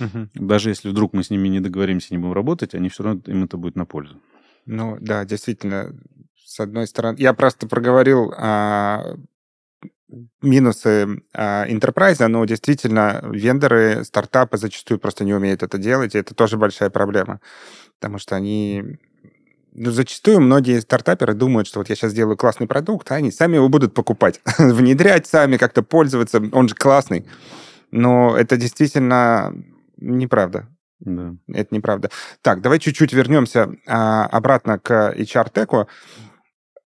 угу. 0.00 0.28
даже 0.34 0.70
если 0.70 0.88
вдруг 0.88 1.12
мы 1.12 1.24
с 1.24 1.30
ними 1.30 1.48
не 1.48 1.60
договоримся, 1.60 2.08
не 2.14 2.18
будем 2.18 2.32
работать, 2.32 2.74
они 2.74 2.88
все 2.88 3.02
равно, 3.02 3.22
им 3.26 3.44
это 3.44 3.56
будет 3.56 3.76
на 3.76 3.84
пользу. 3.84 4.16
Ну 4.66 4.96
да, 5.00 5.24
действительно, 5.24 5.94
с 6.36 6.60
одной 6.60 6.86
стороны, 6.86 7.16
я 7.18 7.34
просто 7.34 7.66
проговорил 7.66 8.32
а, 8.36 9.16
минусы 10.40 11.22
а, 11.34 11.66
enterprise, 11.66 12.26
но 12.28 12.44
действительно 12.44 13.20
вендоры, 13.24 14.04
стартапы 14.04 14.58
зачастую 14.58 15.00
просто 15.00 15.24
не 15.24 15.34
умеют 15.34 15.62
это 15.62 15.78
делать, 15.78 16.14
и 16.14 16.18
это 16.18 16.34
тоже 16.34 16.56
большая 16.56 16.90
проблема 16.90 17.40
потому 18.02 18.18
что 18.18 18.34
они... 18.34 18.98
Ну, 19.74 19.90
зачастую 19.92 20.40
многие 20.40 20.80
стартаперы 20.80 21.34
думают, 21.34 21.68
что 21.68 21.78
вот 21.78 21.88
я 21.88 21.94
сейчас 21.94 22.10
сделаю 22.10 22.36
классный 22.36 22.66
продукт, 22.66 23.10
а 23.12 23.14
они 23.14 23.30
сами 23.30 23.54
его 23.54 23.68
будут 23.68 23.94
покупать, 23.94 24.40
внедрять 24.58 25.28
сами, 25.28 25.56
как-то 25.56 25.84
пользоваться, 25.84 26.42
он 26.52 26.68
же 26.68 26.74
классный. 26.74 27.24
Но 27.92 28.36
это 28.36 28.56
действительно 28.56 29.54
неправда. 29.98 30.66
Да. 31.04 31.34
Это 31.48 31.74
неправда. 31.74 32.10
Так, 32.42 32.60
давай 32.60 32.78
чуть-чуть 32.78 33.12
вернемся 33.12 33.70
а, 33.86 34.26
обратно 34.26 34.78
к 34.78 35.14
HR-теку. 35.16 35.88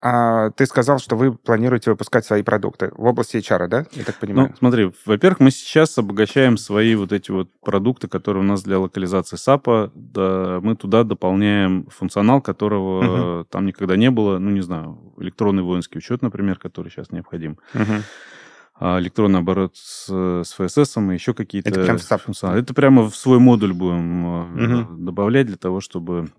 А 0.06 0.50
ты 0.50 0.66
сказал, 0.66 0.98
что 0.98 1.16
вы 1.16 1.32
планируете 1.32 1.90
выпускать 1.90 2.26
свои 2.26 2.42
продукты 2.42 2.92
в 2.94 3.06
области 3.06 3.38
HR, 3.38 3.68
да? 3.68 3.86
Я 3.92 4.04
так 4.04 4.16
понимаю. 4.16 4.50
Ну, 4.50 4.56
смотри, 4.58 4.92
во-первых, 5.06 5.40
мы 5.40 5.50
сейчас 5.50 5.96
обогащаем 5.96 6.58
свои 6.58 6.94
вот 6.94 7.10
эти 7.10 7.30
вот 7.30 7.48
продукты, 7.62 8.06
которые 8.06 8.42
у 8.42 8.46
нас 8.46 8.62
для 8.62 8.78
локализации 8.78 9.38
SAP. 9.38 9.92
Да, 9.94 10.60
мы 10.60 10.76
туда 10.76 11.04
дополняем 11.04 11.86
функционал, 11.86 12.42
которого 12.42 13.38
угу. 13.38 13.44
там 13.46 13.64
никогда 13.64 13.96
не 13.96 14.10
было. 14.10 14.38
Ну, 14.38 14.50
не 14.50 14.60
знаю, 14.60 15.14
электронный 15.16 15.62
воинский 15.62 15.96
учет, 15.96 16.20
например, 16.20 16.58
который 16.58 16.90
сейчас 16.90 17.10
необходим. 17.10 17.58
Угу. 17.72 18.02
Электронный 18.80 19.38
оборот 19.38 19.76
с, 19.76 20.08
с 20.08 20.52
ФСС 20.52 20.96
и 20.96 21.14
еще 21.14 21.34
какие-то... 21.34 21.70
Это 21.70 21.84
прям 21.84 21.98
в 21.98 22.02
SAP? 22.10 22.54
Это 22.54 22.74
прямо 22.74 23.08
в 23.08 23.16
свой 23.16 23.38
модуль 23.38 23.72
будем 23.72 24.84
угу. 24.84 24.96
добавлять 24.96 25.46
для 25.46 25.56
того, 25.56 25.80
чтобы 25.80 26.30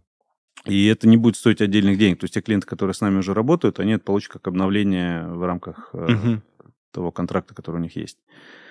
и 0.65 0.87
это 0.87 1.07
не 1.07 1.17
будет 1.17 1.35
стоить 1.35 1.61
отдельных 1.61 1.97
денег. 1.97 2.19
То 2.19 2.23
есть 2.23 2.33
те 2.33 2.41
клиенты, 2.41 2.65
которые 2.65 2.95
с 2.95 3.01
нами 3.01 3.19
уже 3.19 3.33
работают, 3.33 3.79
они 3.79 3.93
это 3.93 4.03
получат 4.03 4.33
как 4.33 4.47
обновление 4.47 5.27
в 5.27 5.45
рамках 5.45 5.89
uh 5.93 6.39
того 6.91 7.11
контракта, 7.11 7.53
который 7.53 7.75
у 7.75 7.79
них 7.79 7.97
есть. 7.97 8.17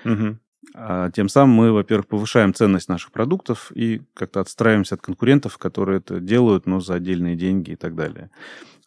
uh 0.05 0.37
А 0.75 1.11
тем 1.11 1.29
самым 1.29 1.55
мы, 1.57 1.73
во-первых, 1.73 2.07
повышаем 2.07 2.55
ценность 2.55 2.89
наших 2.89 3.13
продуктов 3.13 3.71
и 3.75 4.01
как-то 4.15 4.41
отстраиваемся 4.41 4.95
от 4.95 5.03
конкурентов, 5.03 5.59
которые 5.59 5.99
это 5.99 6.21
делают, 6.21 6.67
но 6.67 6.81
за 6.81 6.95
отдельные 6.95 7.37
деньги 7.37 7.73
и 7.73 7.77
так 7.77 7.95
далее. 7.95 8.31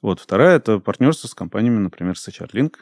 Вот. 0.01 0.19
Вторая– 0.19 0.55
это 0.57 0.79
партнерство 0.79 1.27
с 1.27 1.35
компаниями, 1.35 1.77
например, 1.77 2.17
с 2.17 2.27
HR-Link. 2.27 2.77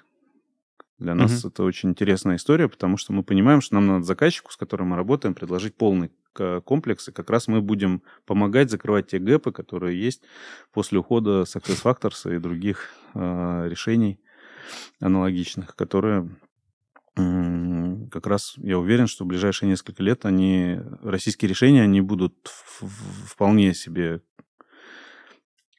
Для 0.97 1.13
нас 1.13 1.43
uh 1.43 1.49
это 1.49 1.63
очень 1.63 1.89
интересная 1.89 2.37
история, 2.37 2.69
потому 2.69 2.95
что 2.97 3.11
мы 3.11 3.23
понимаем, 3.23 3.59
что 3.59 3.75
нам 3.75 3.87
надо 3.87 4.05
заказчику, 4.05 4.51
с 4.51 4.57
которым 4.57 4.89
мы 4.89 4.95
работаем, 4.95 5.33
предложить 5.33 5.75
полный 5.75 6.11
комплексы, 6.65 7.11
как 7.11 7.29
раз 7.29 7.47
мы 7.47 7.61
будем 7.61 8.01
помогать 8.25 8.69
закрывать 8.69 9.07
те 9.07 9.19
гэпы, 9.19 9.51
которые 9.51 10.01
есть 10.01 10.21
после 10.73 10.99
ухода 10.99 11.43
SuccessFactors 11.43 12.35
и 12.35 12.39
других 12.39 12.89
э, 13.13 13.67
решений 13.69 14.19
аналогичных, 14.99 15.75
которые 15.75 16.29
как 17.15 18.27
раз 18.27 18.55
я 18.57 18.77
уверен, 18.77 19.07
что 19.07 19.23
в 19.23 19.27
ближайшие 19.27 19.69
несколько 19.69 20.03
лет 20.03 20.25
они, 20.25 20.79
российские 21.01 21.47
решения, 21.47 21.81
они 21.81 22.01
будут 22.01 22.35
вполне 22.49 23.73
себе 23.73 24.21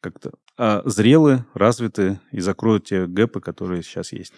как-то 0.00 0.32
а, 0.58 0.82
зрелы, 0.84 1.44
развиты 1.54 2.18
и 2.32 2.40
закроют 2.40 2.84
те 2.84 3.06
гэпы, 3.06 3.40
которые 3.40 3.82
сейчас 3.82 4.12
есть. 4.12 4.32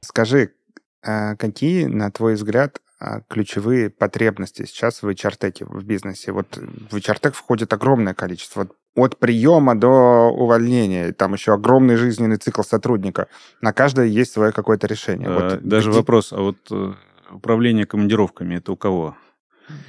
Скажи, 0.00 0.52
а, 1.02 1.36
какие, 1.36 1.86
на 1.86 2.10
твой 2.10 2.34
взгляд, 2.34 2.80
а, 2.98 3.20
ключевые 3.28 3.90
потребности 3.90 4.64
сейчас 4.64 5.02
в 5.02 5.08
HR-теке, 5.08 5.66
в 5.66 5.84
бизнесе? 5.84 6.32
Вот 6.32 6.56
в 6.90 6.96
HR-тек 6.96 7.34
входит 7.34 7.72
огромное 7.72 8.14
количество. 8.14 8.68
От 8.94 9.18
приема 9.18 9.78
до 9.78 10.30
увольнения. 10.30 11.12
Там 11.12 11.34
еще 11.34 11.52
огромный 11.52 11.96
жизненный 11.96 12.38
цикл 12.38 12.62
сотрудника. 12.62 13.28
На 13.60 13.74
каждое 13.74 14.06
есть 14.06 14.32
свое 14.32 14.52
какое-то 14.52 14.86
решение. 14.86 15.28
А, 15.28 15.50
вот 15.50 15.62
даже 15.62 15.90
где... 15.90 15.98
вопрос, 15.98 16.32
а 16.32 16.40
вот 16.40 16.56
э, 16.70 16.94
управление 17.30 17.84
командировками, 17.84 18.54
это 18.54 18.72
у 18.72 18.76
кого? 18.76 19.16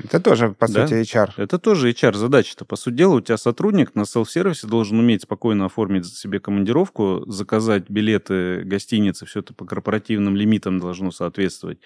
Это 0.04 0.20
тоже, 0.20 0.50
по 0.50 0.68
да? 0.72 0.88
сути, 0.88 1.02
HR. 1.02 1.34
Это 1.38 1.60
тоже 1.60 1.92
HR-задача-то. 1.92 2.66
По 2.66 2.76
сути 2.76 2.96
дела, 2.96 3.16
у 3.16 3.22
тебя 3.22 3.38
сотрудник 3.38 3.94
на 3.96 4.06
селф-сервисе 4.06 4.68
должен 4.68 5.00
уметь 5.00 5.24
спокойно 5.24 5.66
оформить 5.66 6.08
себе 6.08 6.40
командировку, 6.40 7.24
заказать 7.28 7.90
билеты, 7.90 8.64
гостиницы, 8.64 9.26
все 9.26 9.42
это 9.42 9.54
по 9.54 9.66
корпоративным 9.66 10.36
лимитам 10.36 10.80
должно 10.80 11.12
соответствовать. 11.12 11.80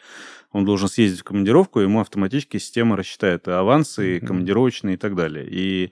Он 0.51 0.65
должен 0.65 0.87
съездить 0.87 1.21
в 1.21 1.23
командировку, 1.23 1.79
ему 1.79 1.99
автоматически 1.99 2.57
система 2.57 2.95
рассчитает 2.95 3.47
и 3.47 3.51
авансы, 3.51 4.17
и 4.17 4.19
командировочные 4.19 4.95
и 4.95 4.97
так 4.97 5.15
далее. 5.15 5.47
И 5.49 5.91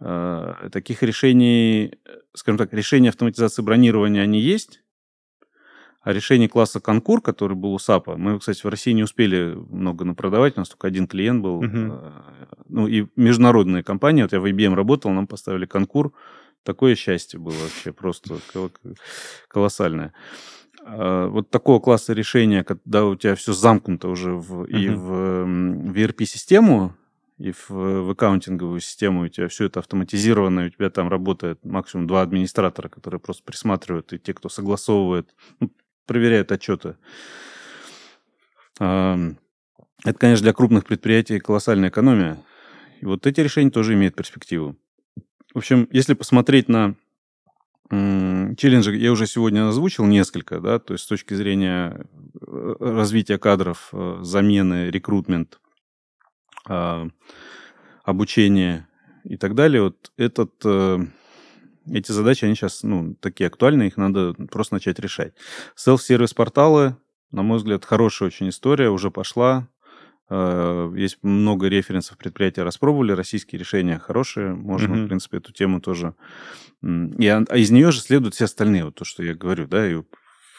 э, 0.00 0.68
таких 0.72 1.02
решений, 1.02 1.94
скажем 2.34 2.58
так, 2.58 2.72
решения 2.72 3.08
автоматизации 3.08 3.62
бронирования, 3.62 4.22
они 4.22 4.40
есть, 4.40 4.83
а 6.04 6.12
решение 6.12 6.50
класса 6.50 6.80
Конкур, 6.80 7.22
который 7.22 7.56
был 7.56 7.72
у 7.72 7.78
САПа, 7.78 8.16
мы, 8.18 8.38
кстати, 8.38 8.60
в 8.60 8.66
России 8.66 8.92
не 8.92 9.02
успели 9.02 9.54
много 9.70 10.04
напродавать, 10.04 10.56
у 10.56 10.60
нас 10.60 10.68
только 10.68 10.86
один 10.86 11.06
клиент 11.06 11.42
был. 11.42 11.62
Uh-huh. 11.62 12.12
Ну, 12.68 12.86
и 12.86 13.06
международные 13.16 13.82
компании, 13.82 14.22
вот 14.22 14.32
я 14.32 14.40
в 14.40 14.44
IBM 14.44 14.74
работал, 14.74 15.10
нам 15.10 15.26
поставили 15.26 15.64
Конкур. 15.64 16.12
Такое 16.62 16.94
счастье 16.94 17.40
было 17.40 17.54
вообще 17.54 17.92
просто 17.92 18.38
колоссальное. 19.48 20.12
А, 20.82 21.28
вот 21.28 21.48
такого 21.48 21.80
класса 21.80 22.12
решения, 22.12 22.64
когда 22.64 23.06
у 23.06 23.16
тебя 23.16 23.34
все 23.34 23.54
замкнуто 23.54 24.08
уже 24.08 24.32
в, 24.32 24.64
uh-huh. 24.64 24.68
и 24.68 24.88
в, 24.90 25.90
в 25.90 25.96
ERP-систему, 25.96 26.94
и 27.38 27.50
в, 27.50 27.70
в 27.70 28.10
аккаунтинговую 28.10 28.80
систему 28.80 29.22
у 29.22 29.28
тебя 29.28 29.48
все 29.48 29.64
это 29.64 29.80
автоматизировано, 29.80 30.60
и 30.60 30.66
у 30.66 30.70
тебя 30.70 30.90
там 30.90 31.08
работает 31.08 31.64
максимум 31.64 32.06
два 32.06 32.20
администратора, 32.20 32.88
которые 32.88 33.20
просто 33.20 33.42
присматривают, 33.42 34.12
и 34.12 34.18
те, 34.18 34.34
кто 34.34 34.48
согласовывает, 34.50 35.34
ну, 35.60 35.70
проверяют 36.06 36.52
отчеты. 36.52 36.96
Это, 38.78 40.18
конечно, 40.18 40.42
для 40.42 40.52
крупных 40.52 40.84
предприятий 40.84 41.38
колоссальная 41.38 41.88
экономия. 41.88 42.38
И 43.00 43.06
вот 43.06 43.26
эти 43.26 43.40
решения 43.40 43.70
тоже 43.70 43.94
имеют 43.94 44.14
перспективу. 44.14 44.76
В 45.54 45.58
общем, 45.58 45.88
если 45.92 46.14
посмотреть 46.14 46.68
на 46.68 46.96
челленджи, 47.90 48.96
я 48.96 49.12
уже 49.12 49.26
сегодня 49.26 49.68
озвучил 49.68 50.06
несколько, 50.06 50.60
да, 50.60 50.78
то 50.78 50.94
есть 50.94 51.04
с 51.04 51.06
точки 51.06 51.34
зрения 51.34 52.06
э, 52.40 52.74
развития 52.80 53.38
кадров, 53.38 53.90
э, 53.92 54.18
замены, 54.22 54.90
рекрутмент, 54.90 55.60
а, 56.66 57.06
обучение 58.04 58.88
и 59.24 59.36
так 59.36 59.54
далее, 59.54 59.82
вот 59.82 60.12
этот, 60.16 60.54
э, 60.64 60.98
эти 61.90 62.12
задачи, 62.12 62.44
они 62.44 62.54
сейчас, 62.54 62.82
ну, 62.82 63.14
такие 63.20 63.46
актуальные, 63.46 63.88
их 63.88 63.96
надо 63.96 64.34
просто 64.50 64.74
начать 64.74 64.98
решать. 64.98 65.34
Селф-сервис 65.76 66.34
порталы, 66.34 66.96
на 67.30 67.42
мой 67.42 67.58
взгляд, 67.58 67.84
хорошая 67.84 68.28
очень 68.28 68.48
история, 68.48 68.90
уже 68.90 69.10
пошла, 69.10 69.68
Э, 70.30 70.90
есть 70.96 71.18
много 71.22 71.68
референсов, 71.68 72.16
предприятия 72.16 72.62
распробовали, 72.62 73.12
российские 73.12 73.58
решения 73.58 73.98
хорошие, 73.98 74.54
можно, 74.54 74.94
mm-hmm. 74.94 75.04
в 75.04 75.08
принципе, 75.08 75.36
эту 75.38 75.52
тему 75.52 75.80
тоже... 75.80 76.14
И, 76.82 77.26
а 77.28 77.56
из 77.56 77.70
нее 77.70 77.90
же 77.92 78.00
следуют 78.00 78.34
все 78.34 78.44
остальные, 78.44 78.86
вот 78.86 78.94
то, 78.94 79.04
что 79.04 79.22
я 79.22 79.34
говорю, 79.34 79.66
да, 79.66 79.86
и 79.86 80.02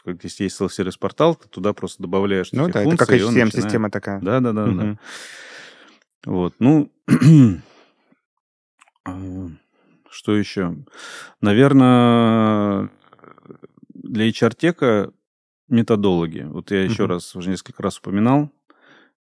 как 0.03 0.23
если 0.23 0.43
есть 0.43 0.59
self-сервис 0.59 0.97
портал, 0.97 1.36
ты 1.36 1.49
туда 1.49 1.73
просто 1.73 2.03
добавляешь 2.03 2.51
Ну 2.51 2.67
да, 2.69 2.84
функции, 2.84 3.15
это 3.15 3.28
как 3.28 3.36
HCM-система 3.36 3.89
такая. 3.89 4.21
Да, 4.21 4.39
да, 4.39 4.53
да, 4.53 4.67
да. 4.67 4.99
Вот, 6.26 6.53
ну, 6.59 6.91
а, 9.03 9.49
что 10.16 10.36
еще? 10.36 10.76
Наверное, 11.41 12.89
для 13.93 14.30
HR-тека 14.30 15.11
методологи. 15.68 16.41
Вот 16.41 16.72
я 16.72 16.84
еще 16.84 17.05
раз, 17.05 17.36
уже 17.36 17.49
несколько 17.49 17.84
раз 17.84 17.99
упоминал, 17.99 18.51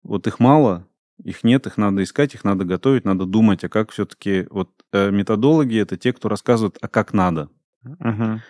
вот 0.02 0.26
их 0.26 0.38
мало, 0.38 0.86
их 1.22 1.42
нет, 1.44 1.66
их 1.66 1.76
надо 1.76 2.02
искать, 2.02 2.34
их 2.34 2.44
надо 2.44 2.64
готовить, 2.64 3.04
надо 3.04 3.24
думать, 3.26 3.64
а 3.64 3.68
как 3.68 3.90
все-таки... 3.90 4.46
Вот 4.50 4.70
э, 4.92 5.10
методологи— 5.10 5.78
это 5.80 5.96
те, 5.96 6.12
кто 6.12 6.28
рассказывают, 6.28 6.76
а 6.80 6.88
как 6.88 7.12
надо. 7.12 7.48
Угу. 7.84 8.40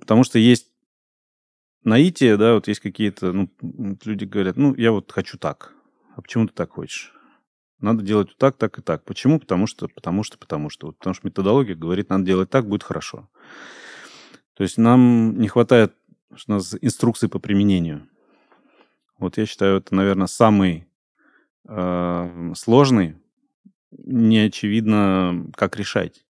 Потому 0.00 0.24
что 0.24 0.38
есть 0.38 0.68
наитие, 1.82 2.36
да, 2.36 2.54
вот 2.54 2.68
есть 2.68 2.80
какие-то, 2.80 3.32
ну, 3.32 3.50
люди 4.04 4.24
говорят, 4.24 4.56
ну, 4.56 4.74
я 4.74 4.92
вот 4.92 5.10
хочу 5.10 5.38
так. 5.38 5.72
А 6.16 6.22
почему 6.22 6.46
ты 6.46 6.52
так 6.52 6.70
хочешь? 6.70 7.13
Надо 7.84 8.02
делать 8.02 8.28
вот 8.28 8.38
так, 8.38 8.56
так 8.56 8.78
и 8.78 8.82
так. 8.82 9.04
Почему? 9.04 9.38
Потому 9.38 9.66
что, 9.66 9.88
потому 9.88 10.22
что, 10.22 10.38
потому 10.38 10.70
что. 10.70 10.86
Вот, 10.86 10.96
потому 10.96 11.12
что 11.12 11.26
методология 11.26 11.74
говорит, 11.74 12.08
надо 12.08 12.24
делать 12.24 12.48
так, 12.48 12.66
будет 12.66 12.82
хорошо. 12.82 13.28
То 14.54 14.62
есть 14.62 14.78
нам 14.78 15.38
не 15.38 15.48
хватает 15.48 15.94
у 16.30 16.50
нас 16.50 16.74
инструкции 16.80 17.26
по 17.26 17.38
применению. 17.38 18.08
Вот 19.18 19.36
я 19.36 19.44
считаю, 19.44 19.78
это, 19.80 19.94
наверное, 19.94 20.28
самый 20.28 20.88
э, 21.68 22.52
сложный. 22.56 23.16
Не 23.90 24.38
очевидно, 24.38 25.46
как 25.54 25.76
решать. 25.76 26.24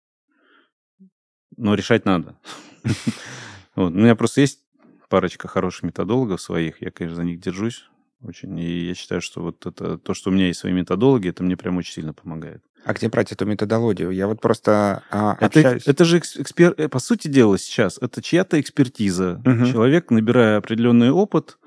Но 1.57 1.75
решать 1.75 2.05
надо. 2.05 2.39
У 3.75 3.89
меня 3.89 4.15
просто 4.15 4.43
есть 4.43 4.61
парочка 5.09 5.49
хороших 5.49 5.83
методологов 5.83 6.41
своих. 6.41 6.81
Я, 6.81 6.93
конечно, 6.93 7.17
за 7.17 7.25
них 7.25 7.41
держусь 7.41 7.91
очень. 8.23 8.59
И 8.59 8.87
я 8.87 8.95
считаю, 8.95 9.21
что 9.21 9.43
вот 9.43 9.67
это 9.67 9.99
то, 9.99 10.15
что 10.15 10.31
у 10.31 10.33
меня 10.33 10.47
есть 10.47 10.61
свои 10.61 10.73
методологи, 10.73 11.29
это 11.29 11.43
мне 11.43 11.57
прям 11.57 11.77
очень 11.77 11.95
сильно 11.95 12.13
помогает. 12.13 12.63
А 12.85 12.95
где 12.95 13.09
брать 13.09 13.33
эту 13.33 13.45
методологию? 13.45 14.11
Я 14.11 14.27
вот 14.27 14.41
просто 14.41 15.03
а, 15.11 15.37
это, 15.41 15.47
общаюсь... 15.47 15.87
Это 15.87 16.05
же 16.05 16.19
экспер... 16.19 16.75
Э, 16.79 16.89
по 16.89 16.99
сути 16.99 17.29
дела 17.29 17.59
сейчас, 17.59 17.99
это 18.01 18.23
чья-то 18.23 18.61
экспертиза. 18.61 19.43
Угу. 19.45 19.67
Человек, 19.67 20.11
набирая 20.11 20.57
определенный 20.57 21.11
опыт, 21.11 21.59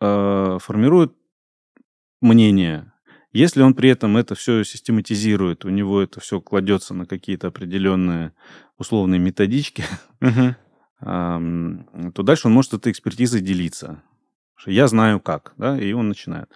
э, 0.00 0.58
формирует 0.60 1.12
мнение. 2.20 2.92
Если 3.32 3.60
он 3.62 3.74
при 3.74 3.90
этом 3.90 4.16
это 4.16 4.34
все 4.34 4.64
систематизирует, 4.64 5.64
у 5.64 5.68
него 5.68 6.00
это 6.00 6.20
все 6.20 6.40
кладется 6.40 6.94
на 6.94 7.06
какие-то 7.06 7.48
определенные 7.48 8.32
условные 8.78 9.18
методички, 9.18 9.84
uh-huh. 10.20 10.54
э, 11.00 12.10
то 12.14 12.22
дальше 12.22 12.48
он 12.48 12.54
может 12.54 12.72
этой 12.72 12.92
экспертизой 12.92 13.40
делиться. 13.40 14.02
Что 14.56 14.70
я 14.70 14.88
знаю 14.88 15.20
как, 15.20 15.52
да, 15.56 15.78
и 15.78 15.92
он 15.92 16.08
начинает. 16.08 16.48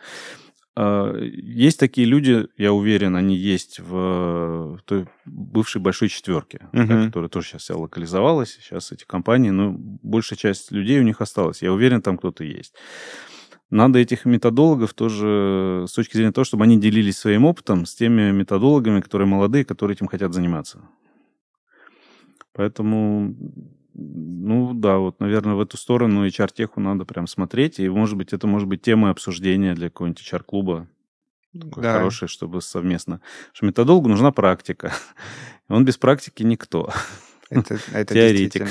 А, 0.77 1.15
есть 1.19 1.79
такие 1.79 2.07
люди, 2.07 2.47
я 2.57 2.73
уверен, 2.73 3.17
они 3.17 3.37
есть 3.37 3.81
в 3.81 4.81
той 4.87 5.07
бывшей 5.27 5.81
большой 5.81 6.09
четверке, 6.09 6.69
uh-huh. 6.73 6.87
да, 6.87 7.07
которая 7.07 7.29
тоже 7.29 7.49
сейчас 7.49 7.63
вся 7.63 7.77
локализовалась. 7.77 8.59
Сейчас 8.61 8.93
эти 8.93 9.05
компании, 9.05 9.51
но 9.51 9.75
большая 9.77 10.39
часть 10.39 10.73
людей 10.73 10.99
у 10.99 11.05
них 11.05 11.21
осталась. 11.21 11.63
Я 11.63 11.73
уверен, 11.73 12.03
там 12.03 12.17
кто-то 12.17 12.45
есть. 12.45 12.75
Надо 13.69 14.01
этих 14.01 14.25
методологов 14.25 14.95
тоже 14.95 15.85
с 15.87 15.93
точки 15.93 16.17
зрения 16.17 16.33
того, 16.33 16.45
чтобы 16.45 16.65
они 16.65 16.81
делились 16.81 17.19
своим 17.19 17.45
опытом 17.45 17.87
с 17.87 17.95
теми 17.95 18.33
методологами, 18.33 19.01
которые 19.01 19.29
молодые, 19.29 19.65
которые 19.65 19.95
этим 19.95 20.09
хотят 20.09 20.35
заниматься. 20.35 20.83
Поэтому, 22.53 23.37
ну 23.95 24.73
да, 24.75 24.99
вот, 24.99 25.21
наверное, 25.21 25.55
в 25.55 25.61
эту 25.61 25.77
сторону 25.77 26.27
HR-теху 26.27 26.81
надо 26.81 27.05
прям 27.05 27.27
смотреть. 27.27 27.79
И, 27.79 27.89
может 27.89 28.17
быть, 28.17 28.33
это 28.33 28.47
может 28.47 28.69
быть 28.69 28.83
тема 28.83 29.11
обсуждения 29.11 29.75
для 29.75 29.89
какого-нибудь 29.89 30.23
HR-клуба. 30.23 30.89
Да. 31.53 31.95
Хорошее, 31.95 32.29
чтобы 32.29 32.63
совместно. 32.63 33.21
Что 33.53 33.67
методологу 33.67 34.09
нужна 34.09 34.31
практика. 34.31 34.93
Он 35.69 35.85
без 35.85 35.97
практики 35.97 36.43
никто. 36.43 36.93
Это, 37.51 37.79
это 37.93 38.15
Теоретик. 38.15 38.69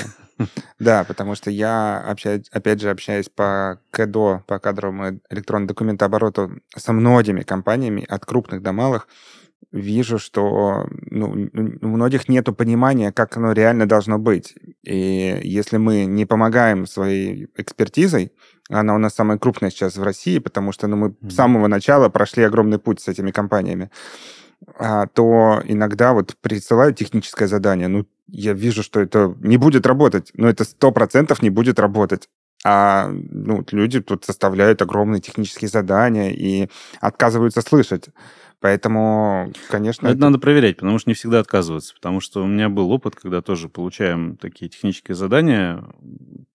Да, 0.80 1.03
потому 1.03 1.36
что 1.36 1.51
я, 1.51 1.99
общаюсь, 1.99 2.47
опять 2.51 2.80
же, 2.80 2.89
общаюсь 2.89 3.28
по 3.28 3.82
КЭДО, 3.91 4.45
по 4.47 4.59
кадровому 4.59 5.20
электронному 5.30 5.67
документообороту 5.67 6.61
со 6.76 6.93
многими 6.93 7.41
компаниями, 7.41 8.05
от 8.07 8.26
крупных 8.26 8.61
до 8.61 8.72
малых, 8.72 9.09
вижу, 9.72 10.18
что 10.18 10.88
ну, 11.12 11.49
у 11.82 11.88
многих 11.88 12.28
нет 12.28 12.45
понимания, 12.57 13.12
как 13.12 13.38
оно 13.38 13.51
реально 13.51 13.88
должно 13.88 14.18
быть. 14.18 14.55
И 14.84 15.39
если 15.43 15.78
мы 15.78 16.05
не 16.05 16.26
помогаем 16.26 16.88
своей 16.88 17.47
экспертизой, 17.55 18.32
она 18.70 18.95
у 18.95 18.97
нас 18.97 19.14
самая 19.14 19.38
крупная 19.38 19.70
сейчас 19.70 19.97
в 19.97 20.03
России, 20.03 20.39
потому 20.39 20.72
что 20.72 20.88
ну, 20.88 20.95
мы 20.95 21.07
mm-hmm. 21.10 21.30
с 21.30 21.36
самого 21.36 21.68
начала 21.68 22.10
прошли 22.10 22.43
огромный 22.43 22.80
путь 22.80 22.99
с 22.99 23.07
этими 23.07 23.32
компаниями, 23.32 23.91
а, 24.78 25.07
то 25.07 25.62
иногда 25.66 26.14
вот 26.14 26.36
присылают 26.41 26.97
техническое 26.97 27.47
задание, 27.47 27.88
ну, 27.88 28.05
я 28.28 28.53
вижу, 28.53 28.84
что 28.84 28.99
это 28.99 29.36
не 29.39 29.57
будет 29.57 29.88
работать, 29.88 30.32
но 30.34 30.49
это 30.49 30.64
сто 30.64 30.91
процентов 30.91 31.41
не 31.41 31.49
будет 31.49 31.80
работать. 31.80 32.30
А 32.66 33.10
ну, 33.10 33.64
люди 33.72 34.01
тут 34.01 34.26
составляют 34.26 34.82
огромные 34.82 35.22
технические 35.22 35.70
задания 35.70 36.32
и 36.32 36.70
отказываются 36.99 37.62
слышать. 37.62 38.10
Поэтому, 38.62 39.53
конечно... 39.70 40.07
Это, 40.07 40.16
это 40.16 40.22
надо 40.22 40.39
проверять, 40.39 40.78
потому 40.78 40.99
что 40.99 41.10
не 41.10 41.14
всегда 41.14 41.39
отказываются. 41.39 41.93
Потому 41.95 42.20
что 42.20 42.43
у 42.43 42.47
меня 42.47 42.70
был 42.70 42.91
опыт, 42.91 43.16
когда 43.16 43.41
тоже 43.41 43.70
получаем 43.70 44.36
такие 44.38 44.70
технические 44.70 45.16
задания, 45.16 45.84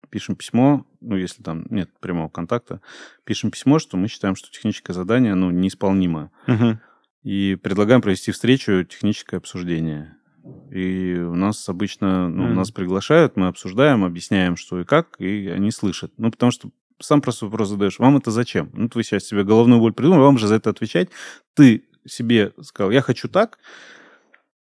пишем 0.09 0.35
письмо, 0.35 0.85
ну, 0.99 1.15
если 1.15 1.43
там 1.43 1.65
нет 1.69 1.89
прямого 1.99 2.29
контакта, 2.29 2.81
пишем 3.23 3.51
письмо, 3.51 3.79
что 3.79 3.97
мы 3.97 4.07
считаем, 4.07 4.35
что 4.35 4.51
техническое 4.51 4.93
задание, 4.93 5.35
ну, 5.35 5.51
неисполнимо. 5.51 6.31
Угу. 6.47 6.79
И 7.23 7.57
предлагаем 7.61 8.01
провести 8.01 8.31
встречу, 8.31 8.83
техническое 8.83 9.37
обсуждение. 9.37 10.15
И 10.71 11.15
у 11.19 11.35
нас 11.35 11.69
обычно, 11.69 12.27
ну, 12.27 12.47
mm. 12.47 12.53
нас 12.53 12.71
приглашают, 12.71 13.37
мы 13.37 13.45
обсуждаем, 13.45 14.03
объясняем, 14.03 14.55
что 14.55 14.79
и 14.79 14.85
как, 14.85 15.19
и 15.19 15.47
они 15.49 15.69
слышат. 15.69 16.11
Ну, 16.17 16.31
потому 16.31 16.51
что 16.51 16.71
сам 16.99 17.21
просто 17.21 17.45
вопрос 17.45 17.69
задаешь, 17.69 17.99
вам 17.99 18.17
это 18.17 18.31
зачем? 18.31 18.71
Ну, 18.73 18.89
вы 18.93 19.03
сейчас 19.03 19.25
себе 19.25 19.43
головную 19.43 19.79
боль 19.79 19.93
придумали, 19.93 20.21
вам 20.21 20.39
же 20.39 20.47
за 20.47 20.55
это 20.55 20.71
отвечать. 20.71 21.09
Ты 21.53 21.83
себе 22.05 22.53
сказал, 22.61 22.91
я 22.91 23.01
хочу 23.01 23.27
так, 23.27 23.59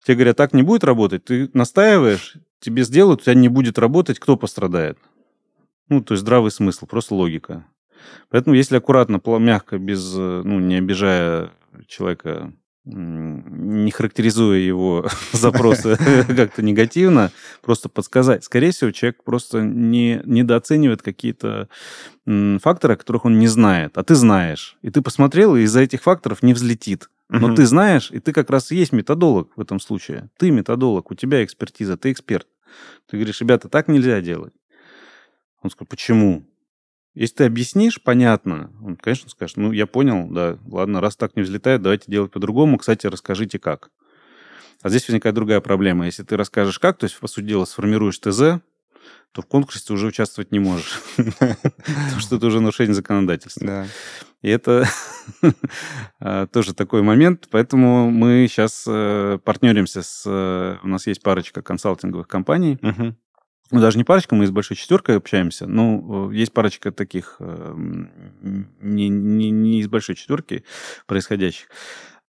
тебе 0.04 0.16
говорят, 0.16 0.36
так 0.36 0.52
не 0.54 0.62
будет 0.62 0.84
работать, 0.84 1.24
ты 1.24 1.50
настаиваешь, 1.52 2.36
тебе 2.60 2.84
сделают, 2.84 3.20
у 3.20 3.24
тебя 3.24 3.34
не 3.34 3.48
будет 3.48 3.78
работать, 3.78 4.18
кто 4.18 4.36
пострадает? 4.36 4.98
Ну, 5.88 6.02
то 6.02 6.14
есть 6.14 6.22
здравый 6.22 6.50
смысл, 6.50 6.86
просто 6.86 7.14
логика. 7.14 7.66
Поэтому 8.28 8.56
если 8.56 8.76
аккуратно, 8.76 9.20
мягко, 9.38 9.78
без, 9.78 10.14
ну, 10.14 10.58
не 10.60 10.76
обижая 10.76 11.50
человека 11.86 12.52
не 12.86 13.90
характеризуя 13.90 14.58
его 14.58 15.08
запросы 15.32 15.96
как-то 16.28 16.62
негативно, 16.62 17.32
просто 17.62 17.88
подсказать. 17.88 18.44
Скорее 18.44 18.70
всего, 18.70 18.92
человек 18.92 19.24
просто 19.24 19.60
не, 19.60 20.22
недооценивает 20.24 21.02
какие-то 21.02 21.68
факторы, 22.24 22.94
о 22.94 22.96
которых 22.96 23.24
он 23.24 23.38
не 23.38 23.48
знает, 23.48 23.98
а 23.98 24.04
ты 24.04 24.14
знаешь. 24.14 24.76
И 24.82 24.90
ты 24.90 25.02
посмотрел, 25.02 25.56
и 25.56 25.62
из-за 25.62 25.80
этих 25.80 26.02
факторов 26.02 26.42
не 26.42 26.54
взлетит. 26.54 27.10
Но 27.28 27.48
угу. 27.48 27.56
ты 27.56 27.66
знаешь, 27.66 28.10
и 28.10 28.20
ты 28.20 28.32
как 28.32 28.50
раз 28.50 28.70
и 28.70 28.76
есть 28.76 28.92
методолог 28.92 29.50
в 29.56 29.60
этом 29.60 29.80
случае. 29.80 30.30
Ты 30.38 30.50
методолог, 30.50 31.10
у 31.10 31.14
тебя 31.14 31.44
экспертиза, 31.44 31.96
ты 31.96 32.12
эксперт. 32.12 32.46
Ты 33.06 33.16
говоришь, 33.16 33.40
ребята, 33.40 33.68
так 33.68 33.88
нельзя 33.88 34.20
делать. 34.20 34.54
Он 35.62 35.70
сказал, 35.70 35.88
почему? 35.88 36.46
Если 37.14 37.36
ты 37.36 37.44
объяснишь, 37.44 38.00
понятно, 38.00 38.70
он, 38.82 38.96
конечно, 38.96 39.30
скажет, 39.30 39.56
ну, 39.56 39.72
я 39.72 39.86
понял, 39.86 40.28
да, 40.28 40.58
ладно, 40.66 41.00
раз 41.00 41.16
так 41.16 41.34
не 41.34 41.42
взлетает, 41.42 41.82
давайте 41.82 42.04
делать 42.10 42.30
по-другому. 42.30 42.76
Кстати, 42.78 43.06
расскажите, 43.06 43.58
как. 43.58 43.90
А 44.82 44.90
здесь 44.90 45.08
возникает 45.08 45.34
другая 45.34 45.60
проблема. 45.60 46.04
Если 46.04 46.22
ты 46.22 46.36
расскажешь 46.36 46.78
как, 46.78 46.98
то 46.98 47.04
есть, 47.04 47.18
по 47.18 47.26
сути 47.26 47.46
дела, 47.46 47.64
сформируешь 47.64 48.18
ТЗ, 48.18 48.60
то 49.36 49.42
в 49.42 49.46
конкурсе 49.46 49.84
ты 49.86 49.92
уже 49.92 50.06
участвовать 50.06 50.50
не 50.50 50.58
можешь. 50.58 50.98
Потому 51.16 52.20
что 52.20 52.36
это 52.36 52.46
уже 52.46 52.60
нарушение 52.60 52.94
законодательства. 52.94 53.86
И 54.40 54.48
это 54.48 54.88
а, 56.20 56.46
тоже 56.52 56.72
такой 56.72 57.02
момент. 57.02 57.46
Поэтому 57.50 58.10
мы 58.10 58.46
сейчас 58.48 58.86
э, 58.88 59.38
партнеримся 59.44 60.00
с... 60.00 60.22
Э, 60.24 60.78
у 60.82 60.88
нас 60.88 61.06
есть 61.06 61.22
парочка 61.22 61.60
консалтинговых 61.60 62.26
компаний. 62.26 62.78
Ну, 62.82 63.80
даже 63.80 63.98
не 63.98 64.04
парочка, 64.04 64.34
мы 64.34 64.46
с 64.46 64.50
большой 64.50 64.78
четверкой 64.78 65.18
общаемся. 65.18 65.66
Ну, 65.66 66.30
есть 66.30 66.54
парочка 66.54 66.90
таких 66.90 67.36
не, 67.40 69.08
не, 69.08 69.50
не 69.50 69.80
из 69.80 69.88
большой 69.88 70.14
четверки 70.14 70.64
происходящих 71.06 71.68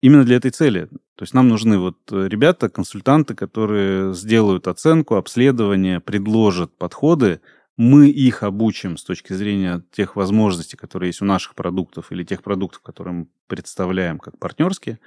именно 0.00 0.24
для 0.24 0.36
этой 0.36 0.50
цели. 0.50 0.86
То 1.16 1.22
есть 1.22 1.34
нам 1.34 1.48
нужны 1.48 1.78
вот 1.78 1.96
э, 2.10 2.28
ребята, 2.28 2.68
консультанты, 2.68 3.34
которые 3.34 4.12
сделают 4.14 4.68
оценку, 4.68 5.14
обследование, 5.14 6.00
предложат 6.00 6.76
подходы, 6.76 7.40
мы 7.76 8.08
их 8.08 8.42
обучим 8.42 8.96
с 8.96 9.04
точки 9.04 9.34
зрения 9.34 9.82
тех 9.92 10.16
возможностей, 10.16 10.76
которые 10.76 11.10
есть 11.10 11.20
у 11.20 11.26
наших 11.26 11.54
продуктов 11.54 12.10
или 12.10 12.24
тех 12.24 12.42
продуктов, 12.42 12.82
которые 12.82 13.14
мы 13.14 13.26
представляем 13.48 14.18
как 14.18 14.38
партнерские, 14.38 14.98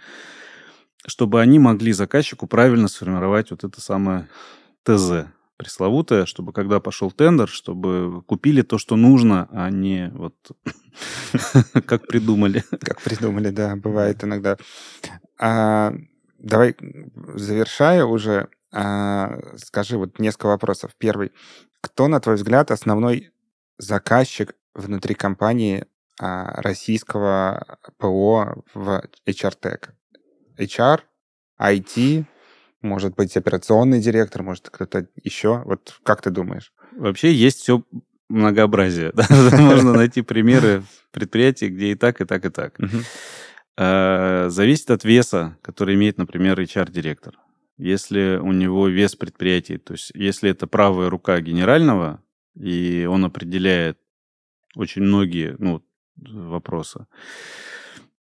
чтобы 1.05 1.41
они 1.41 1.57
могли 1.57 1.91
заказчику 1.93 2.45
правильно 2.47 2.87
сформировать 2.87 3.51
вот 3.51 3.63
это 3.63 3.81
самое 3.81 4.27
ТЗ, 4.83 5.27
пресловутое, 5.59 6.25
чтобы 6.25 6.53
когда 6.53 6.79
пошел 6.79 7.11
тендер, 7.11 7.49
чтобы 7.49 8.23
купили 8.23 8.61
то, 8.61 8.77
что 8.77 8.95
нужно, 8.95 9.49
а 9.51 9.69
не 9.69 10.09
вот 10.15 10.35
как 11.85 12.07
придумали. 12.07 12.63
Как 12.79 13.01
придумали, 13.01 13.49
да, 13.49 13.75
бывает 13.75 14.23
иногда. 14.23 14.55
А, 15.37 15.93
давай, 16.37 16.77
завершая 17.35 18.05
уже, 18.05 18.47
а, 18.71 19.37
скажи 19.57 19.97
вот 19.97 20.17
несколько 20.17 20.47
вопросов. 20.47 20.91
Первый. 20.97 21.33
Кто, 21.81 22.07
на 22.07 22.21
твой 22.21 22.35
взгляд, 22.35 22.71
основной 22.71 23.31
заказчик 23.77 24.55
внутри 24.73 25.13
компании 25.13 25.85
а, 26.21 26.61
российского 26.61 27.77
ПО 27.97 28.63
в 28.73 29.03
HR-Tech? 29.27 29.89
HR, 30.57 31.01
IT, 31.59 32.25
может 32.81 33.15
быть, 33.15 33.35
операционный 33.35 33.99
директор, 33.99 34.43
может, 34.43 34.69
кто-то 34.69 35.07
еще. 35.23 35.61
Вот 35.65 35.99
как 36.03 36.21
ты 36.21 36.29
думаешь? 36.29 36.73
Вообще 36.91 37.33
есть 37.33 37.59
все 37.59 37.83
многообразие. 38.29 39.11
Можно 39.29 39.93
найти 39.93 40.21
примеры 40.21 40.83
предприятий, 41.11 41.69
где 41.69 41.91
и 41.91 41.95
так, 41.95 42.21
и 42.21 42.25
так, 42.25 42.45
и 42.45 42.49
так. 42.49 42.77
А, 43.77 44.49
зависит 44.49 44.91
от 44.91 45.03
веса, 45.03 45.57
который 45.61 45.95
имеет, 45.95 46.17
например, 46.17 46.59
HR-директор. 46.59 47.35
Если 47.77 48.37
у 48.41 48.51
него 48.51 48.87
вес 48.87 49.15
предприятия, 49.15 49.77
то 49.77 49.93
есть 49.93 50.11
если 50.13 50.49
это 50.49 50.67
правая 50.67 51.09
рука 51.09 51.39
генерального, 51.39 52.21
и 52.55 53.07
он 53.09 53.23
определяет 53.23 53.97
очень 54.75 55.01
многие 55.01 55.55
ну, 55.59 55.83
вопросы, 56.17 57.07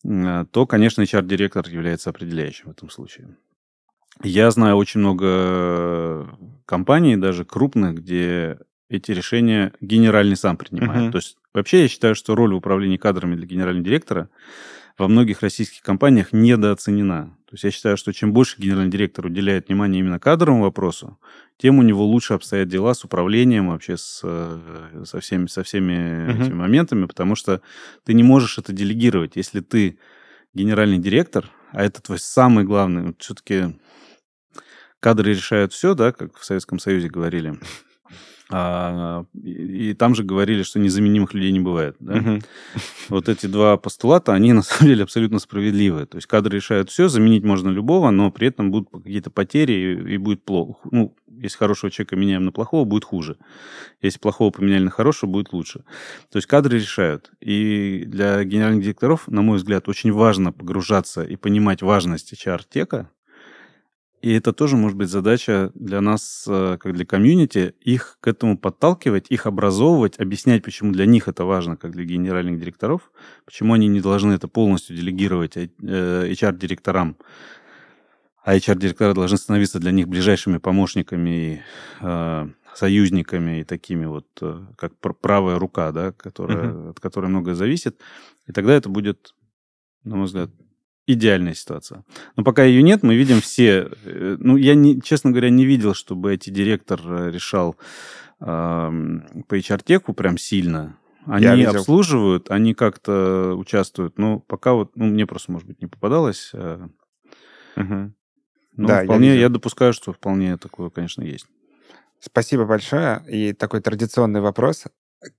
а, 0.04 0.44
то, 0.46 0.66
конечно, 0.66 1.02
HR-директор 1.02 1.68
является 1.68 2.10
определяющим 2.10 2.66
в 2.66 2.72
этом 2.72 2.90
случае. 2.90 3.36
Я 4.22 4.50
знаю 4.50 4.76
очень 4.76 5.00
много 5.00 6.38
компаний, 6.64 7.16
даже 7.16 7.44
крупных, 7.44 7.96
где 7.96 8.58
эти 8.88 9.12
решения 9.12 9.72
генеральный 9.80 10.36
сам 10.36 10.56
принимает. 10.56 11.08
Uh-huh. 11.08 11.12
То 11.12 11.18
есть 11.18 11.36
вообще 11.52 11.82
я 11.82 11.88
считаю, 11.88 12.14
что 12.14 12.34
роль 12.34 12.52
в 12.54 12.56
управлении 12.56 12.96
кадрами 12.96 13.34
для 13.34 13.46
генерального 13.46 13.84
директора 13.84 14.28
во 14.96 15.08
многих 15.08 15.42
российских 15.42 15.82
компаниях 15.82 16.32
недооценена. 16.32 17.36
То 17.46 17.54
есть 17.54 17.64
я 17.64 17.70
считаю, 17.70 17.96
что 17.96 18.12
чем 18.12 18.32
больше 18.32 18.60
генеральный 18.60 18.90
директор 18.90 19.26
уделяет 19.26 19.68
внимание 19.68 20.00
именно 20.00 20.18
кадровому 20.18 20.62
вопросу, 20.62 21.18
тем 21.58 21.78
у 21.78 21.82
него 21.82 22.04
лучше 22.04 22.34
обстоят 22.34 22.68
дела 22.68 22.94
с 22.94 23.04
управлением 23.04 23.68
вообще 23.68 23.96
с, 23.96 24.20
э, 24.24 25.04
со 25.04 25.20
всеми, 25.20 25.46
со 25.46 25.62
всеми 25.62 25.92
uh-huh. 25.92 26.42
этими 26.42 26.54
моментами, 26.54 27.06
потому 27.06 27.34
что 27.34 27.60
ты 28.04 28.14
не 28.14 28.22
можешь 28.22 28.58
это 28.58 28.72
делегировать. 28.72 29.36
Если 29.36 29.60
ты 29.60 29.98
генеральный 30.54 30.98
директор, 30.98 31.50
а 31.76 31.82
это 31.84 32.00
твой 32.00 32.18
самый 32.18 32.64
главный, 32.64 33.02
вот 33.02 33.16
все-таки 33.20 33.78
кадры 34.98 35.34
решают 35.34 35.74
все, 35.74 35.92
да, 35.92 36.10
как 36.10 36.38
в 36.38 36.44
Советском 36.44 36.78
Союзе 36.78 37.10
говорили. 37.10 37.60
А, 38.48 39.24
и, 39.34 39.90
и 39.90 39.94
там 39.94 40.14
же 40.14 40.22
говорили, 40.22 40.62
что 40.62 40.78
незаменимых 40.78 41.34
людей 41.34 41.50
не 41.50 41.60
бывает. 41.60 41.96
Да? 41.98 42.14
Uh-huh. 42.14 42.44
Вот 43.08 43.28
эти 43.28 43.46
два 43.46 43.76
постулата, 43.76 44.34
они 44.34 44.52
на 44.52 44.62
самом 44.62 44.90
деле 44.90 45.02
абсолютно 45.02 45.38
справедливы. 45.38 46.06
То 46.06 46.18
есть 46.18 46.26
кадры 46.26 46.56
решают 46.56 46.90
все, 46.90 47.08
заменить 47.08 47.42
можно 47.42 47.70
любого, 47.70 48.10
но 48.10 48.30
при 48.30 48.48
этом 48.48 48.70
будут 48.70 48.90
какие-то 48.90 49.30
потери 49.30 49.72
и, 49.72 50.14
и 50.14 50.16
будет 50.16 50.44
плохо. 50.44 50.76
Ну, 50.90 51.14
если 51.26 51.58
хорошего 51.58 51.90
человека 51.90 52.16
меняем 52.16 52.44
на 52.44 52.52
плохого, 52.52 52.84
будет 52.84 53.04
хуже. 53.04 53.36
Если 54.00 54.18
плохого 54.18 54.50
поменяли 54.50 54.84
на 54.84 54.90
хорошего, 54.90 55.30
будет 55.30 55.52
лучше. 55.52 55.80
То 56.30 56.36
есть 56.36 56.46
кадры 56.46 56.78
решают. 56.78 57.32
И 57.40 58.04
для 58.06 58.42
генеральных 58.44 58.82
директоров, 58.82 59.26
на 59.26 59.42
мой 59.42 59.58
взгляд, 59.58 59.88
очень 59.88 60.12
важно 60.12 60.52
погружаться 60.52 61.24
и 61.24 61.36
понимать 61.36 61.82
важность 61.82 62.32
HR-тека, 62.32 63.10
и 64.22 64.32
это 64.32 64.52
тоже 64.52 64.76
может 64.76 64.96
быть 64.96 65.08
задача 65.08 65.70
для 65.74 66.00
нас, 66.00 66.44
э, 66.48 66.78
как 66.80 66.94
для 66.94 67.04
комьюнити, 67.04 67.74
их 67.80 68.18
к 68.20 68.28
этому 68.28 68.58
подталкивать, 68.58 69.26
их 69.30 69.46
образовывать, 69.46 70.18
объяснять, 70.18 70.62
почему 70.62 70.92
для 70.92 71.06
них 71.06 71.28
это 71.28 71.44
важно, 71.44 71.76
как 71.76 71.92
для 71.92 72.04
генеральных 72.04 72.58
директоров, 72.58 73.12
почему 73.44 73.74
они 73.74 73.88
не 73.88 74.00
должны 74.00 74.32
это 74.32 74.48
полностью 74.48 74.96
делегировать 74.96 75.56
HR-директорам, 75.56 77.16
а 78.42 78.56
HR-директора 78.56 79.12
должны 79.12 79.36
становиться 79.38 79.78
для 79.80 79.90
них 79.90 80.08
ближайшими 80.08 80.58
помощниками, 80.58 81.62
э, 82.00 82.48
союзниками 82.74 83.60
и 83.60 83.64
такими 83.64 84.06
вот, 84.06 84.26
э, 84.40 84.60
как 84.76 84.96
правая 84.98 85.58
рука, 85.58 85.92
да, 85.92 86.12
которая, 86.12 86.68
uh-huh. 86.68 86.90
от 86.90 87.00
которой 87.00 87.26
многое 87.26 87.54
зависит. 87.54 88.00
И 88.46 88.52
тогда 88.52 88.74
это 88.74 88.88
будет, 88.88 89.34
на 90.04 90.16
мой 90.16 90.26
взгляд, 90.26 90.50
идеальная 91.06 91.54
ситуация. 91.54 92.04
Но 92.36 92.44
пока 92.44 92.64
ее 92.64 92.82
нет, 92.82 93.02
мы 93.02 93.14
видим 93.14 93.40
все... 93.40 93.88
Э, 94.04 94.36
ну, 94.38 94.56
я, 94.56 94.74
не, 94.74 95.00
честно 95.00 95.30
говоря, 95.30 95.50
не 95.50 95.64
видел, 95.64 95.94
чтобы 95.94 96.34
эти 96.34 96.50
директор 96.50 97.00
э, 97.04 97.30
решал 97.30 97.76
э, 98.40 98.44
по 98.44 99.54
HR-теку 99.54 100.12
прям 100.14 100.38
сильно. 100.38 100.98
Они 101.26 101.64
обслуживают, 101.64 102.50
они 102.50 102.74
как-то 102.74 103.54
участвуют. 103.56 104.18
Но 104.18 104.38
пока 104.38 104.74
вот, 104.74 104.96
ну, 104.96 105.06
мне 105.06 105.26
просто, 105.26 105.52
может 105.52 105.66
быть, 105.66 105.80
не 105.80 105.88
попадалось. 105.88 106.52
Угу. 106.54 108.12
Ну, 108.76 108.86
да, 108.86 109.04
вполне, 109.04 109.28
я, 109.28 109.40
я 109.40 109.48
допускаю, 109.48 109.92
что 109.92 110.12
вполне 110.12 110.56
такое, 110.56 110.90
конечно, 110.90 111.22
есть. 111.22 111.46
Спасибо 112.20 112.64
большое. 112.64 113.22
И 113.28 113.52
такой 113.52 113.80
традиционный 113.80 114.40
вопрос. 114.40 114.84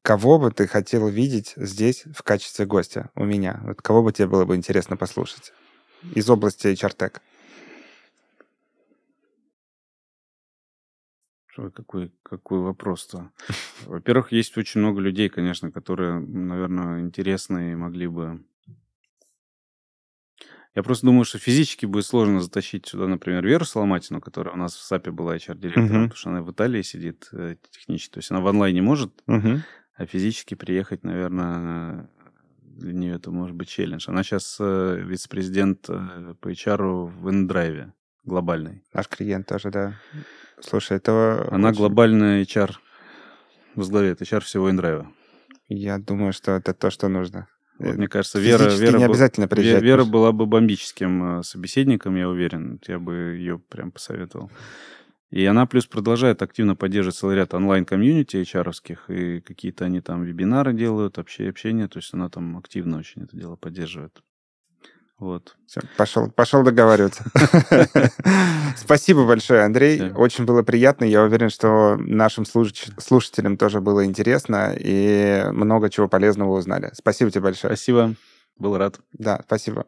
Кого 0.02 0.40
бы 0.40 0.52
ты 0.52 0.68
хотел 0.68 1.08
видеть 1.08 1.54
здесь 1.56 2.04
в 2.14 2.24
качестве 2.24 2.66
гостя 2.66 3.12
у 3.16 3.24
меня? 3.24 3.62
Вот 3.64 3.82
кого 3.82 4.04
бы 4.04 4.12
тебе 4.12 4.28
было 4.28 4.46
бы 4.46 4.56
интересно 4.56 4.98
послушать 4.98 5.54
из 6.16 6.30
области 6.30 6.68
HR-Tech? 6.68 7.22
Какой, 11.74 12.12
какой 12.22 12.60
вопрос-то? 12.60 13.32
Во-первых, 13.86 14.32
есть 14.32 14.58
очень 14.58 14.82
много 14.82 15.02
людей, 15.02 15.28
конечно, 15.28 15.72
которые, 15.72 16.20
наверное, 16.20 17.02
интересные 17.02 17.72
и 17.72 17.76
могли 17.76 18.08
бы... 18.08 18.44
Я 20.78 20.84
просто 20.84 21.08
думаю, 21.08 21.26
что 21.26 21.40
физически 21.40 21.88
будет 21.88 22.06
сложно 22.06 22.40
затащить 22.40 22.86
сюда, 22.86 23.08
например, 23.08 23.44
Веру 23.44 23.66
Соломатину, 23.66 24.22
которая 24.22 24.54
у 24.54 24.58
нас 24.60 24.76
в 24.76 24.84
САПе 24.84 25.10
была 25.10 25.36
HR-директором, 25.36 25.88
uh-huh. 25.88 26.04
потому 26.04 26.16
что 26.16 26.30
она 26.30 26.44
в 26.44 26.52
Италии 26.52 26.84
сидит 26.84 27.30
э, 27.32 27.56
технически. 27.72 28.14
То 28.14 28.18
есть 28.20 28.30
она 28.30 28.42
в 28.42 28.48
онлайне 28.48 28.84
может, 28.84 29.12
uh-huh. 29.28 29.62
а 29.96 30.06
физически 30.06 30.54
приехать, 30.54 31.04
наверное, 31.04 32.12
для 32.62 32.94
нее 32.94 33.16
это 33.16 33.32
может 33.32 33.56
быть 33.56 33.70
челлендж. 33.70 34.06
Она 34.08 34.22
сейчас 34.22 34.58
э, 34.60 35.02
вице-президент 35.04 35.90
э, 35.90 36.36
по 36.40 36.52
HR 36.52 37.08
в 37.08 37.28
InDrive 37.28 37.94
глобальный. 38.24 38.84
Наш 38.94 39.08
клиент 39.08 39.48
тоже, 39.48 39.72
да. 39.72 40.00
Слушай, 40.60 40.98
это... 40.98 41.48
Она 41.50 41.70
очень... 41.70 41.80
глобальная 41.80 42.44
HR, 42.44 42.76
возглавляет 43.74 44.22
HR 44.22 44.42
всего 44.42 44.70
InDrive. 44.70 45.08
Я 45.70 45.98
думаю, 45.98 46.34
что 46.34 46.52
это 46.52 46.76
то, 46.76 46.92
что 46.92 47.08
нужно. 47.08 47.48
Вот, 47.80 47.96
мне 47.96 48.08
кажется, 48.08 48.40
Вера, 48.40 48.70
Вера, 48.70 48.98
не 48.98 49.04
обязательно 49.04 49.48
приезжать, 49.48 49.84
Вера 49.84 50.04
была 50.04 50.32
бы 50.32 50.46
бомбическим 50.46 51.44
собеседником, 51.44 52.16
я 52.16 52.28
уверен. 52.30 52.80
Я 52.88 53.00
бы 53.00 53.36
ее 53.38 53.60
прям 53.60 53.92
посоветовал. 53.92 54.50
И 55.30 55.46
она 55.46 55.66
плюс 55.66 55.86
продолжает 55.86 56.42
активно 56.42 56.76
поддерживать 56.76 57.18
целый 57.18 57.36
ряд 57.36 57.54
онлайн-комьюнити 57.54 58.38
hr 58.38 58.74
и 59.10 59.42
какие-то 59.42 59.86
они 59.86 60.00
там 60.00 60.24
вебинары 60.24 60.74
делают, 60.74 61.18
общение, 61.18 61.50
общение, 61.50 61.88
то 61.88 62.00
есть 62.00 62.14
она 62.14 62.30
там 62.30 62.58
активно 62.58 62.98
очень 62.98 63.24
это 63.24 63.36
дело 63.36 63.58
поддерживает. 63.58 64.22
Вот. 65.20 65.56
Все, 65.66 65.82
пошел, 65.98 66.30
пошел 66.30 66.64
договариваться. 66.64 67.24
Спасибо 68.78 69.26
большое, 69.26 69.64
Андрей. 69.64 70.12
Очень 70.12 70.46
было 70.46 70.62
приятно. 70.62 71.06
Я 71.06 71.24
уверен, 71.24 71.50
что 71.50 71.98
нашим 71.98 72.46
слушателям 72.46 73.58
тоже 73.58 73.82
было 73.82 74.06
интересно 74.06 74.76
и 74.78 75.46
много 75.52 75.90
чего 75.90 76.08
полезного 76.08 76.56
узнали. 76.56 76.92
Спасибо 76.94 77.32
тебе 77.32 77.42
большое. 77.42 77.76
Спасибо. 77.76 78.14
Был 78.60 78.78
рад. 78.78 79.00
Да, 79.14 79.42
спасибо. 79.46 79.86